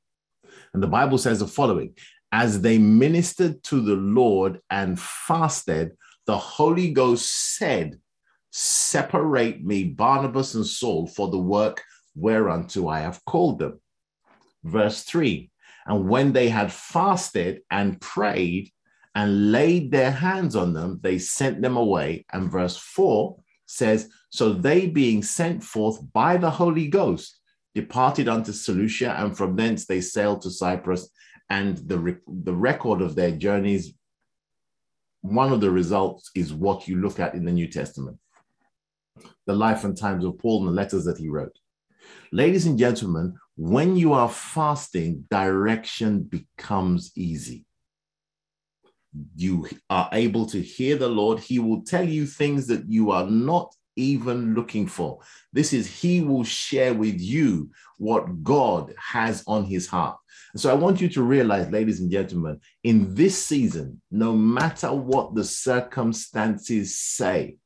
And 0.72 0.82
the 0.82 0.88
Bible 0.88 1.18
says 1.18 1.40
the 1.40 1.47
following 1.47 1.95
As 2.30 2.62
they 2.62 2.78
ministered 2.78 3.62
to 3.64 3.82
the 3.82 3.97
Lord 3.97 4.61
and 4.70 4.99
fasted, 4.99 5.93
the 6.26 6.38
Holy 6.38 6.93
Ghost 6.93 7.57
said, 7.57 7.99
Separate 8.53 9.62
me, 9.62 9.84
Barnabas 9.84 10.55
and 10.55 10.66
Saul, 10.66 11.07
for 11.07 11.28
the 11.28 11.38
work 11.38 11.82
whereunto 12.14 12.88
I 12.88 13.01
have 13.01 13.24
called 13.24 13.59
them. 13.59 13.80
Verse 14.64 15.03
3 15.03 15.51
And 15.86 16.08
when 16.08 16.32
they 16.32 16.48
had 16.48 16.72
fasted 16.72 17.62
and 17.70 18.00
prayed 18.00 18.70
and 19.14 19.52
laid 19.52 19.90
their 19.90 20.10
hands 20.10 20.56
on 20.56 20.72
them, 20.72 21.00
they 21.02 21.18
sent 21.18 21.60
them 21.60 21.76
away. 21.76 22.24
And 22.32 22.50
verse 22.50 22.76
4 22.76 23.36
says, 23.66 24.08
So 24.30 24.52
they 24.52 24.86
being 24.86 25.22
sent 25.22 25.62
forth 25.62 25.98
by 26.12 26.36
the 26.36 26.50
Holy 26.50 26.88
Ghost 26.88 27.38
departed 27.74 28.28
unto 28.28 28.52
Seleucia, 28.52 29.14
and 29.18 29.36
from 29.36 29.56
thence 29.56 29.86
they 29.86 30.00
sailed 30.00 30.42
to 30.42 30.50
Cyprus. 30.50 31.08
And 31.48 31.78
the, 31.78 32.18
the 32.26 32.54
record 32.54 33.02
of 33.02 33.14
their 33.14 33.32
journeys 33.32 33.94
one 35.22 35.52
of 35.52 35.60
the 35.60 35.70
results 35.70 36.30
is 36.34 36.52
what 36.52 36.88
you 36.88 37.00
look 37.00 37.18
at 37.18 37.34
in 37.34 37.44
the 37.44 37.52
New 37.52 37.68
Testament 37.68 38.18
the 39.46 39.54
life 39.54 39.84
and 39.84 39.96
times 39.96 40.24
of 40.24 40.38
Paul 40.38 40.60
and 40.60 40.68
the 40.68 40.80
letters 40.80 41.04
that 41.04 41.18
he 41.18 41.28
wrote. 41.28 41.56
Ladies 42.32 42.66
and 42.66 42.78
gentlemen, 42.78 43.36
when 43.57 43.96
you 43.96 44.12
are 44.12 44.28
fasting, 44.28 45.24
direction 45.30 46.22
becomes 46.22 47.12
easy. 47.16 47.64
You 49.36 49.68
are 49.90 50.09
able 50.12 50.46
to 50.46 50.61
hear 50.61 50.96
the 50.96 51.09
Lord. 51.09 51.38
He 51.38 51.59
will 51.59 51.82
tell 51.82 52.09
you 52.09 52.26
things 52.26 52.66
that 52.68 52.88
you 52.88 53.11
are 53.11 53.26
not 53.26 53.74
even 53.94 54.55
looking 54.55 54.86
for. 54.86 55.18
This 55.53 55.74
is 55.74 55.86
He 55.86 56.22
will 56.22 56.44
share 56.44 56.94
with 56.94 57.20
you 57.20 57.70
what 57.98 58.42
God 58.42 58.94
has 58.96 59.44
on 59.46 59.64
His 59.64 59.86
heart. 59.86 60.16
And 60.55 60.61
so 60.61 60.70
I 60.70 60.74
want 60.74 61.00
you 61.00 61.09
to 61.11 61.22
realize, 61.22 61.70
ladies 61.70 62.00
and 62.00 62.11
gentlemen, 62.11 62.59
in 62.84 63.14
this 63.14 63.44
season, 63.44 64.00
no 64.11 64.32
matter 64.32 64.92
what 64.92 65.34
the 65.34 65.44
circumstances 65.44 66.98
say, 66.98 67.57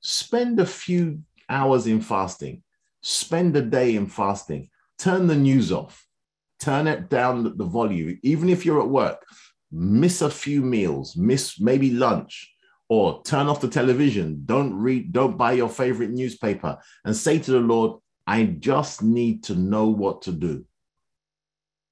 spend 0.00 0.60
a 0.60 0.66
few 0.66 1.22
hours 1.48 1.88
in 1.88 2.00
fasting, 2.00 2.62
spend 3.02 3.56
a 3.56 3.62
day 3.62 3.96
in 3.96 4.06
fasting, 4.06 4.70
turn 4.98 5.26
the 5.26 5.36
news 5.36 5.72
off, 5.72 6.06
turn 6.60 6.86
it 6.86 7.08
down 7.08 7.56
the 7.56 7.64
volume, 7.64 8.18
even 8.22 8.48
if 8.48 8.64
you're 8.64 8.80
at 8.80 8.88
work, 8.88 9.24
miss 9.70 10.22
a 10.22 10.30
few 10.30 10.62
meals, 10.62 11.16
miss 11.16 11.60
maybe 11.60 11.90
lunch, 11.90 12.54
or 12.88 13.22
turn 13.22 13.48
off 13.48 13.60
the 13.60 13.68
television, 13.68 14.42
don't 14.46 14.74
read, 14.74 15.12
don't 15.12 15.36
buy 15.36 15.52
your 15.52 15.68
favorite 15.68 16.10
newspaper, 16.10 16.78
and 17.04 17.16
say 17.16 17.38
to 17.38 17.50
the 17.50 17.60
Lord, 17.60 18.00
I 18.26 18.44
just 18.44 19.02
need 19.02 19.44
to 19.44 19.54
know 19.54 19.88
what 19.88 20.22
to 20.22 20.32
do. 20.32 20.64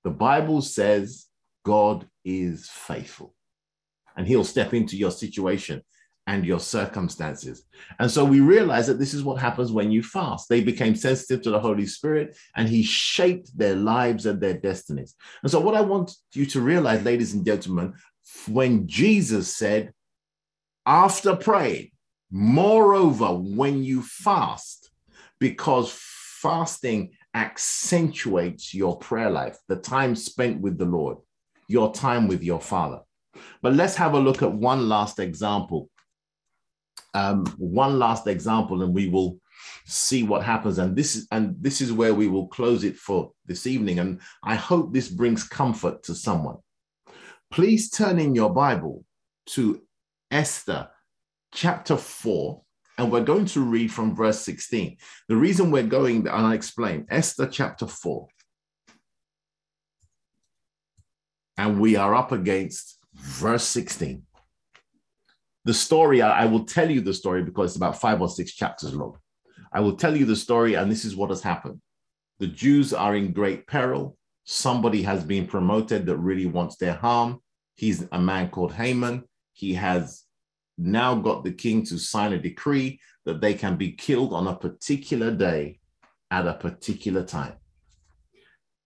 The 0.04 0.10
Bible 0.10 0.62
says 0.62 1.26
God 1.64 2.06
is 2.24 2.68
faithful 2.68 3.34
and 4.16 4.26
he'll 4.26 4.44
step 4.44 4.72
into 4.72 4.96
your 4.96 5.10
situation 5.10 5.82
and 6.26 6.44
your 6.44 6.60
circumstances. 6.60 7.64
And 7.98 8.10
so 8.10 8.24
we 8.24 8.40
realize 8.40 8.86
that 8.88 8.98
this 8.98 9.14
is 9.14 9.22
what 9.22 9.40
happens 9.40 9.70
when 9.70 9.90
you 9.90 10.02
fast. 10.02 10.48
They 10.48 10.60
became 10.60 10.96
sensitive 10.96 11.42
to 11.42 11.50
the 11.50 11.60
Holy 11.60 11.86
Spirit 11.86 12.36
and 12.56 12.68
he 12.68 12.82
shaped 12.82 13.56
their 13.56 13.76
lives 13.76 14.26
and 14.26 14.40
their 14.40 14.54
destinies. 14.54 15.14
And 15.42 15.50
so, 15.50 15.60
what 15.60 15.76
I 15.76 15.82
want 15.82 16.12
you 16.32 16.46
to 16.46 16.60
realize, 16.60 17.04
ladies 17.04 17.34
and 17.34 17.46
gentlemen, 17.46 17.94
when 18.48 18.88
Jesus 18.88 19.56
said, 19.56 19.92
after 20.86 21.34
praying. 21.34 21.90
Moreover, 22.30 23.28
when 23.28 23.82
you 23.82 24.02
fast, 24.02 24.90
because 25.38 25.92
fasting 25.92 27.12
accentuates 27.34 28.72
your 28.72 28.98
prayer 28.98 29.30
life, 29.30 29.58
the 29.68 29.76
time 29.76 30.16
spent 30.16 30.60
with 30.60 30.78
the 30.78 30.84
Lord, 30.84 31.18
your 31.68 31.92
time 31.92 32.28
with 32.28 32.42
your 32.42 32.60
Father. 32.60 33.00
But 33.62 33.74
let's 33.74 33.96
have 33.96 34.14
a 34.14 34.18
look 34.18 34.42
at 34.42 34.52
one 34.52 34.88
last 34.88 35.18
example. 35.18 35.90
Um, 37.14 37.46
one 37.58 37.98
last 37.98 38.26
example, 38.26 38.82
and 38.82 38.94
we 38.94 39.08
will 39.08 39.38
see 39.86 40.22
what 40.22 40.42
happens. 40.42 40.78
And 40.78 40.94
this 40.96 41.16
is 41.16 41.26
and 41.30 41.56
this 41.60 41.80
is 41.80 41.92
where 41.92 42.14
we 42.14 42.28
will 42.28 42.48
close 42.48 42.84
it 42.84 42.96
for 42.96 43.32
this 43.46 43.66
evening. 43.66 43.98
And 43.98 44.20
I 44.42 44.54
hope 44.54 44.92
this 44.92 45.08
brings 45.08 45.44
comfort 45.44 46.02
to 46.04 46.14
someone. 46.14 46.56
Please 47.50 47.90
turn 47.90 48.18
in 48.18 48.34
your 48.34 48.52
Bible 48.52 49.04
to 49.46 49.80
Esther 50.30 50.88
chapter 51.52 51.96
4, 51.96 52.60
and 52.98 53.10
we're 53.10 53.22
going 53.22 53.46
to 53.46 53.60
read 53.60 53.92
from 53.92 54.14
verse 54.14 54.40
16. 54.40 54.96
The 55.28 55.36
reason 55.36 55.70
we're 55.70 55.84
going, 55.84 56.26
and 56.26 56.28
I'll 56.28 56.52
explain 56.52 57.06
Esther 57.08 57.46
chapter 57.46 57.86
4. 57.86 58.26
And 61.58 61.80
we 61.80 61.96
are 61.96 62.14
up 62.14 62.32
against 62.32 62.98
verse 63.14 63.64
16. 63.64 64.25
The 65.66 65.74
story, 65.74 66.22
I 66.22 66.46
will 66.46 66.64
tell 66.64 66.90
you 66.90 67.00
the 67.00 67.12
story 67.12 67.42
because 67.42 67.70
it's 67.70 67.76
about 67.76 68.00
five 68.00 68.20
or 68.20 68.28
six 68.28 68.54
chapters 68.54 68.94
long. 68.94 69.18
I 69.72 69.80
will 69.80 69.96
tell 69.96 70.16
you 70.16 70.24
the 70.24 70.36
story, 70.36 70.74
and 70.74 70.90
this 70.90 71.04
is 71.04 71.16
what 71.16 71.30
has 71.30 71.42
happened. 71.42 71.80
The 72.38 72.46
Jews 72.46 72.94
are 72.94 73.14
in 73.14 73.32
great 73.32 73.66
peril. 73.66 74.16
Somebody 74.44 75.02
has 75.02 75.24
been 75.24 75.46
promoted 75.46 76.06
that 76.06 76.16
really 76.18 76.46
wants 76.46 76.76
their 76.76 76.94
harm. 76.94 77.40
He's 77.74 78.06
a 78.12 78.20
man 78.20 78.48
called 78.48 78.72
Haman 78.72 79.24
he 79.56 79.72
has 79.72 80.24
now 80.76 81.14
got 81.14 81.42
the 81.42 81.50
king 81.50 81.82
to 81.82 81.98
sign 81.98 82.34
a 82.34 82.38
decree 82.38 83.00
that 83.24 83.40
they 83.40 83.54
can 83.54 83.76
be 83.76 83.92
killed 83.92 84.34
on 84.34 84.46
a 84.46 84.54
particular 84.54 85.30
day 85.30 85.80
at 86.30 86.46
a 86.46 86.52
particular 86.52 87.24
time. 87.24 87.54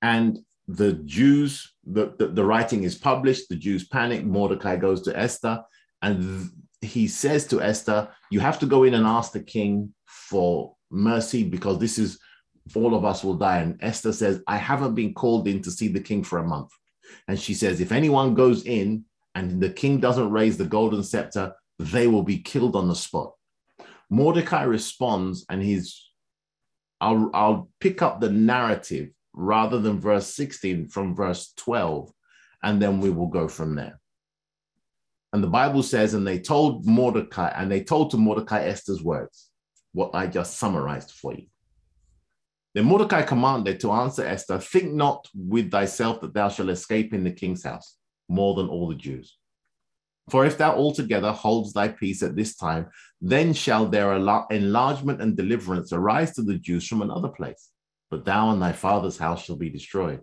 And 0.01 0.39
the 0.69 0.93
Jews, 0.93 1.75
the, 1.85 2.15
the, 2.17 2.29
the 2.29 2.45
writing 2.45 2.85
is 2.85 2.95
published, 2.95 3.49
the 3.49 3.57
Jews 3.57 3.89
panic. 3.89 4.25
Mordecai 4.25 4.77
goes 4.77 5.03
to 5.03 5.19
Esther 5.19 5.61
and 6.01 6.49
he 6.83 7.09
says 7.09 7.47
to 7.49 7.61
Esther, 7.61 8.09
You 8.31 8.41
have 8.41 8.59
to 8.61 8.67
go 8.67 8.85
in 8.85 8.95
and 8.95 9.07
ask 9.07 9.33
the 9.33 9.43
king 9.43 9.95
for 10.07 10.75
mercy 10.91 11.45
because 11.45 11.79
this 11.79 11.99
is 11.99 12.19
all 12.75 12.95
of 12.95 13.05
us 13.05 13.25
will 13.25 13.35
die. 13.35 13.59
And 13.59 13.79
Esther 13.81 14.13
says, 14.13 14.43
I 14.47 14.57
haven't 14.57 14.95
been 14.95 15.15
called 15.15 15.49
in 15.49 15.63
to 15.63 15.71
see 15.71 15.89
the 15.89 16.01
king 16.01 16.23
for 16.25 16.39
a 16.39 16.47
month. 16.47 16.71
And 17.29 17.39
she 17.39 17.55
says, 17.55 17.81
If 17.81 17.93
anyone 17.93 18.35
goes 18.35 18.65
in, 18.65 19.05
and 19.35 19.61
the 19.61 19.71
king 19.71 20.01
doesn't 20.01 20.31
raise 20.31 20.57
the 20.57 20.65
golden 20.65 21.03
scepter, 21.03 21.55
they 21.79 22.07
will 22.07 22.23
be 22.23 22.39
killed 22.39 22.77
on 22.77 22.89
the 22.89 22.95
spot. 22.95 23.33
Mordecai 24.11 24.65
responds, 24.65 25.47
and 25.49 25.63
he's, 25.63 26.11
I'll, 27.01 27.31
I'll 27.33 27.71
pick 27.81 28.03
up 28.03 28.21
the 28.21 28.31
narrative 28.31 29.11
rather 29.33 29.79
than 29.79 30.01
verse 30.01 30.35
16 30.35 30.89
from 30.89 31.15
verse 31.15 31.53
12, 31.57 32.13
and 32.63 32.83
then 32.83 33.01
we 33.01 33.11
will 33.11 33.29
go 33.29 33.47
from 33.47 33.77
there. 33.77 34.00
And 35.33 35.43
the 35.43 35.49
Bible 35.49 35.83
says, 35.83 36.15
and 36.15 36.27
they 36.27 36.41
told 36.41 36.87
Mordecai, 36.87 37.53
and 37.55 37.71
they 37.71 37.85
told 37.85 38.11
to 38.11 38.17
Mordecai 38.17 38.65
Esther's 38.65 39.03
words, 39.03 39.51
what 39.93 40.11
I 40.15 40.27
just 40.27 40.59
summarized 40.59 41.13
for 41.13 41.35
you. 41.35 41.47
Then 42.75 42.85
Mordecai 42.85 43.23
commanded 43.23 43.81
to 43.81 43.93
answer 43.93 44.25
Esther, 44.25 44.59
Think 44.59 44.93
not 44.93 45.27
with 45.35 45.71
thyself 45.71 46.21
that 46.21 46.35
thou 46.35 46.49
shalt 46.49 46.69
escape 46.69 47.13
in 47.13 47.25
the 47.25 47.33
king's 47.33 47.65
house 47.65 47.97
more 48.29 48.55
than 48.55 48.69
all 48.69 48.89
the 48.89 48.95
Jews. 48.95 49.37
For 50.31 50.47
if 50.47 50.57
thou 50.57 50.77
altogether 50.77 51.33
holds 51.33 51.73
thy 51.73 51.89
peace 51.89 52.23
at 52.23 52.37
this 52.37 52.55
time, 52.55 52.87
then 53.21 53.53
shall 53.53 53.87
their 53.87 54.15
enlargement 54.15 55.21
and 55.21 55.37
deliverance 55.37 55.93
arise 55.93 56.35
to 56.35 56.43
the 56.43 56.59
Jews 56.59 56.87
from 56.87 57.03
another 57.03 57.29
place. 57.29 57.71
But 58.11 58.25
thou 58.25 58.51
and 58.51 58.63
thy 58.63 58.73
father's 58.73 59.19
house 59.19 59.45
shall 59.45 59.57
be 59.57 59.71
destroyed. 59.71 60.23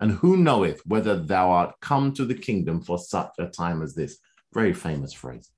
And 0.00 0.12
who 0.12 0.36
knoweth 0.36 0.80
whether 0.86 1.16
thou 1.16 1.50
art 1.50 1.74
come 1.80 2.12
to 2.14 2.24
the 2.24 2.34
kingdom 2.34 2.80
for 2.80 2.98
such 2.98 3.32
a 3.38 3.46
time 3.46 3.82
as 3.82 3.94
this? 3.94 4.18
Very 4.52 4.72
famous 4.72 5.12
phrase. 5.12 5.50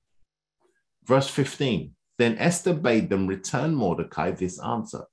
Verse 1.05 1.29
15 1.29 1.95
Then 2.17 2.37
Esther 2.37 2.73
bade 2.73 3.09
them 3.09 3.27
return 3.27 3.75
Mordecai 3.75 4.31
this 4.31 4.59
answer 4.59 5.05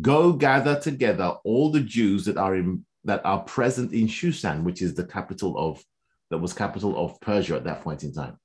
Go 0.00 0.32
gather 0.32 0.80
together 0.80 1.36
all 1.44 1.70
the 1.70 1.80
Jews 1.80 2.24
that 2.24 2.36
are 2.36 2.56
in 2.56 2.84
that 3.04 3.24
are 3.24 3.42
present 3.42 3.92
in 3.92 4.06
Shushan, 4.06 4.62
which 4.62 4.80
is 4.80 4.94
the 4.94 5.04
capital 5.04 5.58
of 5.58 5.82
that 6.30 6.38
was 6.38 6.52
capital 6.52 6.96
of 6.96 7.20
Persia 7.20 7.56
at 7.56 7.64
that 7.64 7.82
point 7.82 8.04
in 8.04 8.12
time. 8.12 8.38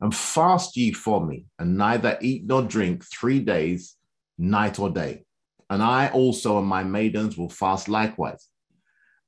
and 0.00 0.14
fast 0.14 0.76
ye 0.76 0.92
for 0.92 1.24
me, 1.24 1.44
and 1.58 1.76
neither 1.76 2.18
eat 2.20 2.44
nor 2.46 2.62
drink 2.62 3.04
three 3.04 3.40
days, 3.40 3.96
night 4.38 4.78
or 4.78 4.90
day. 4.90 5.24
And 5.70 5.82
I 5.82 6.08
also 6.08 6.58
and 6.58 6.66
my 6.66 6.82
maidens 6.82 7.38
will 7.38 7.48
fast 7.48 7.88
likewise. 7.88 8.48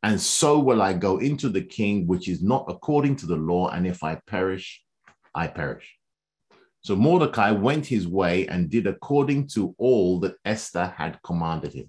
And 0.02 0.20
so 0.20 0.58
will 0.58 0.82
I 0.82 0.92
go 0.92 1.18
into 1.18 1.48
the 1.48 1.62
king, 1.62 2.06
which 2.08 2.28
is 2.28 2.42
not 2.42 2.64
according 2.68 3.16
to 3.16 3.26
the 3.26 3.36
law. 3.36 3.68
And 3.68 3.86
if 3.86 4.02
I 4.02 4.20
perish, 4.26 4.82
I 5.34 5.46
perish. 5.46 5.88
So 6.80 6.96
Mordecai 6.96 7.52
went 7.52 7.86
his 7.86 8.08
way 8.08 8.48
and 8.48 8.68
did 8.68 8.88
according 8.88 9.46
to 9.54 9.72
all 9.78 10.18
that 10.20 10.34
Esther 10.44 10.92
had 10.96 11.22
commanded 11.22 11.72
him. 11.72 11.88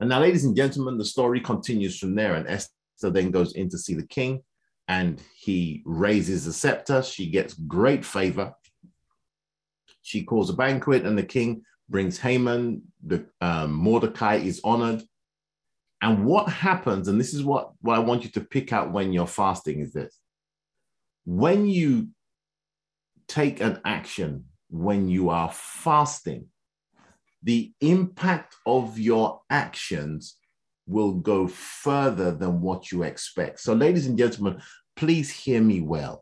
And 0.00 0.08
now, 0.08 0.18
ladies 0.18 0.44
and 0.44 0.56
gentlemen, 0.56 0.98
the 0.98 1.04
story 1.04 1.40
continues 1.40 1.96
from 1.96 2.16
there. 2.16 2.34
And 2.34 2.48
Esther 2.48 3.10
then 3.10 3.30
goes 3.30 3.54
in 3.54 3.70
to 3.70 3.78
see 3.78 3.94
the 3.94 4.06
king 4.08 4.42
and 4.88 5.22
he 5.36 5.82
raises 5.86 6.44
the 6.44 6.52
scepter. 6.52 7.02
She 7.02 7.30
gets 7.30 7.54
great 7.54 8.04
favor. 8.04 8.54
She 10.02 10.24
calls 10.24 10.50
a 10.50 10.54
banquet, 10.54 11.04
and 11.04 11.16
the 11.16 11.22
king 11.22 11.62
brings 11.88 12.18
Haman. 12.18 12.82
The 13.04 13.26
um, 13.40 13.72
Mordecai 13.72 14.36
is 14.36 14.60
honored. 14.64 15.02
And 16.00 16.24
what 16.24 16.48
happens, 16.48 17.06
and 17.08 17.20
this 17.20 17.32
is 17.32 17.44
what, 17.44 17.72
what 17.80 17.96
I 17.96 18.00
want 18.00 18.24
you 18.24 18.30
to 18.30 18.40
pick 18.40 18.72
out 18.72 18.92
when 18.92 19.12
you're 19.12 19.26
fasting, 19.26 19.80
is 19.80 19.92
this. 19.92 20.18
When 21.24 21.66
you 21.66 22.08
take 23.28 23.60
an 23.60 23.80
action 23.84 24.46
when 24.72 25.06
you 25.08 25.28
are 25.28 25.50
fasting, 25.52 26.46
the 27.42 27.72
impact 27.80 28.56
of 28.64 28.98
your 28.98 29.42
actions 29.50 30.38
will 30.86 31.12
go 31.12 31.46
further 31.46 32.32
than 32.32 32.60
what 32.60 32.90
you 32.90 33.02
expect. 33.02 33.60
So, 33.60 33.74
ladies 33.74 34.06
and 34.06 34.16
gentlemen, 34.16 34.60
please 34.96 35.30
hear 35.30 35.60
me 35.60 35.82
well. 35.82 36.21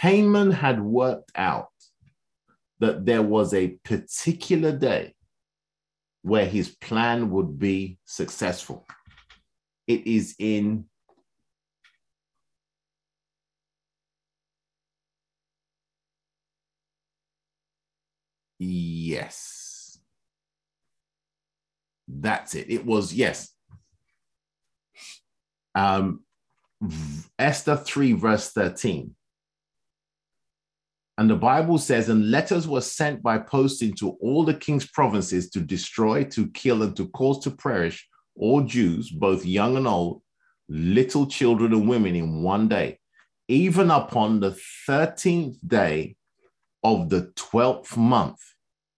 Haman 0.00 0.50
had 0.50 0.82
worked 0.82 1.30
out 1.36 1.68
that 2.80 3.06
there 3.06 3.22
was 3.22 3.54
a 3.54 3.78
particular 3.84 4.76
day 4.76 5.14
where 6.22 6.46
his 6.46 6.68
plan 6.68 7.30
would 7.30 7.58
be 7.58 7.98
successful. 8.04 8.86
It 9.86 10.06
is 10.06 10.34
in 10.38 10.86
Yes. 18.58 19.98
That's 22.08 22.54
it. 22.54 22.70
It 22.70 22.86
was, 22.86 23.12
yes. 23.12 23.50
Um, 25.74 26.20
Esther 27.38 27.76
3, 27.76 28.12
verse 28.12 28.50
13. 28.52 29.14
And 31.16 31.30
the 31.30 31.36
Bible 31.36 31.78
says, 31.78 32.08
and 32.08 32.30
letters 32.30 32.66
were 32.66 32.80
sent 32.80 33.22
by 33.22 33.38
post 33.38 33.82
into 33.82 34.10
all 34.20 34.44
the 34.44 34.54
king's 34.54 34.86
provinces 34.86 35.48
to 35.50 35.60
destroy, 35.60 36.24
to 36.24 36.48
kill, 36.48 36.82
and 36.82 36.96
to 36.96 37.06
cause 37.08 37.38
to 37.44 37.52
perish 37.52 38.08
all 38.36 38.62
Jews, 38.62 39.10
both 39.10 39.46
young 39.46 39.76
and 39.76 39.86
old, 39.86 40.22
little 40.68 41.26
children 41.26 41.72
and 41.72 41.88
women 41.88 42.16
in 42.16 42.42
one 42.42 42.66
day, 42.66 42.98
even 43.46 43.92
upon 43.92 44.40
the 44.40 44.58
13th 44.88 45.56
day 45.64 46.16
of 46.82 47.10
the 47.10 47.32
12th 47.36 47.96
month, 47.96 48.40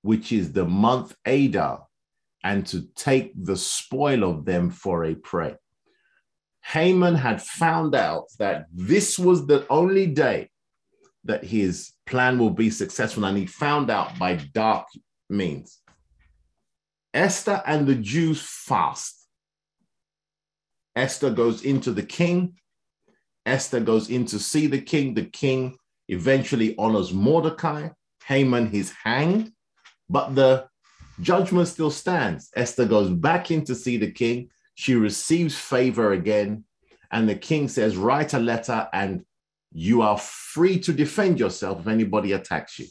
which 0.01 0.33
is 0.33 0.53
the 0.53 0.65
month 0.65 1.15
Adar, 1.27 1.87
and 2.43 2.67
to 2.69 2.89
take 2.95 3.33
the 3.37 3.57
spoil 3.57 4.25
of 4.25 4.47
them 4.47 4.71
for 4.71 5.05
a 5.05 5.15
prey. 5.15 5.57
Haman 6.63 7.15
had 7.15 7.43
found 7.43 7.95
out 7.95 8.25
that 8.39 8.67
this 8.73 9.19
was 9.19 9.47
the 9.47 9.67
only 9.69 10.07
day 10.07 10.49
that 11.27 11.45
his 11.45 11.93
plan 12.07 12.39
will 12.39 12.51
be 12.51 12.71
successful, 12.71 13.25
and 13.25 13.37
he 13.37 13.47
found 13.47 13.91
out 13.91 14.19
by 14.19 14.37
dark 14.37 14.87
means. 15.29 15.81
Esther 17.13 17.63
and 17.67 17.87
the 17.87 17.95
Jews 17.95 18.43
fast. 18.43 19.27
Esther 20.95 21.31
goes 21.31 21.63
into 21.63 21.93
the 21.93 22.03
king. 22.03 22.55
Esther 23.45 23.81
goes 23.81 24.11
in 24.11 24.25
to 24.27 24.39
see 24.39 24.67
the 24.67 24.81
king. 24.81 25.15
The 25.15 25.25
king 25.25 25.77
eventually 26.09 26.75
honors 26.79 27.13
Mordecai. 27.13 27.89
Haman 28.25 28.73
is 28.73 28.93
hanged, 29.05 29.53
but 30.09 30.35
the 30.35 30.67
judgment 31.21 31.69
still 31.69 31.91
stands. 31.91 32.51
Esther 32.57 32.85
goes 32.85 33.11
back 33.11 33.51
in 33.51 33.65
to 33.65 33.75
see 33.75 33.97
the 33.97 34.11
king. 34.11 34.51
She 34.75 34.95
receives 34.95 35.57
favor 35.57 36.13
again. 36.13 36.65
And 37.11 37.29
the 37.29 37.37
king 37.37 37.69
says, 37.69 37.97
Write 37.97 38.35
a 38.35 38.41
letter 38.41 38.89
and 38.93 39.25
you 39.73 40.03
are 40.03 40.19
free 40.19 40.79
to 40.81 40.93
defend 40.93 41.39
yourself 41.39 41.81
if 41.81 41.87
anybody 41.87 42.33
attacks 42.33 42.79
you. 42.79 42.87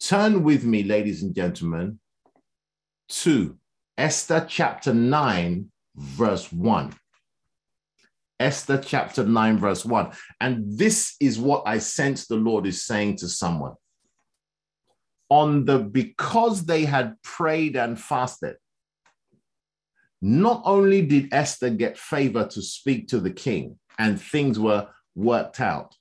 Turn 0.00 0.42
with 0.42 0.64
me, 0.64 0.82
ladies 0.82 1.22
and 1.22 1.34
gentlemen, 1.34 1.98
to 3.08 3.56
Esther 3.96 4.44
chapter 4.48 4.92
9, 4.92 5.70
verse 5.96 6.52
1. 6.52 6.94
Esther 8.38 8.82
chapter 8.84 9.24
9, 9.24 9.58
verse 9.58 9.84
1. 9.84 10.12
And 10.40 10.78
this 10.78 11.16
is 11.20 11.38
what 11.38 11.62
I 11.66 11.78
sense 11.78 12.26
the 12.26 12.36
Lord 12.36 12.66
is 12.66 12.84
saying 12.84 13.16
to 13.18 13.28
someone. 13.28 13.74
On 15.30 15.64
the 15.64 15.78
because 15.78 16.66
they 16.66 16.84
had 16.84 17.20
prayed 17.22 17.76
and 17.76 17.98
fasted, 17.98 18.56
not 20.20 20.62
only 20.64 21.02
did 21.02 21.32
Esther 21.32 21.70
get 21.70 21.98
favor 21.98 22.46
to 22.46 22.62
speak 22.62 23.08
to 23.08 23.20
the 23.20 23.30
king 23.30 23.78
and 23.98 24.20
things 24.20 24.58
were 24.58 24.88
worked 25.16 25.60
out, 25.60 25.96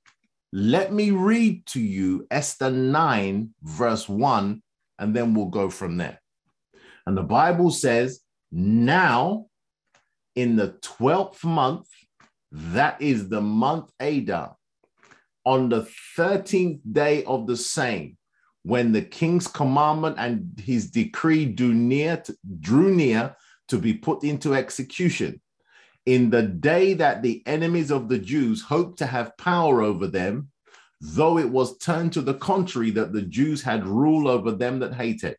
let 0.54 0.94
me 0.94 1.12
read 1.12 1.66
to 1.68 1.82
you 1.82 2.28
Esther 2.30 2.70
9, 2.70 3.50
verse 3.64 4.08
1, 4.08 4.62
and 5.00 5.16
then 5.16 5.34
we'll 5.34 5.48
go 5.48 5.70
from 5.70 5.98
there. 5.98 6.22
And 7.08 7.18
the 7.18 7.24
Bible 7.24 7.72
says, 7.72 8.22
Now 8.52 9.48
in 10.36 10.56
the 10.56 10.78
12th 10.82 11.44
month, 11.44 11.88
that 12.52 13.02
is 13.02 13.28
the 13.30 13.42
month 13.42 13.92
Adar, 14.00 14.56
on 15.46 15.70
the 15.70 15.88
13th 16.18 16.82
day 16.92 17.24
of 17.26 17.48
the 17.48 17.58
same, 17.58 18.18
when 18.64 18.92
the 18.92 19.02
king's 19.02 19.48
commandment 19.48 20.16
and 20.18 20.60
his 20.60 20.90
decree 20.90 21.46
drew 21.46 21.74
near, 21.74 22.18
to, 22.18 22.36
drew 22.60 22.94
near 22.94 23.36
to 23.68 23.78
be 23.78 23.94
put 23.94 24.24
into 24.24 24.56
execution. 24.56 25.42
In 26.06 26.30
the 26.30 26.44
day 26.44 26.94
that 26.94 27.24
the 27.24 27.42
enemies 27.48 27.92
of 27.92 28.10
the 28.10 28.20
Jews 28.20 28.62
hoped 28.62 29.00
to 29.00 29.08
have 29.08 29.38
power 29.38 29.82
over 29.82 30.06
them, 30.06 30.50
though 31.02 31.38
it 31.40 31.50
was 31.50 31.78
turned 31.78 32.14
to 32.14 32.22
the 32.22 32.36
contrary 32.36 32.92
that 32.92 33.12
the 33.12 33.24
Jews 33.24 33.64
had 33.64 33.88
rule 33.88 34.28
over 34.28 34.52
them 34.52 34.80
that 34.80 34.94
hated, 34.94 35.38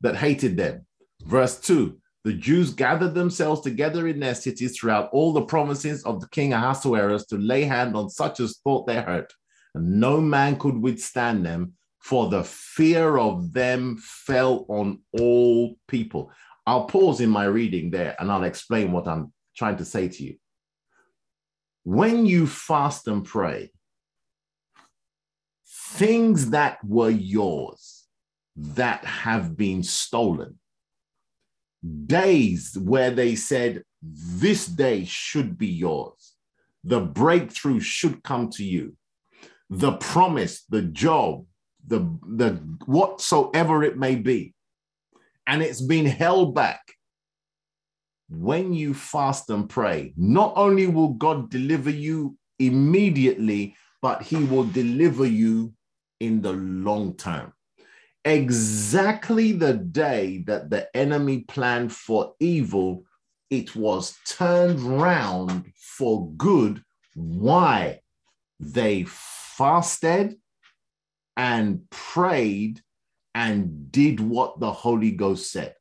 that 0.00 0.16
hated 0.16 0.56
them. 0.56 0.84
Verse 1.24 1.60
2 1.60 1.96
The 2.24 2.32
Jews 2.32 2.74
gathered 2.74 3.14
themselves 3.14 3.60
together 3.60 4.08
in 4.08 4.18
their 4.18 4.34
cities 4.34 4.76
throughout 4.76 5.10
all 5.12 5.32
the 5.32 5.42
provinces 5.42 6.04
of 6.04 6.20
the 6.20 6.28
king 6.28 6.52
Ahasuerus 6.52 7.26
to 7.26 7.38
lay 7.38 7.62
hand 7.62 7.96
on 7.96 8.10
such 8.10 8.40
as 8.40 8.58
thought 8.64 8.86
they 8.86 9.00
hurt, 9.00 9.32
and 9.74 10.00
no 10.00 10.20
man 10.20 10.58
could 10.58 10.76
withstand 10.76 11.46
them, 11.46 11.74
for 12.00 12.28
the 12.28 12.42
fear 12.42 13.18
of 13.18 13.52
them 13.52 13.96
fell 14.00 14.66
on 14.68 15.00
all 15.18 15.76
people. 15.86 16.32
I'll 16.66 16.84
pause 16.84 17.20
in 17.20 17.30
my 17.30 17.44
reading 17.44 17.90
there 17.90 18.14
and 18.18 18.30
I'll 18.30 18.44
explain 18.44 18.92
what 18.92 19.08
I'm 19.08 19.32
trying 19.58 19.76
to 19.76 19.84
say 19.84 20.08
to 20.08 20.22
you. 20.22 20.36
When 21.84 22.26
you 22.26 22.46
fast 22.46 23.08
and 23.08 23.24
pray, 23.24 23.72
things 25.66 26.50
that 26.50 26.78
were 26.84 27.10
yours 27.10 28.04
that 28.56 29.04
have 29.04 29.56
been 29.56 29.82
stolen, 29.82 30.58
days 32.06 32.76
where 32.78 33.10
they 33.10 33.34
said, 33.34 33.82
This 34.02 34.66
day 34.66 35.04
should 35.04 35.58
be 35.58 35.68
yours, 35.68 36.34
the 36.84 37.00
breakthrough 37.00 37.80
should 37.80 38.22
come 38.22 38.50
to 38.50 38.64
you, 38.64 38.96
the 39.70 39.92
promise, 39.92 40.64
the 40.68 40.82
job, 40.82 41.44
the, 41.86 41.98
the 42.26 42.50
whatsoever 42.86 43.82
it 43.82 43.96
may 43.96 44.14
be 44.14 44.54
and 45.48 45.62
it's 45.62 45.80
been 45.80 46.04
held 46.06 46.54
back. 46.54 46.80
When 48.28 48.74
you 48.74 48.94
fast 48.94 49.48
and 49.50 49.68
pray, 49.68 50.12
not 50.16 50.52
only 50.56 50.86
will 50.86 51.14
God 51.14 51.50
deliver 51.50 51.90
you 51.90 52.36
immediately, 52.58 53.74
but 54.02 54.22
he 54.22 54.36
will 54.36 54.64
deliver 54.64 55.26
you 55.26 55.72
in 56.20 56.42
the 56.42 56.52
long 56.52 57.16
term. 57.16 57.52
Exactly 58.24 59.52
the 59.52 59.74
day 59.74 60.44
that 60.46 60.68
the 60.68 60.94
enemy 60.94 61.40
planned 61.40 61.92
for 61.92 62.34
evil, 62.40 63.04
it 63.48 63.74
was 63.74 64.18
turned 64.26 64.80
round 64.80 65.72
for 65.74 66.30
good. 66.32 66.82
Why? 67.14 68.00
They 68.60 69.04
fasted 69.08 70.36
and 71.36 71.88
prayed 71.90 72.82
and 73.34 73.90
did 73.90 74.20
what 74.20 74.60
the 74.60 74.72
Holy 74.72 75.12
Ghost 75.12 75.50
said. 75.50 75.74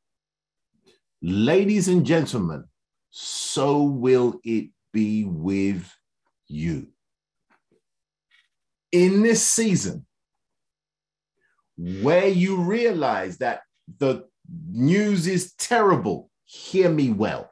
Ladies 1.22 1.88
and 1.88 2.05
gentlemen, 2.05 2.65
so 3.09 3.84
will 3.84 4.39
it 4.43 4.70
be 4.93 5.26
with 5.26 5.91
you. 6.47 6.88
in 8.91 9.22
this 9.22 9.45
season 9.45 10.05
where 11.78 12.28
you 12.28 12.57
realize 12.57 13.38
that 13.38 13.61
the 13.99 14.26
news 14.70 15.28
is 15.28 15.53
terrible, 15.53 16.30
hear 16.45 16.89
me 16.89 17.11
well. 17.11 17.51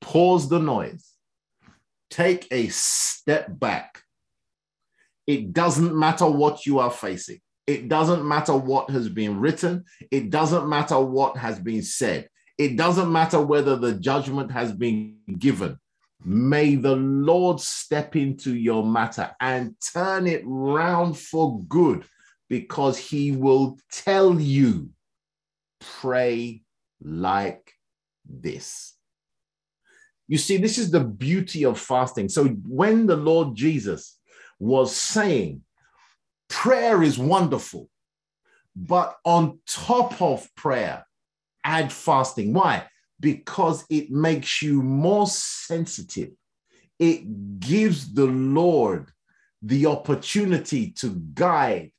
Pause 0.00 0.48
the 0.48 0.58
noise. 0.58 1.12
Take 2.10 2.48
a 2.50 2.68
step 2.68 3.46
back. 3.48 4.02
It 5.26 5.52
doesn't 5.52 5.96
matter 5.96 6.26
what 6.26 6.66
you 6.66 6.80
are 6.80 6.90
facing. 6.90 7.40
It 7.70 7.88
doesn't 7.88 8.26
matter 8.26 8.52
what 8.52 8.90
has 8.90 9.08
been 9.08 9.38
written. 9.38 9.84
It 10.10 10.30
doesn't 10.30 10.68
matter 10.68 10.98
what 10.98 11.36
has 11.36 11.60
been 11.60 11.82
said. 11.82 12.28
It 12.58 12.76
doesn't 12.76 13.12
matter 13.12 13.40
whether 13.40 13.76
the 13.76 13.94
judgment 13.94 14.50
has 14.50 14.72
been 14.72 15.18
given. 15.38 15.78
May 16.24 16.74
the 16.74 16.96
Lord 16.96 17.60
step 17.60 18.16
into 18.16 18.56
your 18.56 18.84
matter 18.84 19.30
and 19.40 19.76
turn 19.94 20.26
it 20.26 20.42
round 20.44 21.16
for 21.16 21.60
good 21.68 22.02
because 22.48 22.98
he 22.98 23.30
will 23.30 23.78
tell 23.92 24.40
you, 24.40 24.90
pray 26.00 26.62
like 27.00 27.72
this. 28.28 28.96
You 30.26 30.38
see, 30.38 30.56
this 30.56 30.76
is 30.76 30.90
the 30.90 31.04
beauty 31.04 31.64
of 31.64 31.78
fasting. 31.78 32.28
So 32.30 32.46
when 32.66 33.06
the 33.06 33.16
Lord 33.16 33.54
Jesus 33.54 34.18
was 34.58 34.94
saying, 34.94 35.62
prayer 36.50 37.02
is 37.02 37.18
wonderful, 37.18 37.88
but 38.76 39.16
on 39.24 39.60
top 39.66 40.20
of 40.20 40.46
prayer, 40.54 41.06
add 41.64 41.90
fasting. 41.90 42.52
Why? 42.52 42.86
because 43.20 43.84
it 43.90 44.10
makes 44.10 44.62
you 44.62 44.82
more 44.82 45.26
sensitive. 45.26 46.30
It 46.98 47.60
gives 47.60 48.12
the 48.12 48.26
Lord 48.26 49.10
the 49.62 49.86
opportunity 49.86 50.90
to 50.92 51.22
guide, 51.34 51.92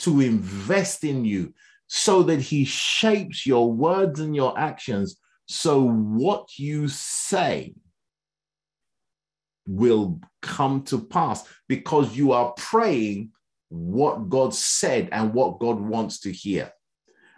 to 0.00 0.20
invest 0.20 1.02
in 1.02 1.24
you, 1.24 1.54
so 1.86 2.22
that 2.24 2.40
He 2.40 2.64
shapes 2.64 3.46
your 3.46 3.72
words 3.72 4.20
and 4.20 4.36
your 4.36 4.58
actions. 4.58 5.16
So 5.46 5.88
what 5.88 6.58
you 6.58 6.88
say 6.88 7.74
will 9.66 10.20
come 10.42 10.82
to 10.84 10.98
pass 10.98 11.44
because 11.68 12.16
you 12.16 12.32
are 12.32 12.52
praying 12.56 13.30
what 13.68 14.28
God 14.28 14.54
said 14.54 15.08
and 15.12 15.34
what 15.34 15.58
God 15.58 15.80
wants 15.80 16.20
to 16.20 16.32
hear. 16.32 16.70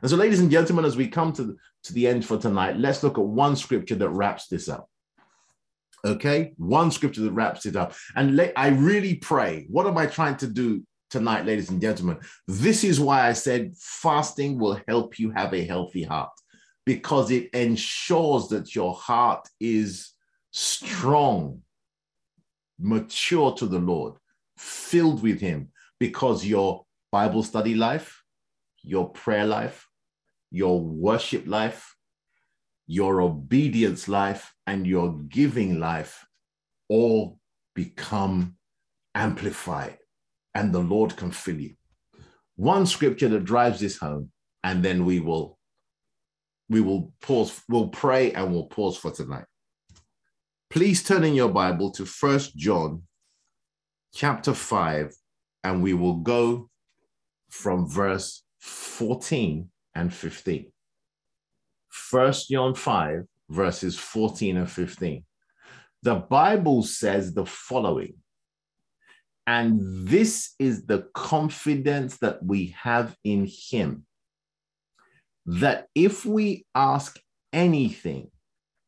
And 0.03 0.11
so, 0.11 0.17
ladies 0.17 0.41
and 0.41 0.51
gentlemen, 0.51 0.85
as 0.85 0.97
we 0.97 1.09
come 1.09 1.33
to 1.35 1.57
to 1.85 1.93
the 1.93 2.07
end 2.07 2.25
for 2.25 2.39
tonight, 2.39 2.77
let's 2.77 3.03
look 3.03 3.19
at 3.19 3.25
one 3.25 3.57
scripture 3.57 3.95
that 3.97 4.09
wraps 4.11 4.49
this 4.49 4.69
up. 4.69 4.89
Okay, 6.05 6.53
one 6.57 6.91
scripture 6.91 7.23
that 7.23 7.33
wraps 7.33 7.67
it 7.67 7.77
up. 7.77 7.95
And 8.15 8.37
let, 8.37 8.53
I 8.57 8.69
really 8.69 9.17
pray. 9.17 9.67
What 9.69 9.87
am 9.87 9.99
I 9.99 10.07
trying 10.07 10.37
to 10.37 10.47
do 10.47 10.85
tonight, 11.11 11.45
ladies 11.45 11.71
and 11.71 11.81
gentlemen? 11.81 12.19
This 12.47 12.85
is 12.85 13.01
why 13.01 13.29
I 13.29 13.33
said 13.33 13.75
fasting 13.77 14.59
will 14.59 14.81
help 14.87 15.19
you 15.19 15.31
have 15.33 15.53
a 15.55 15.65
healthy 15.65 16.05
heart 16.05 16.31
because 16.87 17.31
it 17.31 17.51
ensures 17.53 18.49
that 18.49 18.75
your 18.75 18.95
heart 18.95 19.47
is 19.61 20.13
strong, 20.53 21.61
mature 22.79 23.53
to 23.55 23.67
the 23.67 23.79
Lord, 23.79 24.15
filled 24.57 25.23
with 25.23 25.41
Him, 25.41 25.69
because 25.99 26.45
your 26.45 26.85
Bible 27.11 27.43
study 27.43 27.75
life, 27.75 28.23
your 28.83 29.11
prayer 29.11 29.47
life, 29.47 29.89
your 30.51 30.81
worship 30.81 31.47
life, 31.47 31.95
your 32.87 33.21
obedience 33.21 34.09
life, 34.09 34.55
and 34.67 34.87
your 34.87 35.13
giving 35.29 35.79
life 35.79 36.27
all 36.89 37.39
become 37.75 38.57
amplified, 39.15 39.99
and 40.55 40.73
the 40.73 40.81
Lord 40.81 41.17
can 41.17 41.31
fill 41.31 41.61
you. 41.61 41.75
One 42.57 42.87
scripture 42.87 43.29
that 43.29 43.45
drives 43.45 43.81
this 43.81 43.99
home, 43.99 44.31
and 44.65 44.85
then 44.85 45.05
we 45.05 45.21
will 45.21 45.59
we 46.69 46.81
will 46.81 47.13
pause, 47.23 47.63
we'll 47.69 47.89
pray 47.89 48.33
and 48.33 48.53
we'll 48.53 48.67
pause 48.67 48.97
for 48.97 49.11
tonight. 49.11 49.47
Please 50.71 51.03
turn 51.03 51.25
in 51.25 51.35
your 51.35 51.49
Bible 51.49 51.91
to 51.93 52.05
First 52.05 52.57
John 52.57 53.03
chapter 54.15 54.53
5, 54.53 55.15
and 55.69 55.83
we 55.83 55.93
will 55.93 56.17
go 56.17 56.71
from 57.51 57.87
verse 57.87 58.43
14 58.61 59.69
and 59.95 60.15
15. 60.15 60.73
First 61.91 62.49
John 62.49 62.75
5, 62.75 63.25
verses 63.51 63.99
14 63.99 64.57
and 64.57 64.71
15. 64.71 65.25
The 66.03 66.15
Bible 66.15 66.83
says 66.83 67.35
the 67.35 67.45
following, 67.45 68.15
and 69.47 69.79
this 70.09 70.55
is 70.59 70.87
the 70.87 71.07
confidence 71.13 72.17
that 72.19 72.43
we 72.43 72.75
have 72.81 73.15
in 73.23 73.47
Him 73.47 74.07
that 75.45 75.89
if 75.95 76.25
we 76.25 76.65
ask 76.75 77.21
anything 77.53 78.31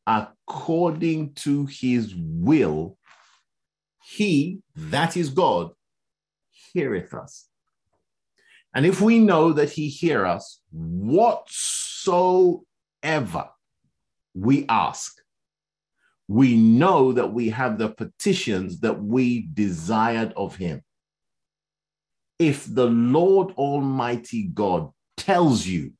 according 0.07 1.33
to 1.33 1.67
His 1.67 2.15
will, 2.17 2.97
He, 4.03 4.61
that 4.75 5.15
is 5.15 5.29
God, 5.29 5.73
heareth 6.73 7.13
us. 7.13 7.47
And 8.73 8.85
if 8.85 9.01
we 9.01 9.19
know 9.19 9.51
that 9.53 9.69
he 9.71 9.89
hear 9.89 10.25
us, 10.25 10.61
whatsoever 10.71 12.63
we 14.33 14.65
ask, 14.69 15.17
we 16.27 16.55
know 16.55 17.11
that 17.11 17.33
we 17.33 17.49
have 17.49 17.77
the 17.77 17.89
petitions 17.89 18.79
that 18.79 19.03
we 19.03 19.49
desired 19.53 20.31
of 20.37 20.55
him. 20.55 20.81
If 22.39 22.65
the 22.73 22.87
Lord 22.87 23.51
Almighty 23.57 24.43
God 24.43 24.91
tells 25.17 25.67
you, 25.67 25.91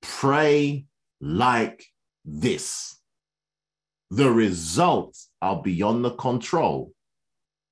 pray 0.00 0.86
like 1.20 1.84
this, 2.24 3.00
the 4.10 4.30
results 4.30 5.30
are 5.40 5.60
beyond 5.60 6.04
the 6.04 6.14
control 6.14 6.92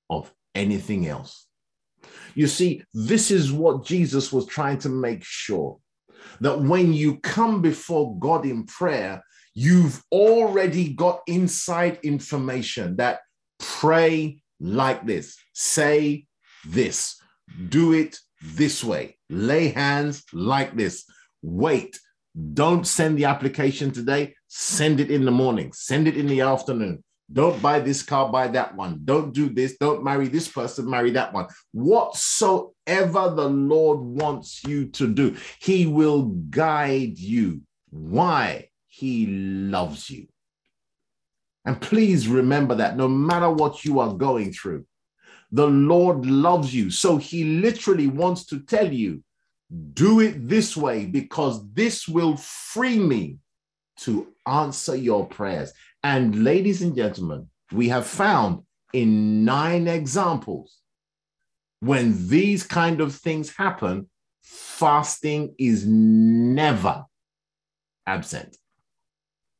of 0.08 0.34
anything 0.54 1.06
else. 1.06 1.46
You 2.34 2.46
see, 2.46 2.82
this 2.94 3.30
is 3.30 3.52
what 3.52 3.84
Jesus 3.84 4.32
was 4.32 4.46
trying 4.46 4.78
to 4.78 4.88
make 4.88 5.24
sure 5.24 5.78
that 6.40 6.60
when 6.60 6.92
you 6.92 7.18
come 7.18 7.62
before 7.62 8.18
God 8.18 8.46
in 8.46 8.66
prayer, 8.66 9.22
you've 9.54 10.02
already 10.12 10.92
got 10.92 11.20
inside 11.26 11.98
information 12.02 12.96
that 12.96 13.20
pray 13.58 14.42
like 14.60 15.06
this, 15.06 15.36
say 15.54 16.26
this, 16.66 17.16
do 17.68 17.92
it 17.92 18.18
this 18.42 18.84
way, 18.84 19.18
lay 19.28 19.68
hands 19.68 20.24
like 20.32 20.76
this, 20.76 21.04
wait. 21.42 21.98
Don't 22.54 22.86
send 22.86 23.18
the 23.18 23.24
application 23.24 23.90
today, 23.90 24.34
send 24.46 25.00
it 25.00 25.10
in 25.10 25.24
the 25.24 25.32
morning, 25.32 25.72
send 25.72 26.06
it 26.06 26.16
in 26.16 26.26
the 26.26 26.42
afternoon. 26.42 27.02
Don't 27.32 27.62
buy 27.62 27.78
this 27.78 28.02
car, 28.02 28.30
buy 28.30 28.48
that 28.48 28.74
one. 28.74 29.02
Don't 29.04 29.32
do 29.32 29.48
this. 29.48 29.76
Don't 29.76 30.02
marry 30.02 30.26
this 30.28 30.48
person, 30.48 30.90
marry 30.90 31.12
that 31.12 31.32
one. 31.32 31.46
Whatsoever 31.72 33.32
the 33.34 33.48
Lord 33.48 34.00
wants 34.00 34.64
you 34.64 34.86
to 34.88 35.06
do, 35.06 35.36
He 35.60 35.86
will 35.86 36.22
guide 36.22 37.18
you. 37.18 37.62
Why? 37.90 38.70
He 38.88 39.26
loves 39.26 40.10
you. 40.10 40.26
And 41.64 41.80
please 41.80 42.26
remember 42.26 42.74
that 42.76 42.96
no 42.96 43.06
matter 43.06 43.50
what 43.50 43.84
you 43.84 44.00
are 44.00 44.14
going 44.14 44.52
through, 44.52 44.86
the 45.52 45.66
Lord 45.66 46.26
loves 46.26 46.74
you. 46.74 46.90
So 46.90 47.16
He 47.16 47.44
literally 47.44 48.08
wants 48.08 48.46
to 48.46 48.60
tell 48.60 48.92
you, 48.92 49.22
do 49.92 50.18
it 50.18 50.48
this 50.48 50.76
way 50.76 51.06
because 51.06 51.64
this 51.72 52.08
will 52.08 52.36
free 52.36 52.98
me 52.98 53.38
to 53.98 54.32
answer 54.46 54.96
your 54.96 55.26
prayers. 55.26 55.72
And 56.02 56.44
ladies 56.44 56.82
and 56.82 56.96
gentlemen, 56.96 57.48
we 57.72 57.88
have 57.88 58.06
found 58.06 58.62
in 58.92 59.44
nine 59.44 59.86
examples 59.86 60.78
when 61.80 62.28
these 62.28 62.62
kind 62.62 63.00
of 63.00 63.14
things 63.14 63.54
happen, 63.54 64.08
fasting 64.42 65.54
is 65.58 65.86
never 65.86 67.04
absent. 68.06 68.56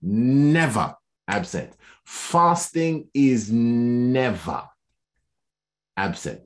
Never 0.03 0.95
absent. 1.29 1.75
Fasting 2.05 3.09
is 3.15 3.51
never 3.53 4.65
absent. 5.97 6.41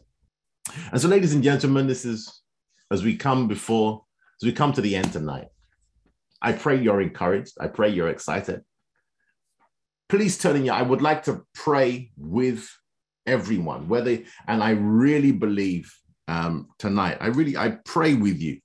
And 0.90 1.00
so, 1.00 1.08
ladies 1.08 1.34
and 1.34 1.42
gentlemen, 1.42 1.86
this 1.86 2.04
is 2.04 2.42
as 2.90 3.02
we 3.02 3.16
come 3.16 3.48
before, 3.48 4.04
as 4.42 4.46
we 4.46 4.52
come 4.52 4.72
to 4.72 4.80
the 4.80 4.96
end 4.96 5.12
tonight. 5.12 5.48
I 6.42 6.52
pray 6.52 6.80
you're 6.80 7.00
encouraged. 7.00 7.54
I 7.60 7.68
pray 7.68 7.88
you're 7.88 8.08
excited 8.08 8.62
please 10.14 10.38
turn 10.38 10.54
in 10.54 10.64
your, 10.64 10.76
I 10.76 10.82
would 10.82 11.02
like 11.02 11.24
to 11.24 11.42
pray 11.54 12.12
with 12.16 12.70
everyone, 13.26 13.88
whether, 13.88 14.16
and 14.46 14.62
I 14.62 14.70
really 14.70 15.32
believe 15.32 15.92
um, 16.28 16.68
tonight, 16.78 17.18
I 17.20 17.26
really, 17.26 17.56
I 17.56 17.78
pray 17.84 18.14
with 18.14 18.40
you. 18.40 18.60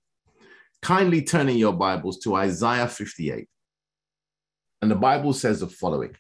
Kindly 0.84 1.24
turn 1.24 1.50
in 1.50 1.58
your 1.58 1.74
Bibles 1.74 2.20
to 2.20 2.36
Isaiah 2.36 2.88
58. 2.88 3.48
And 4.84 4.92
the 4.92 4.96
Bible 4.96 5.34
says 5.34 5.62
the 5.62 5.68
following. 5.68 6.16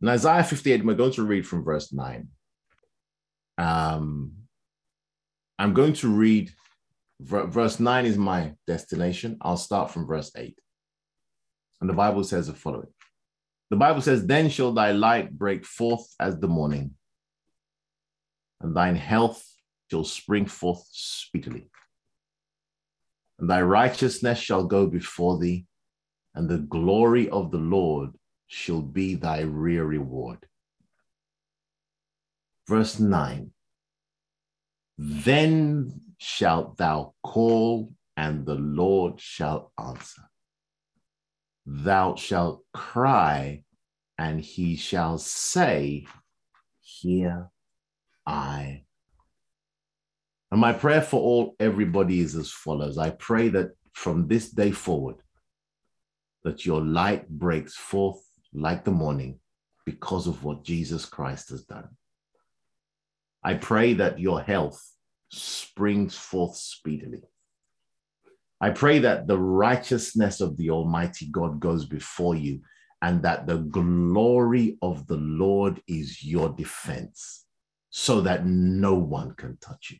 In 0.00 0.08
Isaiah 0.08 0.42
58, 0.42 0.82
we're 0.82 0.94
going 0.94 1.12
to 1.12 1.24
read 1.24 1.46
from 1.46 1.64
verse 1.64 1.92
9. 1.92 2.26
Um, 3.58 4.32
I'm 5.58 5.74
going 5.74 5.92
to 5.92 6.08
read 6.08 6.50
verse 7.20 7.78
9 7.78 8.06
is 8.06 8.16
my 8.16 8.54
destination. 8.66 9.36
I'll 9.42 9.58
start 9.58 9.90
from 9.90 10.06
verse 10.06 10.32
8. 10.34 10.58
And 11.82 11.90
the 11.90 11.94
Bible 11.94 12.24
says 12.24 12.46
the 12.46 12.54
following 12.54 12.93
The 13.74 13.80
Bible 13.80 14.02
says, 14.02 14.24
Then 14.24 14.50
shall 14.50 14.70
thy 14.70 14.92
light 14.92 15.36
break 15.36 15.66
forth 15.66 16.06
as 16.20 16.38
the 16.38 16.46
morning, 16.46 16.92
and 18.60 18.72
thine 18.72 18.94
health 18.94 19.44
shall 19.90 20.04
spring 20.04 20.46
forth 20.46 20.86
speedily. 20.92 21.66
And 23.40 23.50
thy 23.50 23.62
righteousness 23.62 24.38
shall 24.38 24.62
go 24.62 24.86
before 24.86 25.40
thee, 25.40 25.66
and 26.36 26.48
the 26.48 26.58
glory 26.58 27.28
of 27.28 27.50
the 27.50 27.58
Lord 27.58 28.10
shall 28.46 28.80
be 28.80 29.16
thy 29.16 29.40
rear 29.40 29.84
reward. 29.84 30.46
Verse 32.68 33.00
9 33.00 33.50
Then 34.98 36.00
shalt 36.18 36.76
thou 36.76 37.14
call, 37.24 37.92
and 38.16 38.46
the 38.46 38.54
Lord 38.54 39.20
shall 39.20 39.72
answer. 39.76 40.22
Thou 41.66 42.14
shalt 42.14 42.62
cry, 42.72 43.63
and 44.24 44.40
he 44.40 44.74
shall 44.74 45.18
say, 45.18 46.06
Here 46.80 47.50
I. 48.26 48.84
And 50.50 50.60
my 50.60 50.72
prayer 50.72 51.02
for 51.02 51.20
all 51.20 51.56
everybody 51.60 52.20
is 52.20 52.34
as 52.34 52.50
follows. 52.50 52.96
I 52.96 53.10
pray 53.10 53.50
that 53.50 53.72
from 53.92 54.26
this 54.26 54.50
day 54.50 54.70
forward, 54.70 55.16
that 56.42 56.64
your 56.64 56.80
light 56.80 57.28
breaks 57.28 57.74
forth 57.74 58.22
like 58.54 58.84
the 58.84 58.90
morning 58.90 59.40
because 59.84 60.26
of 60.26 60.42
what 60.42 60.64
Jesus 60.64 61.04
Christ 61.04 61.50
has 61.50 61.64
done. 61.64 61.88
I 63.42 63.54
pray 63.54 63.92
that 63.94 64.18
your 64.18 64.40
health 64.40 64.82
springs 65.28 66.16
forth 66.16 66.56
speedily. 66.56 67.24
I 68.58 68.70
pray 68.70 69.00
that 69.00 69.26
the 69.26 69.38
righteousness 69.38 70.40
of 70.40 70.56
the 70.56 70.70
Almighty 70.70 71.26
God 71.30 71.60
goes 71.60 71.84
before 71.84 72.36
you 72.36 72.60
and 73.04 73.20
that 73.22 73.46
the 73.46 73.58
glory 73.58 74.78
of 74.80 75.06
the 75.06 75.18
Lord 75.18 75.82
is 75.86 76.24
your 76.24 76.48
defense 76.48 77.44
so 77.90 78.22
that 78.22 78.46
no 78.46 78.94
one 78.94 79.34
can 79.34 79.58
touch 79.58 79.90
you. 79.90 79.98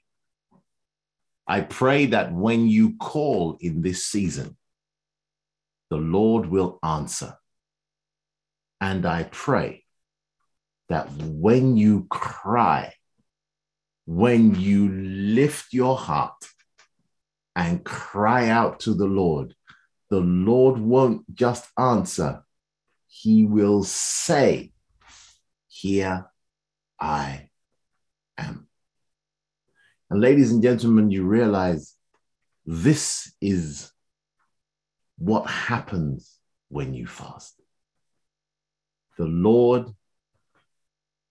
I 1.46 1.61
pray 1.61 2.07
that 2.07 2.32
when 2.32 2.66
you 2.66 2.96
call 2.96 3.59
in 3.61 3.82
this 3.82 4.07
season, 4.07 4.57
the 5.90 5.98
Lord 5.98 6.46
will 6.46 6.78
answer. 6.82 7.36
And 8.80 9.05
I 9.05 9.24
pray 9.24 9.84
that 10.88 11.11
when 11.12 11.76
you 11.76 12.07
cry, 12.09 12.94
when 14.07 14.55
you 14.55 14.88
lift 14.88 15.74
your 15.74 15.98
heart 15.98 16.48
and 17.55 17.84
cry 17.84 18.48
out 18.48 18.80
to 18.80 18.94
the 18.94 19.05
Lord, 19.05 19.55
the 20.09 20.20
Lord 20.20 20.78
won't 20.78 21.34
just 21.34 21.66
answer, 21.78 22.44
He 23.16 23.44
will 23.44 23.84
say, 23.84 24.72
Here 25.68 26.26
I 27.00 27.48
am. 28.36 28.66
And 30.10 30.20
ladies 30.20 30.50
and 30.50 30.60
gentlemen, 30.60 31.12
you 31.12 31.22
realize 31.22 31.94
this 32.66 33.32
is 33.40 33.92
what 35.16 35.48
happens 35.48 36.40
when 36.68 36.92
you 36.92 37.06
fast. 37.06 37.54
The 39.16 39.26
Lord 39.26 39.86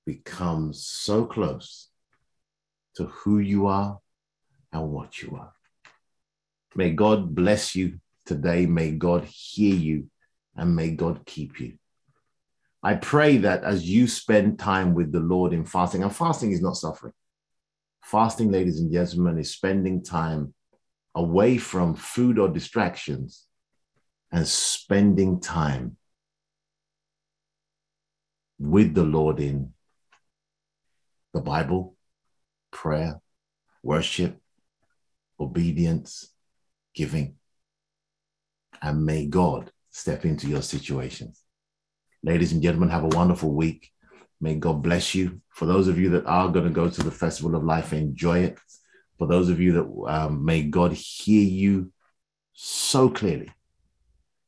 becomes 0.05 0.85
so 0.85 1.25
close 1.25 1.89
to 2.95 3.07
who 3.07 3.39
you 3.39 3.67
are 3.67 3.99
and 4.71 4.89
what 4.89 5.21
you 5.21 5.35
are. 5.35 5.51
May 6.75 6.91
God 6.91 7.35
bless 7.35 7.75
you 7.75 7.99
today. 8.25 8.67
May 8.67 8.91
God 8.91 9.25
hear 9.25 9.75
you 9.75 10.07
and 10.55 10.75
may 10.75 10.91
God 10.91 11.25
keep 11.25 11.59
you. 11.59 11.73
I 12.81 12.95
pray 12.95 13.37
that 13.37 13.63
as 13.63 13.89
you 13.89 14.07
spend 14.07 14.59
time 14.59 14.93
with 14.93 15.11
the 15.11 15.19
Lord 15.19 15.53
in 15.53 15.65
fasting, 15.65 16.03
and 16.03 16.13
fasting 16.13 16.51
is 16.51 16.61
not 16.61 16.75
suffering. 16.75 17.13
Fasting, 18.03 18.51
ladies 18.51 18.79
and 18.79 18.91
gentlemen, 18.91 19.39
is 19.39 19.51
spending 19.51 20.03
time 20.03 20.53
away 21.15 21.57
from 21.57 21.95
food 21.95 22.37
or 22.37 22.49
distractions 22.49 23.45
and 24.31 24.45
spending 24.45 25.39
time 25.39 25.95
with 28.59 28.93
the 28.93 29.03
Lord 29.03 29.39
in 29.39 29.73
the 31.33 31.41
Bible, 31.41 31.95
prayer, 32.71 33.21
worship, 33.81 34.39
obedience, 35.39 36.33
giving. 36.93 37.35
And 38.81 39.05
may 39.05 39.25
God 39.25 39.71
step 39.93 40.25
into 40.25 40.47
your 40.47 40.61
situations. 40.61 41.41
Ladies 42.23 42.51
and 42.51 42.61
gentlemen, 42.61 42.89
have 42.89 43.03
a 43.03 43.15
wonderful 43.15 43.53
week. 43.53 43.89
May 44.41 44.55
God 44.55 44.81
bless 44.81 45.15
you. 45.15 45.39
For 45.51 45.65
those 45.65 45.87
of 45.87 45.97
you 45.97 46.09
that 46.09 46.25
are 46.25 46.49
going 46.49 46.65
to 46.65 46.71
go 46.71 46.89
to 46.89 47.03
the 47.03 47.11
Festival 47.11 47.55
of 47.55 47.63
Life, 47.63 47.93
enjoy 47.93 48.39
it. 48.39 48.59
For 49.17 49.27
those 49.27 49.49
of 49.49 49.61
you 49.61 49.73
that 49.73 50.11
um, 50.11 50.43
may 50.43 50.63
God 50.63 50.91
hear 50.93 51.43
you 51.43 51.93
so 52.53 53.09
clearly. 53.09 53.49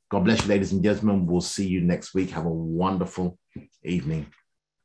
God 0.10 0.26
bless 0.26 0.42
you, 0.42 0.50
ladies 0.50 0.74
and 0.74 0.84
gentlemen. 0.84 1.28
We'll 1.28 1.42
see 1.42 1.68
you 1.68 1.82
next 1.82 2.14
week. 2.14 2.32
Have 2.32 2.46
a 2.46 2.50
wonderful 2.50 3.38
evening. 3.84 4.28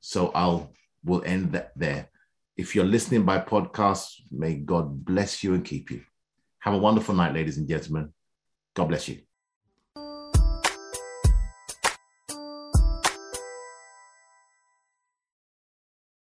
So 0.00 0.30
I'll 0.34 0.72
we'll 1.04 1.24
end 1.24 1.52
that 1.52 1.72
there. 1.74 2.11
If 2.56 2.74
you're 2.74 2.84
listening 2.84 3.24
by 3.24 3.38
podcast, 3.38 4.12
may 4.30 4.54
God 4.56 5.04
bless 5.04 5.42
you 5.42 5.54
and 5.54 5.64
keep 5.64 5.90
you. 5.90 6.02
Have 6.61 6.74
a 6.74 6.78
wonderful 6.78 7.14
night, 7.14 7.32
ladies 7.32 7.56
and 7.56 7.66
gentlemen. 7.68 8.12
God 8.74 8.88
bless 8.88 9.08
you. 9.08 9.30